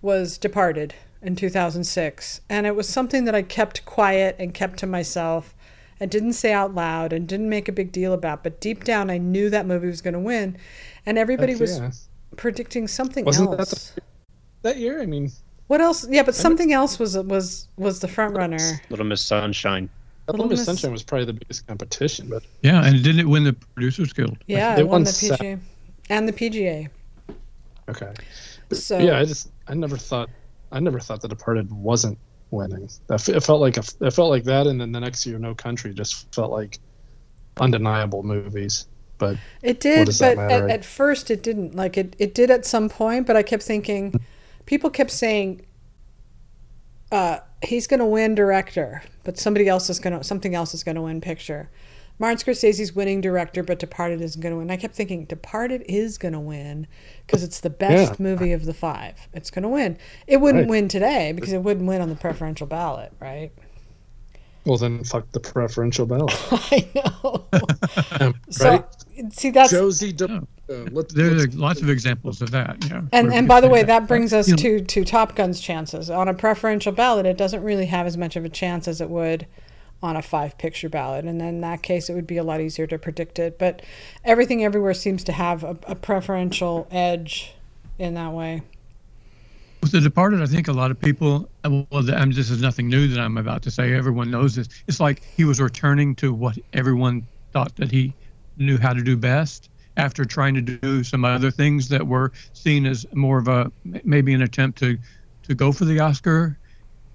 was 0.00 0.38
Departed 0.38 0.94
in 1.20 1.34
2006. 1.34 2.40
And 2.48 2.66
it 2.66 2.76
was 2.76 2.88
something 2.88 3.24
that 3.24 3.34
I 3.34 3.42
kept 3.42 3.84
quiet 3.84 4.36
and 4.38 4.54
kept 4.54 4.78
to 4.78 4.86
myself 4.86 5.54
and 6.00 6.10
didn't 6.10 6.34
say 6.34 6.52
out 6.52 6.74
loud 6.74 7.12
and 7.12 7.26
didn't 7.26 7.48
make 7.48 7.68
a 7.68 7.72
big 7.72 7.90
deal 7.90 8.12
about. 8.12 8.44
But 8.44 8.60
deep 8.60 8.84
down, 8.84 9.10
I 9.10 9.18
knew 9.18 9.50
that 9.50 9.66
movie 9.66 9.88
was 9.88 10.00
going 10.00 10.14
to 10.14 10.20
win. 10.20 10.56
And 11.04 11.18
everybody 11.18 11.52
Heck 11.52 11.60
was 11.60 11.78
yeah. 11.78 11.90
predicting 12.36 12.86
something 12.86 13.24
Wasn't 13.24 13.50
that 13.50 13.58
else. 13.58 13.96
That 14.62 14.76
year, 14.76 15.02
I 15.02 15.06
mean, 15.06 15.32
What 15.66 15.80
else? 15.80 16.06
Yeah, 16.08 16.22
but 16.22 16.34
something 16.34 16.72
else 16.72 16.98
was 16.98 17.16
was 17.16 17.68
was 17.76 18.00
the 18.00 18.08
front 18.08 18.36
runner. 18.36 18.80
Little 18.90 19.06
Miss 19.06 19.22
Sunshine. 19.22 19.88
Little 20.32 20.46
Little 20.46 20.50
Miss 20.50 20.60
Miss- 20.60 20.66
Sunshine 20.66 20.92
was 20.92 21.02
probably 21.02 21.26
the 21.26 21.32
biggest 21.32 21.66
competition, 21.66 22.28
but 22.28 22.42
Yeah, 22.62 22.84
and 22.84 23.02
didn't 23.02 23.20
it 23.20 23.28
win 23.28 23.44
the 23.44 23.54
Producers 23.74 24.12
Guild? 24.12 24.38
Yeah, 24.46 24.74
They 24.74 24.82
it 24.82 24.84
won 24.84 24.90
won 24.92 25.04
the 25.04 25.12
se- 25.12 25.36
PGA 25.36 25.60
and 26.10 26.28
the 26.28 26.32
PGA. 26.32 26.88
okay. 27.88 28.12
So 28.72 28.98
yeah, 28.98 29.18
I 29.18 29.24
just 29.24 29.50
I 29.66 29.74
never 29.74 29.96
thought 29.96 30.28
I 30.70 30.80
never 30.80 31.00
thought 31.00 31.22
The 31.22 31.28
Departed 31.28 31.72
wasn't 31.72 32.18
winning. 32.50 32.88
It 33.10 33.40
felt 33.42 33.60
like 33.60 33.76
a, 33.76 33.82
it 34.00 34.10
felt 34.12 34.30
like 34.30 34.44
that, 34.44 34.66
and 34.66 34.80
then 34.80 34.92
the 34.92 35.00
next 35.00 35.26
year, 35.26 35.38
No 35.38 35.54
Country 35.54 35.94
just 35.94 36.32
felt 36.34 36.50
like 36.50 36.78
undeniable 37.58 38.22
movies. 38.22 38.86
But 39.18 39.36
It 39.62 39.80
did, 39.80 40.06
but 40.20 40.38
at, 40.38 40.70
at 40.70 40.84
first 40.84 41.30
it 41.30 41.42
didn't. 41.42 41.74
Like 41.74 41.96
it, 41.96 42.14
it 42.18 42.34
did 42.34 42.50
at 42.50 42.64
some 42.64 42.88
point, 42.88 43.26
but 43.26 43.36
I 43.36 43.42
kept 43.42 43.62
thinking, 43.62 44.12
hmm. 44.12 44.18
people 44.66 44.90
kept 44.90 45.10
saying, 45.10 45.62
uh, 47.10 47.38
he's 47.62 47.86
going 47.86 48.00
to 48.00 48.06
win 48.06 48.34
director, 48.34 49.02
but 49.24 49.38
somebody 49.38 49.68
else 49.68 49.88
is 49.90 49.98
going 50.00 50.16
to, 50.18 50.24
something 50.24 50.54
else 50.54 50.74
is 50.74 50.84
going 50.84 50.94
to 50.96 51.02
win 51.02 51.20
picture. 51.20 51.70
Martin 52.20 52.38
Scorsese's 52.38 52.92
winning 52.94 53.20
director, 53.20 53.62
but 53.62 53.78
Departed 53.78 54.20
isn't 54.20 54.40
going 54.40 54.52
to 54.52 54.58
win. 54.58 54.70
I 54.72 54.76
kept 54.76 54.94
thinking, 54.96 55.24
Departed 55.24 55.84
is 55.88 56.18
going 56.18 56.32
to 56.34 56.40
win 56.40 56.88
because 57.26 57.44
it's 57.44 57.60
the 57.60 57.70
best 57.70 58.12
Yeah. 58.18 58.22
movie 58.22 58.52
of 58.52 58.64
the 58.64 58.74
five. 58.74 59.28
It's 59.32 59.50
going 59.52 59.62
to 59.62 59.68
win. 59.68 59.96
It 60.26 60.38
wouldn't 60.38 60.62
Right. 60.64 60.68
win 60.70 60.88
today 60.88 61.32
because 61.32 61.52
it 61.52 61.62
wouldn't 61.62 61.86
win 61.86 62.00
on 62.00 62.08
the 62.08 62.16
preferential 62.16 62.66
ballot, 62.66 63.12
right? 63.20 63.52
well, 64.64 64.76
then 64.76 65.02
fuck 65.04 65.30
the 65.32 65.40
preferential 65.40 66.04
ballot. 66.04 66.34
I 66.52 66.86
know. 66.94 67.46
Um, 68.20 68.34
so, 68.50 68.68
right? 68.70 68.84
See, 69.30 69.50
that's 69.50 69.70
Josie. 69.70 70.12
De- 70.12 70.42
Oh. 70.70 70.74
uh, 70.74 70.86
let's, 70.92 71.14
There 71.14 71.30
let's- 71.30 71.54
are 71.54 71.58
lots 71.58 71.80
of 71.80 71.88
examples 71.88 72.42
of 72.42 72.50
that. 72.50 72.76
Yeah. 72.90 73.02
And 73.12 73.32
and 73.32 73.48
by 73.48 73.60
the 73.60 73.68
way, 73.68 73.82
that 73.82 74.06
brings 74.06 74.32
us 74.34 74.48
You 74.48 74.54
know, 74.56 74.62
to 74.62 74.80
to 74.84 75.04
Top 75.04 75.34
Gun's 75.34 75.60
chances 75.60 76.10
on 76.10 76.28
a 76.28 76.34
preferential 76.34 76.92
ballot. 76.92 77.24
It 77.26 77.38
doesn't 77.38 77.62
really 77.62 77.86
have 77.86 78.06
as 78.06 78.16
much 78.18 78.36
of 78.36 78.44
a 78.44 78.48
chance 78.50 78.86
as 78.86 79.00
it 79.00 79.08
would 79.08 79.46
on 80.02 80.14
a 80.14 80.22
five 80.22 80.56
picture 80.58 80.88
ballot, 80.88 81.24
and 81.24 81.40
then 81.40 81.48
in 81.56 81.60
that 81.62 81.82
case, 81.82 82.08
it 82.10 82.14
would 82.14 82.26
be 82.26 82.36
a 82.36 82.44
lot 82.44 82.60
easier 82.60 82.86
to 82.86 82.98
predict 82.98 83.38
it. 83.38 83.58
But 83.58 83.82
everything 84.24 84.62
everywhere 84.62 84.94
seems 84.94 85.24
to 85.24 85.32
have 85.32 85.64
a, 85.64 85.76
a 85.86 85.94
preferential 85.94 86.86
edge 86.90 87.52
in 87.98 88.14
that 88.14 88.32
way. 88.32 88.62
With 89.82 89.92
The 89.92 90.00
Departed, 90.00 90.42
I 90.42 90.46
think 90.46 90.68
a 90.68 90.72
lot 90.72 90.90
of 90.90 91.00
people, 91.00 91.48
well, 91.64 91.86
I'm, 92.14 92.30
this 92.32 92.50
is 92.50 92.60
nothing 92.60 92.88
new 92.88 93.06
that 93.08 93.20
I'm 93.20 93.38
about 93.38 93.62
to 93.62 93.70
say. 93.70 93.94
Everyone 93.94 94.30
knows 94.30 94.54
this. 94.56 94.68
It's 94.86 95.00
like 95.00 95.22
he 95.36 95.44
was 95.44 95.60
returning 95.60 96.14
to 96.16 96.32
what 96.34 96.58
everyone 96.72 97.26
thought 97.52 97.74
that 97.76 97.90
he 97.90 98.12
knew 98.58 98.76
how 98.78 98.92
to 98.92 99.02
do 99.02 99.16
best 99.16 99.70
after 99.96 100.24
trying 100.24 100.54
to 100.54 100.60
do 100.60 101.02
some 101.02 101.24
other 101.24 101.50
things 101.50 101.88
that 101.88 102.06
were 102.06 102.32
seen 102.52 102.86
as 102.86 103.06
more 103.14 103.38
of 103.38 103.48
a 103.48 103.70
maybe 104.04 104.32
an 104.34 104.42
attempt 104.42 104.78
to 104.78 104.98
to 105.44 105.54
go 105.54 105.72
for 105.72 105.84
the 105.84 105.98
Oscar 105.98 106.58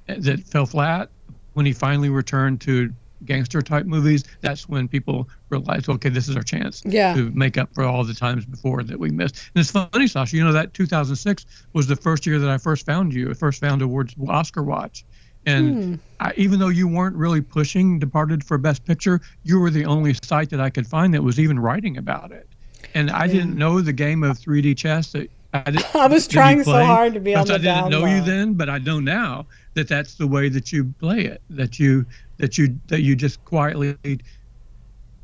eh, 0.07 0.15
that 0.19 0.39
fell 0.41 0.65
flat. 0.65 1.09
When 1.53 1.65
he 1.65 1.73
finally 1.73 2.09
returned 2.09 2.61
to 2.61 2.91
gangster 3.25 3.61
type 3.61 3.85
movies, 3.85 4.23
that's 4.41 4.67
when 4.67 4.87
people 4.87 5.29
realized, 5.49 5.87
okay, 5.87 6.09
this 6.09 6.27
is 6.27 6.35
our 6.35 6.41
chance 6.41 6.81
Yeah. 6.85 7.13
to 7.13 7.29
make 7.31 7.57
up 7.57 7.73
for 7.73 7.83
all 7.83 8.03
the 8.03 8.13
times 8.13 8.45
before 8.45 8.83
that 8.83 8.99
we 8.99 9.11
missed. 9.11 9.49
And 9.55 9.61
it's 9.61 9.71
funny, 9.71 10.07
Sasha, 10.07 10.35
you 10.35 10.43
know 10.43 10.51
that 10.51 10.73
2006 10.73 11.45
was 11.73 11.87
the 11.87 11.95
first 11.95 12.25
year 12.25 12.39
that 12.39 12.49
I 12.49 12.57
first 12.57 12.85
found 12.85 13.13
you, 13.13 13.33
first 13.35 13.61
found 13.61 13.81
awards 13.81 14.15
Oscar 14.27 14.63
Watch. 14.63 15.05
And 15.45 15.83
hmm. 15.83 15.95
I, 16.19 16.33
even 16.37 16.59
though 16.59 16.69
you 16.69 16.87
weren't 16.87 17.15
really 17.15 17.41
pushing 17.41 17.99
Departed 17.99 18.43
for 18.43 18.57
Best 18.57 18.85
Picture, 18.85 19.21
you 19.43 19.59
were 19.59 19.69
the 19.69 19.85
only 19.85 20.13
site 20.23 20.49
that 20.51 20.61
I 20.61 20.69
could 20.69 20.87
find 20.87 21.13
that 21.13 21.21
was 21.21 21.39
even 21.39 21.59
writing 21.59 21.97
about 21.97 22.31
it. 22.31 22.47
And 22.93 23.09
I 23.11 23.27
didn't 23.27 23.57
know 23.57 23.81
the 23.81 23.93
game 23.93 24.23
of 24.23 24.37
3D 24.37 24.77
chess 24.77 25.11
that 25.13 25.29
I, 25.53 25.71
did, 25.71 25.85
I 25.93 26.07
was 26.07 26.27
trying 26.27 26.63
so 26.63 26.71
hard 26.71 27.13
to 27.13 27.19
be 27.19 27.35
on 27.35 27.47
the 27.47 27.55
I 27.55 27.57
didn't 27.57 27.89
know 27.89 28.05
you 28.05 28.21
then, 28.21 28.53
but 28.53 28.69
I 28.69 28.77
know 28.79 28.99
now 28.99 29.45
that 29.73 29.87
that's 29.87 30.15
the 30.15 30.27
way 30.27 30.49
that 30.49 30.71
you 30.71 30.93
play 30.99 31.21
it. 31.21 31.41
That 31.49 31.79
you 31.79 32.05
that 32.37 32.57
you 32.57 32.77
that 32.87 33.01
you 33.01 33.15
just 33.15 33.43
quietly 33.45 33.97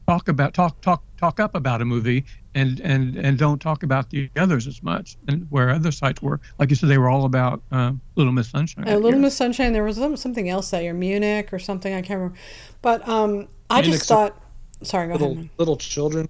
talk 0.10 0.28
about 0.28 0.54
talk 0.54 0.82
talk 0.82 1.04
talk 1.18 1.40
up 1.40 1.54
about 1.56 1.82
a 1.82 1.86
movie 1.86 2.26
and 2.56 2.80
and 2.82 3.16
and 3.16 3.38
don't 3.38 3.60
talk 3.60 3.84
about 3.84 4.10
the 4.10 4.30
others 4.38 4.66
as 4.68 4.82
much. 4.82 5.18
And 5.28 5.46
where 5.52 5.70
other 5.70 5.92
sites 5.92 6.22
were, 6.22 6.40
like 6.58 6.70
you 6.72 6.76
said, 6.76 6.90
they 6.90 6.98
were 6.98 7.10
all 7.10 7.26
about 7.26 7.62
uh, 7.72 7.92
Little 8.16 8.34
Miss 8.34 8.50
Sunshine. 8.50 8.88
A 8.88 8.98
Little. 8.98 9.20
Miss 9.20 9.36
Sunshine. 9.36 9.74
There 9.74 9.84
was 9.84 9.98
something 10.20 10.50
else 10.50 10.72
that 10.72 10.82
year, 10.84 10.94
Munich 10.94 11.54
or 11.54 11.60
something. 11.60 11.94
I 11.94 12.02
can't 12.02 12.18
remember. 12.20 12.38
But 12.82 13.08
um, 13.08 13.48
I 13.70 13.82
just 13.82 14.10
Munich, 14.10 14.34
thought. 14.34 14.44
Sorry, 14.82 15.08
go 15.08 15.14
little 15.14 15.32
ahead. 15.34 15.50
little 15.58 15.78
children. 15.78 16.28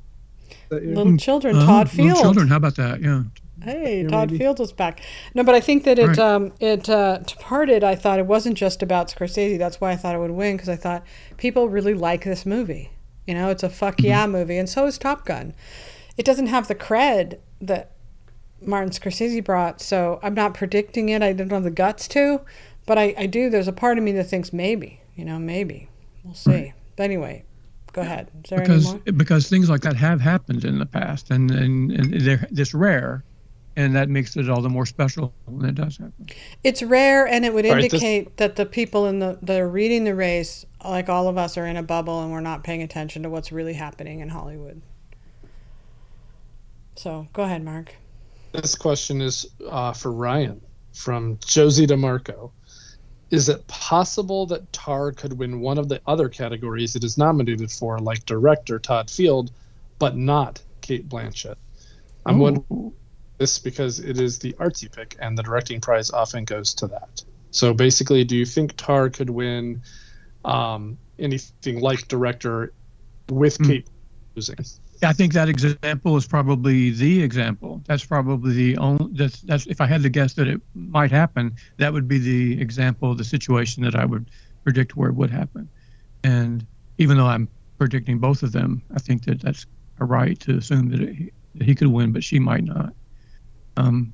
Little 0.72 1.18
children. 1.18 1.56
Oh, 1.56 1.66
Todd 1.66 1.88
Little 1.88 2.06
Field. 2.06 2.22
Children. 2.22 2.48
How 2.50 2.58
about 2.58 2.76
that? 2.76 3.02
Yeah. 3.02 3.24
Hey, 3.64 4.04
Yeah, 4.04 4.08
Todd 4.10 4.32
maybe. 4.32 4.40
Field 4.44 4.60
was 4.60 4.72
back. 4.72 5.02
No, 5.34 5.44
but 5.44 5.54
I 5.56 5.60
think 5.60 5.84
that 5.86 6.00
it 6.00 6.08
Right. 6.08 6.20
um 6.20 6.52
it 6.60 6.90
uh 6.90 7.20
departed. 7.20 7.84
I 7.84 7.96
thought 7.96 8.20
it 8.20 8.26
wasn't 8.26 8.58
just 8.58 8.82
about 8.84 9.08
Scorsese. 9.08 9.58
That's 9.58 9.80
why 9.82 9.92
I 9.92 9.96
thought 9.96 10.16
it 10.16 10.20
would 10.20 10.32
win 10.32 10.56
because 10.58 10.70
I 10.70 10.76
thought 10.76 11.04
people 11.38 11.70
really 11.70 11.94
like 11.94 12.24
this 12.24 12.46
movie. 12.46 12.92
You 13.30 13.36
know, 13.36 13.50
it's 13.50 13.62
a 13.62 13.70
fuck 13.70 13.98
Mm-hmm. 13.98 14.08
yeah 14.08 14.26
movie, 14.26 14.58
and 14.58 14.68
so 14.68 14.88
is 14.88 14.98
Top 14.98 15.24
Gun. 15.24 15.54
It 16.18 16.26
doesn't 16.26 16.48
have 16.48 16.68
the 16.68 16.74
cred 16.74 17.38
that 17.62 17.92
Martin 18.60 18.90
Scorsese 18.90 19.44
brought, 19.44 19.82
so 19.82 20.20
I'm 20.24 20.34
not 20.34 20.56
predicting 20.56 21.10
it. 21.10 21.22
I 21.22 21.34
don't 21.34 21.52
have 21.52 21.64
the 21.64 21.70
guts 21.70 22.08
to, 22.08 22.42
but 22.88 22.98
I, 22.98 23.14
I 23.20 23.28
do. 23.28 23.52
There's 23.52 23.68
a 23.68 23.72
part 23.72 24.00
of 24.00 24.04
me 24.04 24.14
that 24.14 24.24
thinks 24.24 24.52
maybe, 24.52 25.02
you 25.16 25.26
know, 25.26 25.38
maybe 25.38 25.90
we'll 26.24 26.34
see. 26.34 26.74
But 26.96 27.04
anyway, 27.04 27.44
go 27.94 28.02
ahead. 28.02 28.32
Is 28.44 28.50
there 28.50 28.60
any 28.62 28.68
because 28.68 28.86
more? 28.86 29.00
because 29.16 29.48
things 29.48 29.70
like 29.70 29.82
that 29.82 29.96
have 29.96 30.22
happened 30.22 30.66
in 30.66 30.80
the 30.80 30.88
past, 30.88 31.30
and 31.30 31.52
and, 31.52 31.92
and 31.92 32.22
they're 32.22 32.48
it's 32.50 32.74
rare, 32.74 33.24
and 33.76 33.96
that 33.96 34.10
makes 34.10 34.36
it 34.36 34.50
all 34.50 34.62
the 34.62 34.70
more 34.70 34.86
special 34.86 35.34
when 35.46 35.70
it 35.70 35.76
does 35.76 35.98
happen. 35.98 36.28
It's 36.64 36.84
rare, 36.84 37.28
and 37.28 37.46
it 37.46 37.54
would 37.54 37.66
All 37.66 37.74
right, 37.74 37.90
this- 37.90 37.94
indicate 37.94 38.38
that 38.38 38.56
the 38.56 38.66
people 38.66 39.06
in 39.06 39.20
the 39.20 39.40
that 39.42 39.60
are 39.60 39.70
reading 39.70 40.04
the 40.04 40.16
race, 40.16 40.66
like 40.84 41.10
all 41.10 41.28
of 41.28 41.38
us, 41.38 41.58
are 41.58 41.66
in 41.66 41.78
a 41.78 41.84
bubble 41.84 42.22
and 42.22 42.32
we're 42.32 42.42
not 42.42 42.64
paying 42.64 42.82
attention 42.84 43.24
to 43.24 43.30
what's 43.30 43.52
really 43.52 43.74
happening 43.74 44.20
in 44.20 44.30
Hollywood. 44.30 44.82
So 46.96 47.28
go 47.32 47.44
ahead, 47.44 47.64
Mark. 47.64 47.96
This 48.52 48.76
question 48.76 49.22
is 49.22 49.46
uh, 49.70 49.94
for 49.94 50.12
Ryan 50.12 50.60
from 50.94 51.38
Josie 51.46 51.88
DeMarco. 51.88 52.52
Is 53.32 53.48
it 53.48 53.66
possible 53.68 54.48
that 54.48 54.74
Tar 54.74 55.12
could 55.12 55.34
win 55.34 55.60
one 55.60 55.78
of 55.78 55.88
the 55.88 56.02
other 56.08 56.28
categories 56.30 56.96
it 56.96 57.04
is 57.04 57.18
nominated 57.18 57.72
for, 57.72 58.00
like 58.00 58.26
director 58.26 58.80
Todd 58.80 59.10
Field, 59.10 59.52
but 60.00 60.18
not 60.18 60.62
Cate 60.82 61.08
Blanchett? 61.08 61.56
I'm 62.26 62.40
wondering 62.40 62.66
Ooh. 62.74 62.94
This 63.40 63.58
because 63.58 64.00
it 64.00 64.20
is 64.20 64.38
the 64.38 64.54
artsy 64.54 64.92
pick, 64.92 65.16
and 65.20 65.38
the 65.38 65.44
directing 65.44 65.80
prize 65.82 66.12
often 66.12 66.44
goes 66.44 66.74
to 66.76 66.88
that. 66.88 67.24
So 67.52 67.74
basically, 67.74 68.24
do 68.26 68.36
you 68.36 68.46
think 68.46 68.76
Tar 68.76 69.10
could 69.10 69.30
win 69.30 69.82
um, 70.46 70.98
anything 71.18 71.80
like 71.80 72.08
director 72.08 72.74
with 73.30 73.58
Hmm. 73.58 73.64
Cate 73.64 73.88
losing? 74.36 74.58
I 75.02 75.14
think 75.14 75.32
that 75.34 75.48
example 75.48 76.18
is 76.18 76.28
probably 76.28 76.90
the 76.90 77.24
example. 77.24 77.82
That's 77.88 78.04
probably 78.04 78.54
the 78.54 78.78
only. 78.78 79.14
That's 79.14 79.40
that's. 79.42 79.66
If 79.68 79.80
I 79.80 79.86
had 79.86 80.04
to 80.04 80.10
guess 80.10 80.34
that 80.34 80.48
it 80.48 80.60
might 80.76 81.10
happen, 81.10 81.56
that 81.78 81.94
would 81.94 82.08
be 82.10 82.18
the 82.18 82.62
example 82.62 83.12
of 83.12 83.18
the 83.18 83.24
situation 83.24 83.84
that 83.84 83.96
I 83.96 84.04
would 84.04 84.30
predict 84.66 84.98
where 84.98 85.10
it 85.10 85.16
would 85.16 85.32
happen. 85.32 85.70
And 86.26 86.68
even 86.98 87.16
though 87.16 87.28
I'm 87.28 87.48
predicting 87.78 88.20
both 88.20 88.44
of 88.44 88.52
them, 88.52 88.82
I 88.94 89.00
think 89.00 89.24
that 89.24 89.40
that's 89.42 89.66
a 90.02 90.06
right 90.06 90.38
to 90.42 90.58
assume 90.58 90.90
that, 90.90 91.00
it, 91.00 91.34
that 91.56 91.64
he 91.64 91.74
could 91.74 91.88
win, 91.88 92.12
but 92.12 92.24
she 92.24 92.38
might 92.38 92.66
not. 92.66 92.94
Um, 93.80 94.14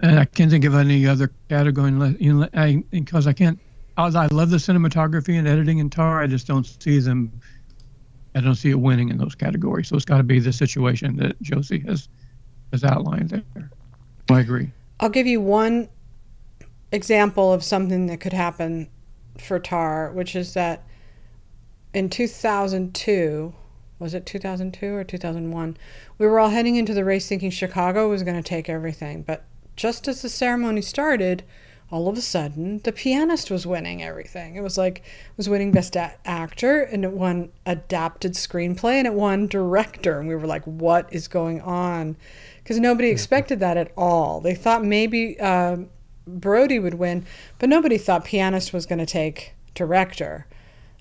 and 0.00 0.18
I 0.18 0.24
can't 0.24 0.50
think 0.50 0.64
of 0.64 0.74
any 0.74 1.06
other 1.06 1.32
category 1.48 1.88
unless, 1.88 2.20
you 2.20 2.34
know, 2.34 2.48
I, 2.54 2.82
because 2.90 3.26
I 3.26 3.32
can't. 3.32 3.58
I 3.96 4.06
I 4.06 4.26
love 4.26 4.50
the 4.50 4.56
cinematography 4.56 5.38
and 5.38 5.46
editing 5.46 5.78
in 5.78 5.90
Tar. 5.90 6.22
I 6.22 6.26
just 6.26 6.46
don't 6.46 6.64
see 6.64 6.98
them 6.98 7.30
I 8.34 8.40
don't 8.40 8.54
see 8.54 8.70
it 8.70 8.80
winning 8.80 9.10
in 9.10 9.18
those 9.18 9.34
categories. 9.34 9.88
So 9.88 9.96
it's 9.96 10.04
got 10.04 10.18
to 10.18 10.22
be 10.22 10.40
the 10.40 10.52
situation 10.52 11.16
that 11.16 11.40
Josie 11.42 11.80
has 11.86 12.08
has 12.72 12.84
outlined 12.84 13.30
there. 13.30 13.70
I 14.30 14.40
agree. 14.40 14.70
I'll 15.00 15.10
give 15.10 15.26
you 15.26 15.40
one 15.40 15.88
example 16.90 17.52
of 17.52 17.62
something 17.62 18.06
that 18.06 18.20
could 18.20 18.32
happen 18.32 18.88
for 19.38 19.58
Tar, 19.58 20.10
which 20.12 20.34
is 20.34 20.54
that 20.54 20.84
in 21.92 22.08
2002, 22.08 23.54
was 24.02 24.14
it 24.14 24.26
2002 24.26 24.94
or 24.94 25.04
2001? 25.04 25.76
We 26.18 26.26
were 26.26 26.40
all 26.40 26.50
heading 26.50 26.76
into 26.76 26.92
the 26.92 27.04
race 27.04 27.28
thinking 27.28 27.50
Chicago 27.50 28.10
was 28.10 28.22
going 28.22 28.36
to 28.36 28.48
take 28.48 28.68
everything. 28.68 29.22
But 29.22 29.44
just 29.76 30.08
as 30.08 30.22
the 30.22 30.28
ceremony 30.28 30.82
started, 30.82 31.44
all 31.90 32.08
of 32.08 32.16
a 32.16 32.22
sudden, 32.22 32.80
the 32.84 32.92
pianist 32.92 33.50
was 33.50 33.66
winning 33.66 34.02
everything. 34.02 34.56
It 34.56 34.62
was 34.62 34.76
like, 34.78 35.02
was 35.36 35.48
winning 35.48 35.72
Best 35.72 35.94
a- 35.94 36.14
Actor, 36.24 36.82
and 36.82 37.04
it 37.04 37.12
won 37.12 37.50
Adapted 37.66 38.32
Screenplay, 38.32 38.94
and 38.94 39.06
it 39.06 39.14
won 39.14 39.46
Director. 39.46 40.18
And 40.18 40.26
we 40.26 40.34
were 40.34 40.46
like, 40.46 40.64
what 40.64 41.06
is 41.12 41.28
going 41.28 41.60
on? 41.60 42.16
Because 42.62 42.80
nobody 42.80 43.08
expected 43.08 43.60
that 43.60 43.76
at 43.76 43.92
all. 43.96 44.40
They 44.40 44.54
thought 44.54 44.84
maybe 44.84 45.38
um 45.40 45.90
Brody 46.26 46.78
would 46.78 46.94
win, 46.94 47.26
but 47.58 47.68
nobody 47.68 47.98
thought 47.98 48.24
Pianist 48.24 48.72
was 48.72 48.86
going 48.86 49.00
to 49.00 49.06
take 49.06 49.54
Director. 49.74 50.46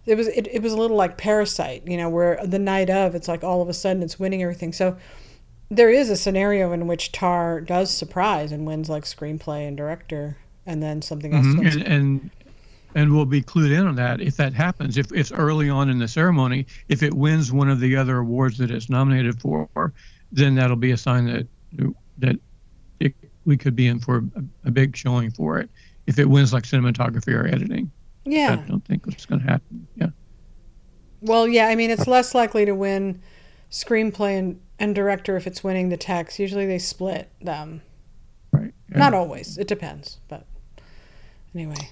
It 0.05 0.15
was 0.15 0.27
it, 0.27 0.47
it 0.51 0.61
was 0.63 0.73
a 0.73 0.77
little 0.77 0.97
like 0.97 1.17
Parasite, 1.17 1.87
you 1.87 1.97
know, 1.97 2.09
where 2.09 2.39
the 2.43 2.59
night 2.59 2.89
of 2.89 3.13
it's 3.15 3.27
like 3.27 3.43
all 3.43 3.61
of 3.61 3.69
a 3.69 3.73
sudden 3.73 4.01
it's 4.01 4.19
winning 4.19 4.41
everything. 4.41 4.73
So 4.73 4.97
there 5.69 5.89
is 5.89 6.09
a 6.09 6.17
scenario 6.17 6.71
in 6.71 6.87
which 6.87 7.11
Tar 7.11 7.61
does 7.61 7.91
surprise 7.91 8.51
and 8.51 8.65
wins 8.65 8.89
like 8.89 9.03
screenplay 9.03 9.67
and 9.67 9.77
director, 9.77 10.37
and 10.65 10.81
then 10.81 11.01
something 11.01 11.33
else. 11.33 11.45
Mhm. 11.45 11.71
And, 11.71 11.83
and 11.83 12.29
and 12.93 13.13
we'll 13.13 13.25
be 13.25 13.41
clued 13.41 13.71
in 13.71 13.87
on 13.87 13.95
that 13.95 14.19
if 14.21 14.35
that 14.37 14.53
happens. 14.53 14.97
If 14.97 15.11
it's 15.13 15.31
early 15.31 15.69
on 15.69 15.89
in 15.89 15.99
the 15.99 16.07
ceremony, 16.07 16.65
if 16.89 17.03
it 17.03 17.13
wins 17.13 17.51
one 17.51 17.69
of 17.69 17.79
the 17.79 17.95
other 17.95 18.17
awards 18.17 18.57
that 18.57 18.69
it's 18.69 18.89
nominated 18.89 19.39
for, 19.39 19.69
then 20.31 20.55
that'll 20.55 20.75
be 20.75 20.91
a 20.91 20.97
sign 20.97 21.25
that 21.25 21.47
that 22.17 22.37
it, 22.99 23.13
we 23.45 23.55
could 23.55 23.75
be 23.75 23.87
in 23.87 23.99
for 23.99 24.17
a, 24.35 24.43
a 24.65 24.71
big 24.71 24.95
showing 24.97 25.31
for 25.31 25.57
it. 25.59 25.69
If 26.07 26.19
it 26.19 26.25
wins 26.25 26.51
like 26.51 26.63
cinematography 26.63 27.33
or 27.33 27.47
editing, 27.47 27.89
I 28.25 28.55
don't 28.67 28.85
think 28.85 29.07
it's 29.07 29.25
going 29.25 29.41
to 29.41 29.47
happen. 29.47 29.87
Yeah. 29.95 30.09
Well, 31.21 31.47
yeah. 31.47 31.67
I 31.67 31.75
mean, 31.75 31.89
it's 31.89 32.07
less 32.07 32.33
likely 32.35 32.65
to 32.65 32.73
win 32.73 33.21
screenplay 33.69 34.37
and, 34.37 34.59
and 34.79 34.93
director 34.93 35.37
if 35.37 35.47
it's 35.47 35.63
winning 35.63 35.89
the 35.89 35.97
text. 35.97 36.39
Usually 36.39 36.65
they 36.65 36.79
split 36.79 37.31
them. 37.41 37.81
Right. 38.51 38.73
Yeah. 38.91 38.97
Not 38.97 39.13
always. 39.13 39.57
It 39.57 39.67
depends. 39.67 40.19
But 40.27 40.45
anyway. 41.55 41.89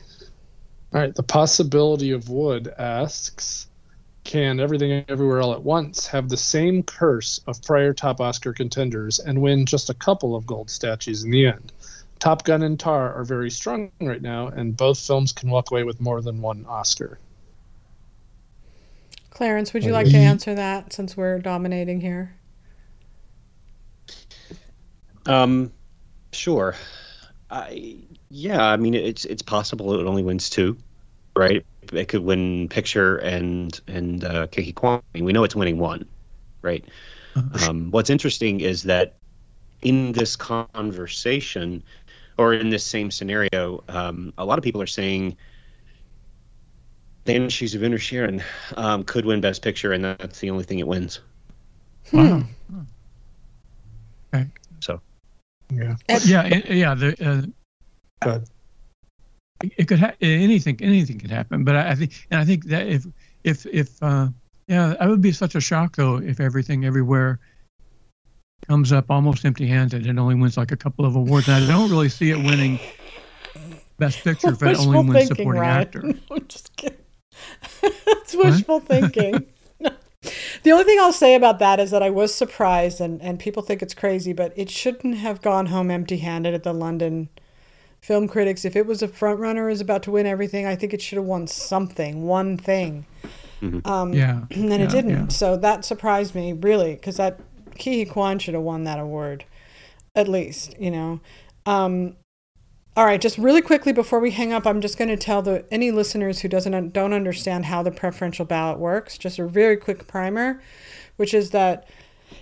All 0.94 1.00
right, 1.02 1.14
the 1.14 1.24
possibility 1.24 2.12
of 2.12 2.30
Wood 2.30 2.74
asks 2.80 3.68
Can 4.24 4.60
Everything 4.60 5.06
Everywhere 5.08 5.40
All 5.40 5.54
at 5.54 5.62
Once 5.62 6.08
have 6.08 6.30
the 6.30 6.38
same 6.38 6.82
curse 6.82 7.40
of 7.46 7.62
prior 7.62 7.94
top 7.94 8.20
Oscar 8.20 8.54
contenders 8.54 9.20
and 9.20 9.40
win 9.40 9.68
just 9.68 9.92
a 9.92 9.94
couple 9.94 10.36
of 10.36 10.48
gold 10.48 10.70
statues 10.70 11.24
in 11.24 11.30
the 11.30 11.46
end? 11.46 11.72
Top 12.20 12.43
Gun 12.43 12.63
and 12.63 12.80
Tar 12.80 13.13
are 13.13 13.24
very 13.24 13.49
strong 13.49 13.91
right 14.01 14.22
now, 14.22 14.47
and 14.47 14.76
both 14.76 14.99
films 14.99 15.32
can 15.32 15.49
walk 15.49 15.72
away 15.72 15.84
with 15.84 16.01
more 16.01 16.22
than 16.22 16.41
one 16.41 16.65
Oscar. 16.67 17.20
Clarence, 19.30 19.74
would 19.74 19.86
you 19.86 19.93
like 19.93 20.09
to 20.09 20.17
answer 20.17 20.53
that 20.53 20.91
since 20.91 21.15
we're 21.15 21.39
dominating 21.39 22.01
here? 22.01 22.36
Um, 25.26 25.72
sure. 26.34 26.76
I 27.49 27.97
yeah. 28.30 28.65
I 28.65 28.78
mean, 28.78 28.93
it's 28.93 29.26
it's 29.26 29.41
possible 29.41 29.99
it 29.99 30.05
only 30.05 30.24
wins 30.24 30.49
two, 30.49 30.78
right? 31.36 31.65
It 31.93 32.07
could 32.09 32.22
win 32.24 32.67
picture 32.70 33.17
and 33.17 33.80
and 33.88 34.24
uh, 34.24 34.47
Ke 34.47 34.57
Huy 34.57 34.74
Quan. 34.74 35.01
We 35.13 35.32
know 35.32 35.43
it's 35.43 35.55
winning 35.55 35.78
one, 35.78 36.05
right? 36.61 36.84
Uh, 37.36 37.70
Um, 37.70 37.91
what's 37.91 38.09
interesting 38.09 38.59
is 38.59 38.84
that 38.84 39.15
in 39.82 40.11
this 40.11 40.36
conversation, 40.36 41.82
or 42.40 42.54
in 42.54 42.70
this 42.70 42.86
same 42.86 43.12
scenario, 43.12 43.84
um, 43.90 44.34
a 44.38 44.46
lot 44.46 44.58
of 44.58 44.64
people 44.64 44.82
are 44.82 44.88
saying. 44.88 45.38
the 47.26 47.36
issues 47.36 47.76
of 47.76 47.82
Inisherin 47.82 48.42
um, 48.78 49.04
could 49.04 49.26
win 49.26 49.42
Best 49.42 49.62
Picture, 49.62 49.92
and 49.94 50.04
that's 50.04 50.40
the 50.40 50.50
only 50.50 50.64
thing 50.64 50.80
it 50.80 50.88
wins. 50.88 51.20
Wow. 52.14 52.42
So 54.82 55.02
Yeah. 55.72 55.96
yeah, 56.26 56.46
it, 56.46 56.70
yeah. 56.70 56.96
The, 56.96 57.48
uh, 58.26 58.40
it, 59.62 59.72
it 59.78 59.88
could 59.88 60.00
ha- 60.00 60.16
anything 60.22 60.78
anything 60.82 61.20
could 61.20 61.30
happen, 61.32 61.64
but 61.64 61.76
I, 61.76 61.92
I 61.92 61.96
think 61.96 62.14
and 62.32 62.40
I 62.40 62.46
think 62.46 62.66
that 62.66 62.88
if 62.88 63.06
if 63.44 63.66
if 63.68 64.02
uh, 64.02 64.30
yeah, 64.68 64.96
that 65.00 65.10
would 65.10 65.22
be 65.22 65.32
such 65.32 65.56
a 65.56 65.62
shock 65.62 65.96
though 65.98 66.18
if 66.18 66.40
everything 66.40 66.86
everywhere 66.86 67.40
comes 68.68 68.91
up 68.91 69.10
almost 69.10 69.45
empty-handed 69.45 70.05
and 70.05 70.20
only 70.20 70.36
wins 70.36 70.57
like 70.57 70.72
a 70.72 70.78
couple 70.78 71.05
of 71.05 71.16
awards. 71.16 71.47
And 71.47 71.64
I 71.64 71.68
don't 71.68 71.89
really 71.89 72.10
see 72.10 72.32
it 72.32 72.38
winning 72.38 72.80
Best 73.97 74.24
Picture 74.24 74.49
if 74.49 74.62
it 74.62 74.78
only 74.78 74.97
Wishful 74.97 75.03
wins 75.03 75.14
thinking, 75.14 75.36
Supporting 75.38 75.62
Ryan. 75.62 75.82
Actor. 75.82 76.14
I'm 76.32 76.47
just 76.47 76.76
kidding. 76.76 76.97
it's 77.84 78.36
wishful 78.36 78.80
thinking. 78.82 79.45
the 80.64 80.72
only 80.72 80.84
thing 80.84 80.99
I'll 80.99 81.14
say 81.14 81.36
about 81.36 81.60
that 81.60 81.80
is 81.80 81.91
that 81.91 82.03
I 82.03 82.10
was 82.10 82.34
surprised, 82.34 82.99
and, 83.01 83.22
and 83.22 83.39
people 83.39 83.64
think 83.64 83.82
it's 83.82 83.93
crazy, 83.93 84.34
but 84.34 84.53
it 84.55 84.70
shouldn't 84.70 85.18
have 85.18 85.41
gone 85.41 85.68
home 85.68 85.89
empty 85.89 86.18
handed 86.18 86.53
at 86.53 86.64
the 86.64 86.74
London 86.74 87.30
Film 88.01 88.28
Critics. 88.28 88.66
If 88.66 88.76
it 88.76 88.86
was 88.86 89.01
a 89.01 89.07
front 89.07 89.39
runner 89.39 89.70
is 89.70 89.82
about 89.82 90.03
to 90.03 90.12
win 90.12 90.26
everything, 90.26 90.66
I 90.66 90.76
think 90.76 90.93
it 90.93 91.01
should 91.01 91.18
have 91.18 91.26
won 91.26 91.47
something, 91.47 92.24
one 92.24 92.57
thing. 92.57 93.05
Um, 93.84 94.14
Yeah, 94.14 94.43
and 94.51 94.72
then 94.72 94.80
yeah, 94.80 94.86
it 94.86 94.89
didn't. 94.91 95.10
yeah. 95.12 95.28
So 95.28 95.57
that 95.57 95.84
surprised 95.84 96.36
me 96.36 96.53
really, 96.53 96.95
because 96.95 97.18
that 97.18 97.39
Ke 97.80 97.96
Huy 97.96 98.06
Quan 98.06 98.40
should 98.40 98.54
have 98.54 98.64
won 98.64 98.84
that 98.84 99.00
award, 99.00 99.46
at 100.16 100.28
least 100.28 100.80
you 100.80 100.92
know. 100.92 101.20
Um, 101.66 102.16
all 102.98 103.06
right, 103.06 103.22
just 103.22 103.38
really 103.38 103.62
quickly 103.62 103.94
before 103.94 104.20
we 104.20 104.32
hang 104.32 104.52
up, 104.52 104.68
I'm 104.68 104.82
just 104.82 104.98
going 104.98 105.10
to 105.10 105.18
tell 105.18 105.42
the 105.42 105.64
any 105.72 105.92
listeners 105.92 106.42
who 106.42 106.50
doesn't 106.50 106.92
don't 106.92 107.14
understand 107.14 107.66
how 107.66 107.82
the 107.82 107.92
preferential 107.92 108.46
ballot 108.46 108.78
works. 108.78 109.18
Just 109.18 109.40
a 109.40 109.48
very 109.48 109.78
quick 109.78 110.08
primer, 110.08 110.62
which 111.16 111.34
is 111.34 111.52
that 111.52 111.88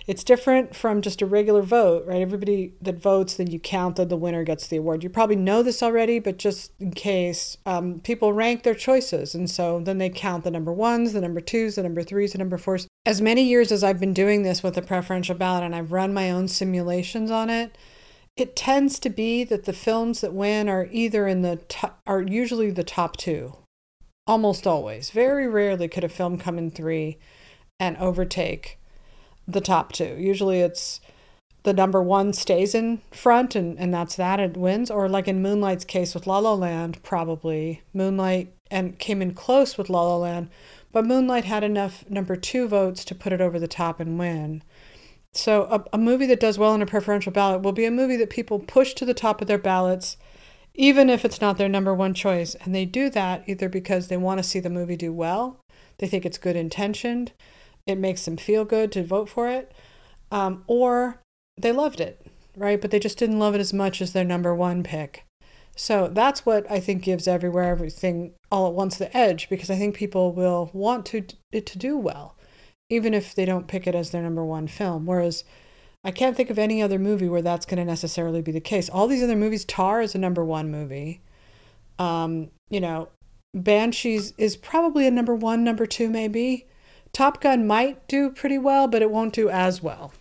It's 0.06 0.24
different 0.24 0.74
from 0.74 1.02
just 1.02 1.22
a 1.22 1.26
regular 1.26 1.62
vote, 1.62 2.06
right? 2.06 2.20
Everybody 2.20 2.74
that 2.80 3.00
votes, 3.00 3.34
then 3.34 3.50
you 3.50 3.58
count 3.58 3.96
that 3.96 4.08
the 4.08 4.16
winner 4.16 4.44
gets 4.44 4.66
the 4.66 4.76
award. 4.76 5.02
You 5.02 5.10
probably 5.10 5.36
know 5.36 5.62
this 5.62 5.82
already, 5.82 6.18
but 6.18 6.38
just 6.38 6.72
in 6.80 6.92
case, 6.92 7.56
um, 7.66 8.00
people 8.00 8.32
rank 8.32 8.62
their 8.62 8.74
choices. 8.74 9.34
And 9.34 9.50
so 9.50 9.80
then 9.80 9.98
they 9.98 10.10
count 10.10 10.44
the 10.44 10.50
number 10.50 10.72
ones, 10.72 11.12
the 11.12 11.20
number 11.20 11.40
twos, 11.40 11.74
the 11.74 11.82
number 11.82 12.02
threes, 12.02 12.32
the 12.32 12.38
number 12.38 12.58
fours. 12.58 12.86
As 13.06 13.20
many 13.20 13.42
years 13.42 13.72
as 13.72 13.84
I've 13.84 14.00
been 14.00 14.14
doing 14.14 14.42
this 14.42 14.62
with 14.62 14.74
the 14.74 14.82
preferential 14.82 15.34
ballot 15.34 15.64
and 15.64 15.74
I've 15.74 15.92
run 15.92 16.12
my 16.14 16.30
own 16.30 16.48
simulations 16.48 17.30
on 17.30 17.50
it, 17.50 17.76
it 18.36 18.54
tends 18.54 18.98
to 19.00 19.10
be 19.10 19.42
that 19.44 19.64
the 19.64 19.72
films 19.72 20.20
that 20.20 20.32
win 20.32 20.68
are 20.68 20.88
either 20.92 21.26
in 21.26 21.42
the 21.42 21.56
top, 21.56 22.00
are 22.06 22.22
usually 22.22 22.70
the 22.70 22.84
top 22.84 23.16
two 23.16 23.56
almost 24.28 24.66
always 24.66 25.10
very 25.10 25.48
rarely 25.48 25.88
could 25.88 26.04
a 26.04 26.08
film 26.08 26.38
come 26.38 26.58
in 26.58 26.70
three 26.70 27.18
and 27.80 27.96
overtake 27.96 28.78
the 29.48 29.60
top 29.60 29.92
two. 29.92 30.16
Usually 30.18 30.60
it's 30.60 31.00
the 31.64 31.72
number 31.72 32.02
one 32.02 32.32
stays 32.32 32.74
in 32.74 33.00
front 33.10 33.56
and, 33.56 33.78
and 33.78 33.92
that's 33.92 34.14
that 34.16 34.38
it 34.38 34.56
wins. 34.56 34.90
Or 34.90 35.08
like 35.08 35.26
in 35.26 35.42
moonlight's 35.42 35.84
case 35.84 36.14
with 36.14 36.26
la 36.26 36.38
la 36.38 36.54
land 36.54 37.02
probably 37.02 37.82
moonlight 37.92 38.52
and 38.70 38.98
came 38.98 39.22
in 39.22 39.34
close 39.34 39.76
with 39.76 39.90
la 39.90 40.02
la 40.02 40.16
land 40.16 40.50
but 40.92 41.06
moonlight 41.06 41.44
had 41.44 41.64
enough 41.64 42.04
number 42.08 42.36
two 42.36 42.68
votes 42.68 43.04
to 43.04 43.14
put 43.14 43.32
it 43.32 43.40
over 43.40 43.58
the 43.58 43.68
top 43.68 44.00
and 44.00 44.18
win. 44.18 44.62
So 45.32 45.64
a, 45.64 45.84
a 45.92 45.98
movie 45.98 46.26
that 46.26 46.40
does 46.40 46.58
well 46.58 46.74
in 46.74 46.82
a 46.82 46.86
preferential 46.86 47.32
ballot 47.32 47.62
will 47.62 47.72
be 47.72 47.84
a 47.84 47.90
movie 47.90 48.16
that 48.16 48.30
people 48.30 48.58
push 48.58 48.94
to 48.94 49.04
the 49.04 49.14
top 49.14 49.40
of 49.40 49.48
their 49.48 49.58
ballots 49.58 50.16
even 50.78 51.10
if 51.10 51.24
it's 51.24 51.40
not 51.40 51.58
their 51.58 51.68
number 51.68 51.92
one 51.92 52.14
choice. 52.14 52.54
And 52.54 52.74
they 52.74 52.84
do 52.84 53.10
that 53.10 53.42
either 53.46 53.68
because 53.68 54.06
they 54.06 54.16
want 54.16 54.38
to 54.38 54.48
see 54.48 54.60
the 54.60 54.70
movie 54.70 54.96
do 54.96 55.12
well, 55.12 55.60
they 55.98 56.06
think 56.06 56.24
it's 56.24 56.38
good 56.38 56.54
intentioned, 56.54 57.32
it 57.88 57.98
makes 57.98 58.24
them 58.24 58.36
feel 58.36 58.64
good 58.64 58.92
to 58.92 59.02
vote 59.02 59.28
for 59.28 59.48
it, 59.48 59.72
um, 60.30 60.62
or 60.66 61.20
they 61.56 61.72
loved 61.72 62.00
it, 62.00 62.24
right? 62.54 62.80
But 62.80 62.90
they 62.90 63.00
just 63.00 63.18
didn't 63.18 63.38
love 63.38 63.54
it 63.54 63.60
as 63.60 63.72
much 63.72 64.02
as 64.02 64.12
their 64.12 64.24
number 64.24 64.54
one 64.54 64.82
pick. 64.82 65.24
So 65.74 66.08
that's 66.08 66.44
what 66.44 66.70
I 66.70 66.80
think 66.80 67.02
gives 67.02 67.26
everywhere 67.26 67.64
everything 67.64 68.34
all 68.52 68.66
at 68.66 68.74
once 68.74 68.96
the 68.96 69.16
edge 69.16 69.48
because 69.48 69.70
I 69.70 69.76
think 69.76 69.96
people 69.96 70.32
will 70.32 70.70
want 70.72 71.06
to 71.06 71.24
it 71.50 71.66
to 71.66 71.78
do 71.78 71.96
well, 71.96 72.36
even 72.90 73.14
if 73.14 73.34
they 73.34 73.46
don't 73.46 73.68
pick 73.68 73.86
it 73.86 73.94
as 73.94 74.10
their 74.10 74.22
number 74.22 74.44
one 74.44 74.66
film. 74.66 75.06
Whereas 75.06 75.44
I 76.04 76.10
can't 76.10 76.36
think 76.36 76.50
of 76.50 76.58
any 76.58 76.82
other 76.82 76.98
movie 76.98 77.28
where 77.28 77.42
that's 77.42 77.64
going 77.64 77.78
to 77.78 77.84
necessarily 77.84 78.42
be 78.42 78.52
the 78.52 78.60
case. 78.60 78.90
All 78.90 79.06
these 79.06 79.22
other 79.22 79.36
movies, 79.36 79.64
Tar 79.64 80.02
is 80.02 80.14
a 80.14 80.18
number 80.18 80.44
one 80.44 80.70
movie. 80.70 81.22
Um, 81.98 82.50
you 82.68 82.80
know, 82.80 83.08
Banshees 83.54 84.34
is 84.36 84.56
probably 84.56 85.06
a 85.06 85.10
number 85.10 85.34
one, 85.34 85.64
number 85.64 85.86
two, 85.86 86.10
maybe. 86.10 86.66
Top 87.12 87.40
Gun 87.40 87.66
might 87.66 88.06
do 88.08 88.30
pretty 88.30 88.58
well, 88.58 88.86
but 88.88 89.02
it 89.02 89.10
won't 89.10 89.32
do 89.34 89.48
as 89.50 89.82
well. 89.82 90.12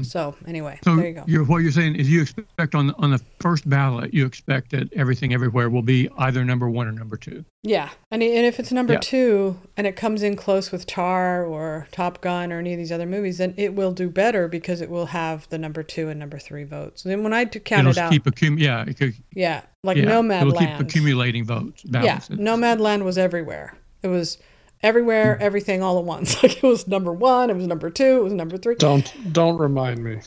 So 0.00 0.36
anyway, 0.46 0.78
So 0.84 0.94
there 0.94 1.08
you 1.08 1.14
go. 1.14 1.24
you're, 1.26 1.44
what 1.44 1.58
you're 1.58 1.72
saying 1.72 1.96
is 1.96 2.08
you 2.08 2.22
expect 2.22 2.76
on 2.76 2.92
on 2.98 3.10
the 3.10 3.20
first 3.40 3.68
ballot, 3.68 4.14
you 4.14 4.24
expect 4.24 4.70
that 4.70 4.92
everything 4.92 5.34
everywhere 5.34 5.68
will 5.68 5.82
be 5.82 6.08
either 6.18 6.44
number 6.44 6.70
one 6.70 6.86
or 6.86 6.92
number 6.92 7.16
two. 7.16 7.44
Yeah, 7.64 7.90
and 8.12 8.22
and 8.22 8.46
if 8.46 8.60
it's 8.60 8.70
number 8.70 8.92
Yeah. 8.92 9.00
two 9.00 9.58
and 9.76 9.88
it 9.88 9.96
comes 9.96 10.22
in 10.22 10.36
close 10.36 10.70
with 10.70 10.86
Tar 10.86 11.44
or 11.44 11.88
Top 11.90 12.20
Gun 12.20 12.52
or 12.52 12.60
any 12.60 12.72
of 12.72 12.78
these 12.78 12.92
other 12.92 13.06
movies, 13.06 13.38
then 13.38 13.54
it 13.56 13.74
will 13.74 13.90
do 13.90 14.08
better 14.08 14.46
because 14.46 14.80
it 14.80 14.88
will 14.88 15.06
have 15.06 15.48
the 15.48 15.58
number 15.58 15.82
two 15.82 16.08
and 16.08 16.20
number 16.20 16.38
three 16.38 16.62
votes. 16.64 17.04
And 17.04 17.10
then 17.10 17.24
when 17.24 17.32
I 17.34 17.44
count 17.46 17.88
It'll 17.88 17.90
it 17.90 17.98
out, 17.98 18.12
keep 18.12 18.24
accum- 18.24 18.60
yeah, 18.60 18.84
it 18.86 18.96
could, 18.96 19.14
yeah, 19.34 19.62
like 19.82 19.96
yeah, 19.96 20.04
Nomad 20.04 20.42
it'll 20.46 20.54
Land. 20.54 20.78
keep 20.78 20.86
accumulating 20.86 21.44
votes. 21.44 21.82
yeah, 21.84 21.90
Balances. 22.02 22.38
Nomadland 22.38 23.02
was 23.02 23.18
everywhere. 23.18 23.74
It 24.04 24.08
was 24.08 24.38
everywhere, 24.82 25.36
everything 25.40 25.82
all 25.82 25.98
at 25.98 26.04
once. 26.04 26.42
Like 26.48 26.56
it 26.58 26.62
was 26.62 26.86
number 26.86 27.12
one, 27.12 27.50
it 27.50 27.56
was 27.56 27.66
number 27.66 27.90
two, 27.90 28.18
it 28.18 28.22
was 28.22 28.32
number 28.32 28.56
three. 28.56 28.76
Don't 28.76 29.32
don't 29.32 29.58
remind 29.58 30.02
me. 30.02 30.20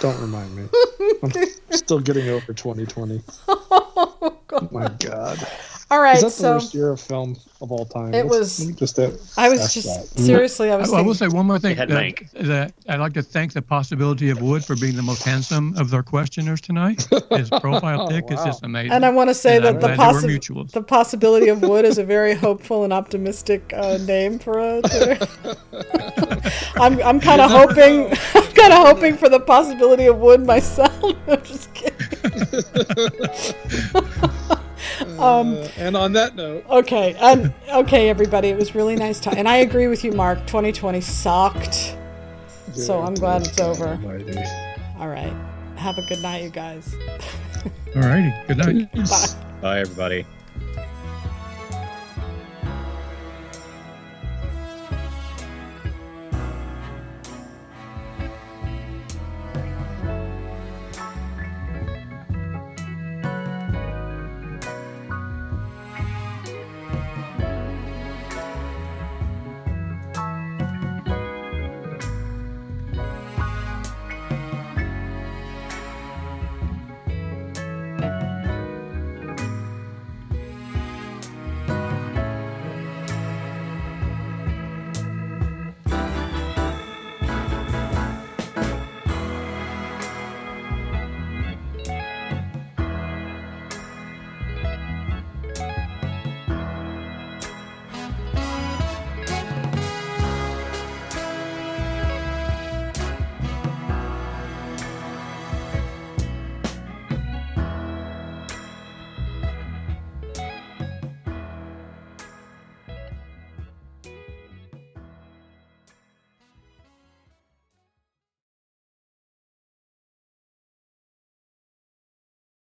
Don't 0.00 0.20
remind 0.20 0.54
me. 0.54 0.64
I'm 1.22 1.32
still 1.70 2.00
getting 2.00 2.28
over 2.28 2.52
2020. 2.52 3.22
Oh, 3.48 4.38
God. 4.46 4.72
My 4.72 4.88
God. 4.98 5.38
All 5.94 6.00
right, 6.02 6.16
Is 6.16 6.22
that 6.22 6.26
the 6.26 6.32
so 6.32 6.52
worst 6.54 6.74
year 6.74 6.90
of 6.90 7.00
film 7.00 7.36
of 7.62 7.70
all 7.70 7.84
time? 7.86 8.12
It 8.14 8.26
Let's- 8.26 8.58
was- 8.58 8.66
let 8.66 8.76
just 8.76 8.98
it. 8.98 9.20
I 9.36 9.48
was 9.48 9.72
just 9.72 9.86
that. 9.86 10.20
seriously, 10.20 10.70
I 10.70 10.74
I, 10.74 10.76
was. 10.78 10.92
I 10.92 11.00
will 11.02 11.14
say 11.14 11.28
one 11.28 11.46
more 11.46 11.60
thing. 11.60 11.78
It 11.78 11.88
that, 11.88 12.18
that 12.34 12.72
I'd 12.88 12.98
like 12.98 13.12
to 13.12 13.22
thank 13.22 13.52
the 13.52 13.62
possibility 13.62 14.30
of 14.30 14.42
Wood 14.42 14.64
for 14.64 14.74
being 14.74 14.96
the 14.96 15.02
most 15.02 15.22
handsome 15.22 15.72
of 15.78 15.90
their 15.90 16.02
questioners 16.02 16.60
tonight. 16.60 17.06
His 17.30 17.48
profile 17.48 18.08
pic 18.08 18.24
is 18.28 18.38
Wow. 18.38 18.44
just 18.46 18.64
amazing. 18.64 18.90
and 18.90 19.06
I 19.06 19.10
want 19.10 19.30
to 19.30 19.34
say 19.34 19.56
And 19.58 19.66
I'm 19.66 19.74
that 19.74 19.80
the 19.82 19.94
glad 19.94 20.14
there 20.16 20.22
were 20.32 20.38
possi- 20.38 20.70
the 20.72 20.82
possibility 20.82 21.48
of 21.48 21.62
wood 21.62 21.84
is 21.84 21.98
a 21.98 22.04
very 22.04 22.34
hopeful 22.34 22.82
and 22.82 22.92
optimistic 22.92 23.72
uh, 23.76 23.98
name 23.98 24.40
for 24.40 24.58
a 24.58 24.82
Twitter. 24.90 25.26
I'm 26.74 27.00
I'm 27.02 27.20
kind 27.20 27.40
of 27.40 27.52
hoping 27.52 28.06
I'm 28.34 28.52
kind 28.52 28.72
of 28.72 28.84
hoping 28.88 29.16
for 29.16 29.28
the 29.28 29.38
possibility 29.38 30.06
of 30.06 30.18
wood 30.18 30.44
myself. 30.44 30.92
I'm 31.28 31.40
just 31.44 31.72
kidding. 31.72 31.94
Um, 35.18 35.54
Uh, 35.54 35.68
and 35.76 35.96
on 35.96 36.12
that 36.12 36.36
note, 36.36 36.64
okay, 36.68 37.14
and 37.20 37.52
okay, 37.72 38.08
everybody, 38.08 38.48
it 38.48 38.56
was 38.56 38.74
really 38.74 38.96
nice 38.96 39.20
time, 39.20 39.34
and 39.36 39.48
I 39.48 39.56
agree 39.58 39.86
with 39.86 40.04
you, 40.04 40.12
Mark. 40.12 40.38
2020 40.46 41.00
sucked. 41.00 41.96
So 42.72 43.00
I'm 43.02 43.14
glad 43.14 43.46
it's 43.46 43.60
over. 43.60 43.88
Almighty. 43.88 44.36
All 44.98 45.08
right, 45.08 45.32
have 45.76 45.96
a 45.98 46.02
good 46.08 46.22
night, 46.22 46.42
you 46.44 46.50
guys. 46.50 46.94
All 47.94 48.02
righty. 48.02 48.32
Good 48.48 48.58
night. 48.58 48.92
Bye. 49.08 49.26
Bye, 49.60 49.80
everybody. 49.80 50.26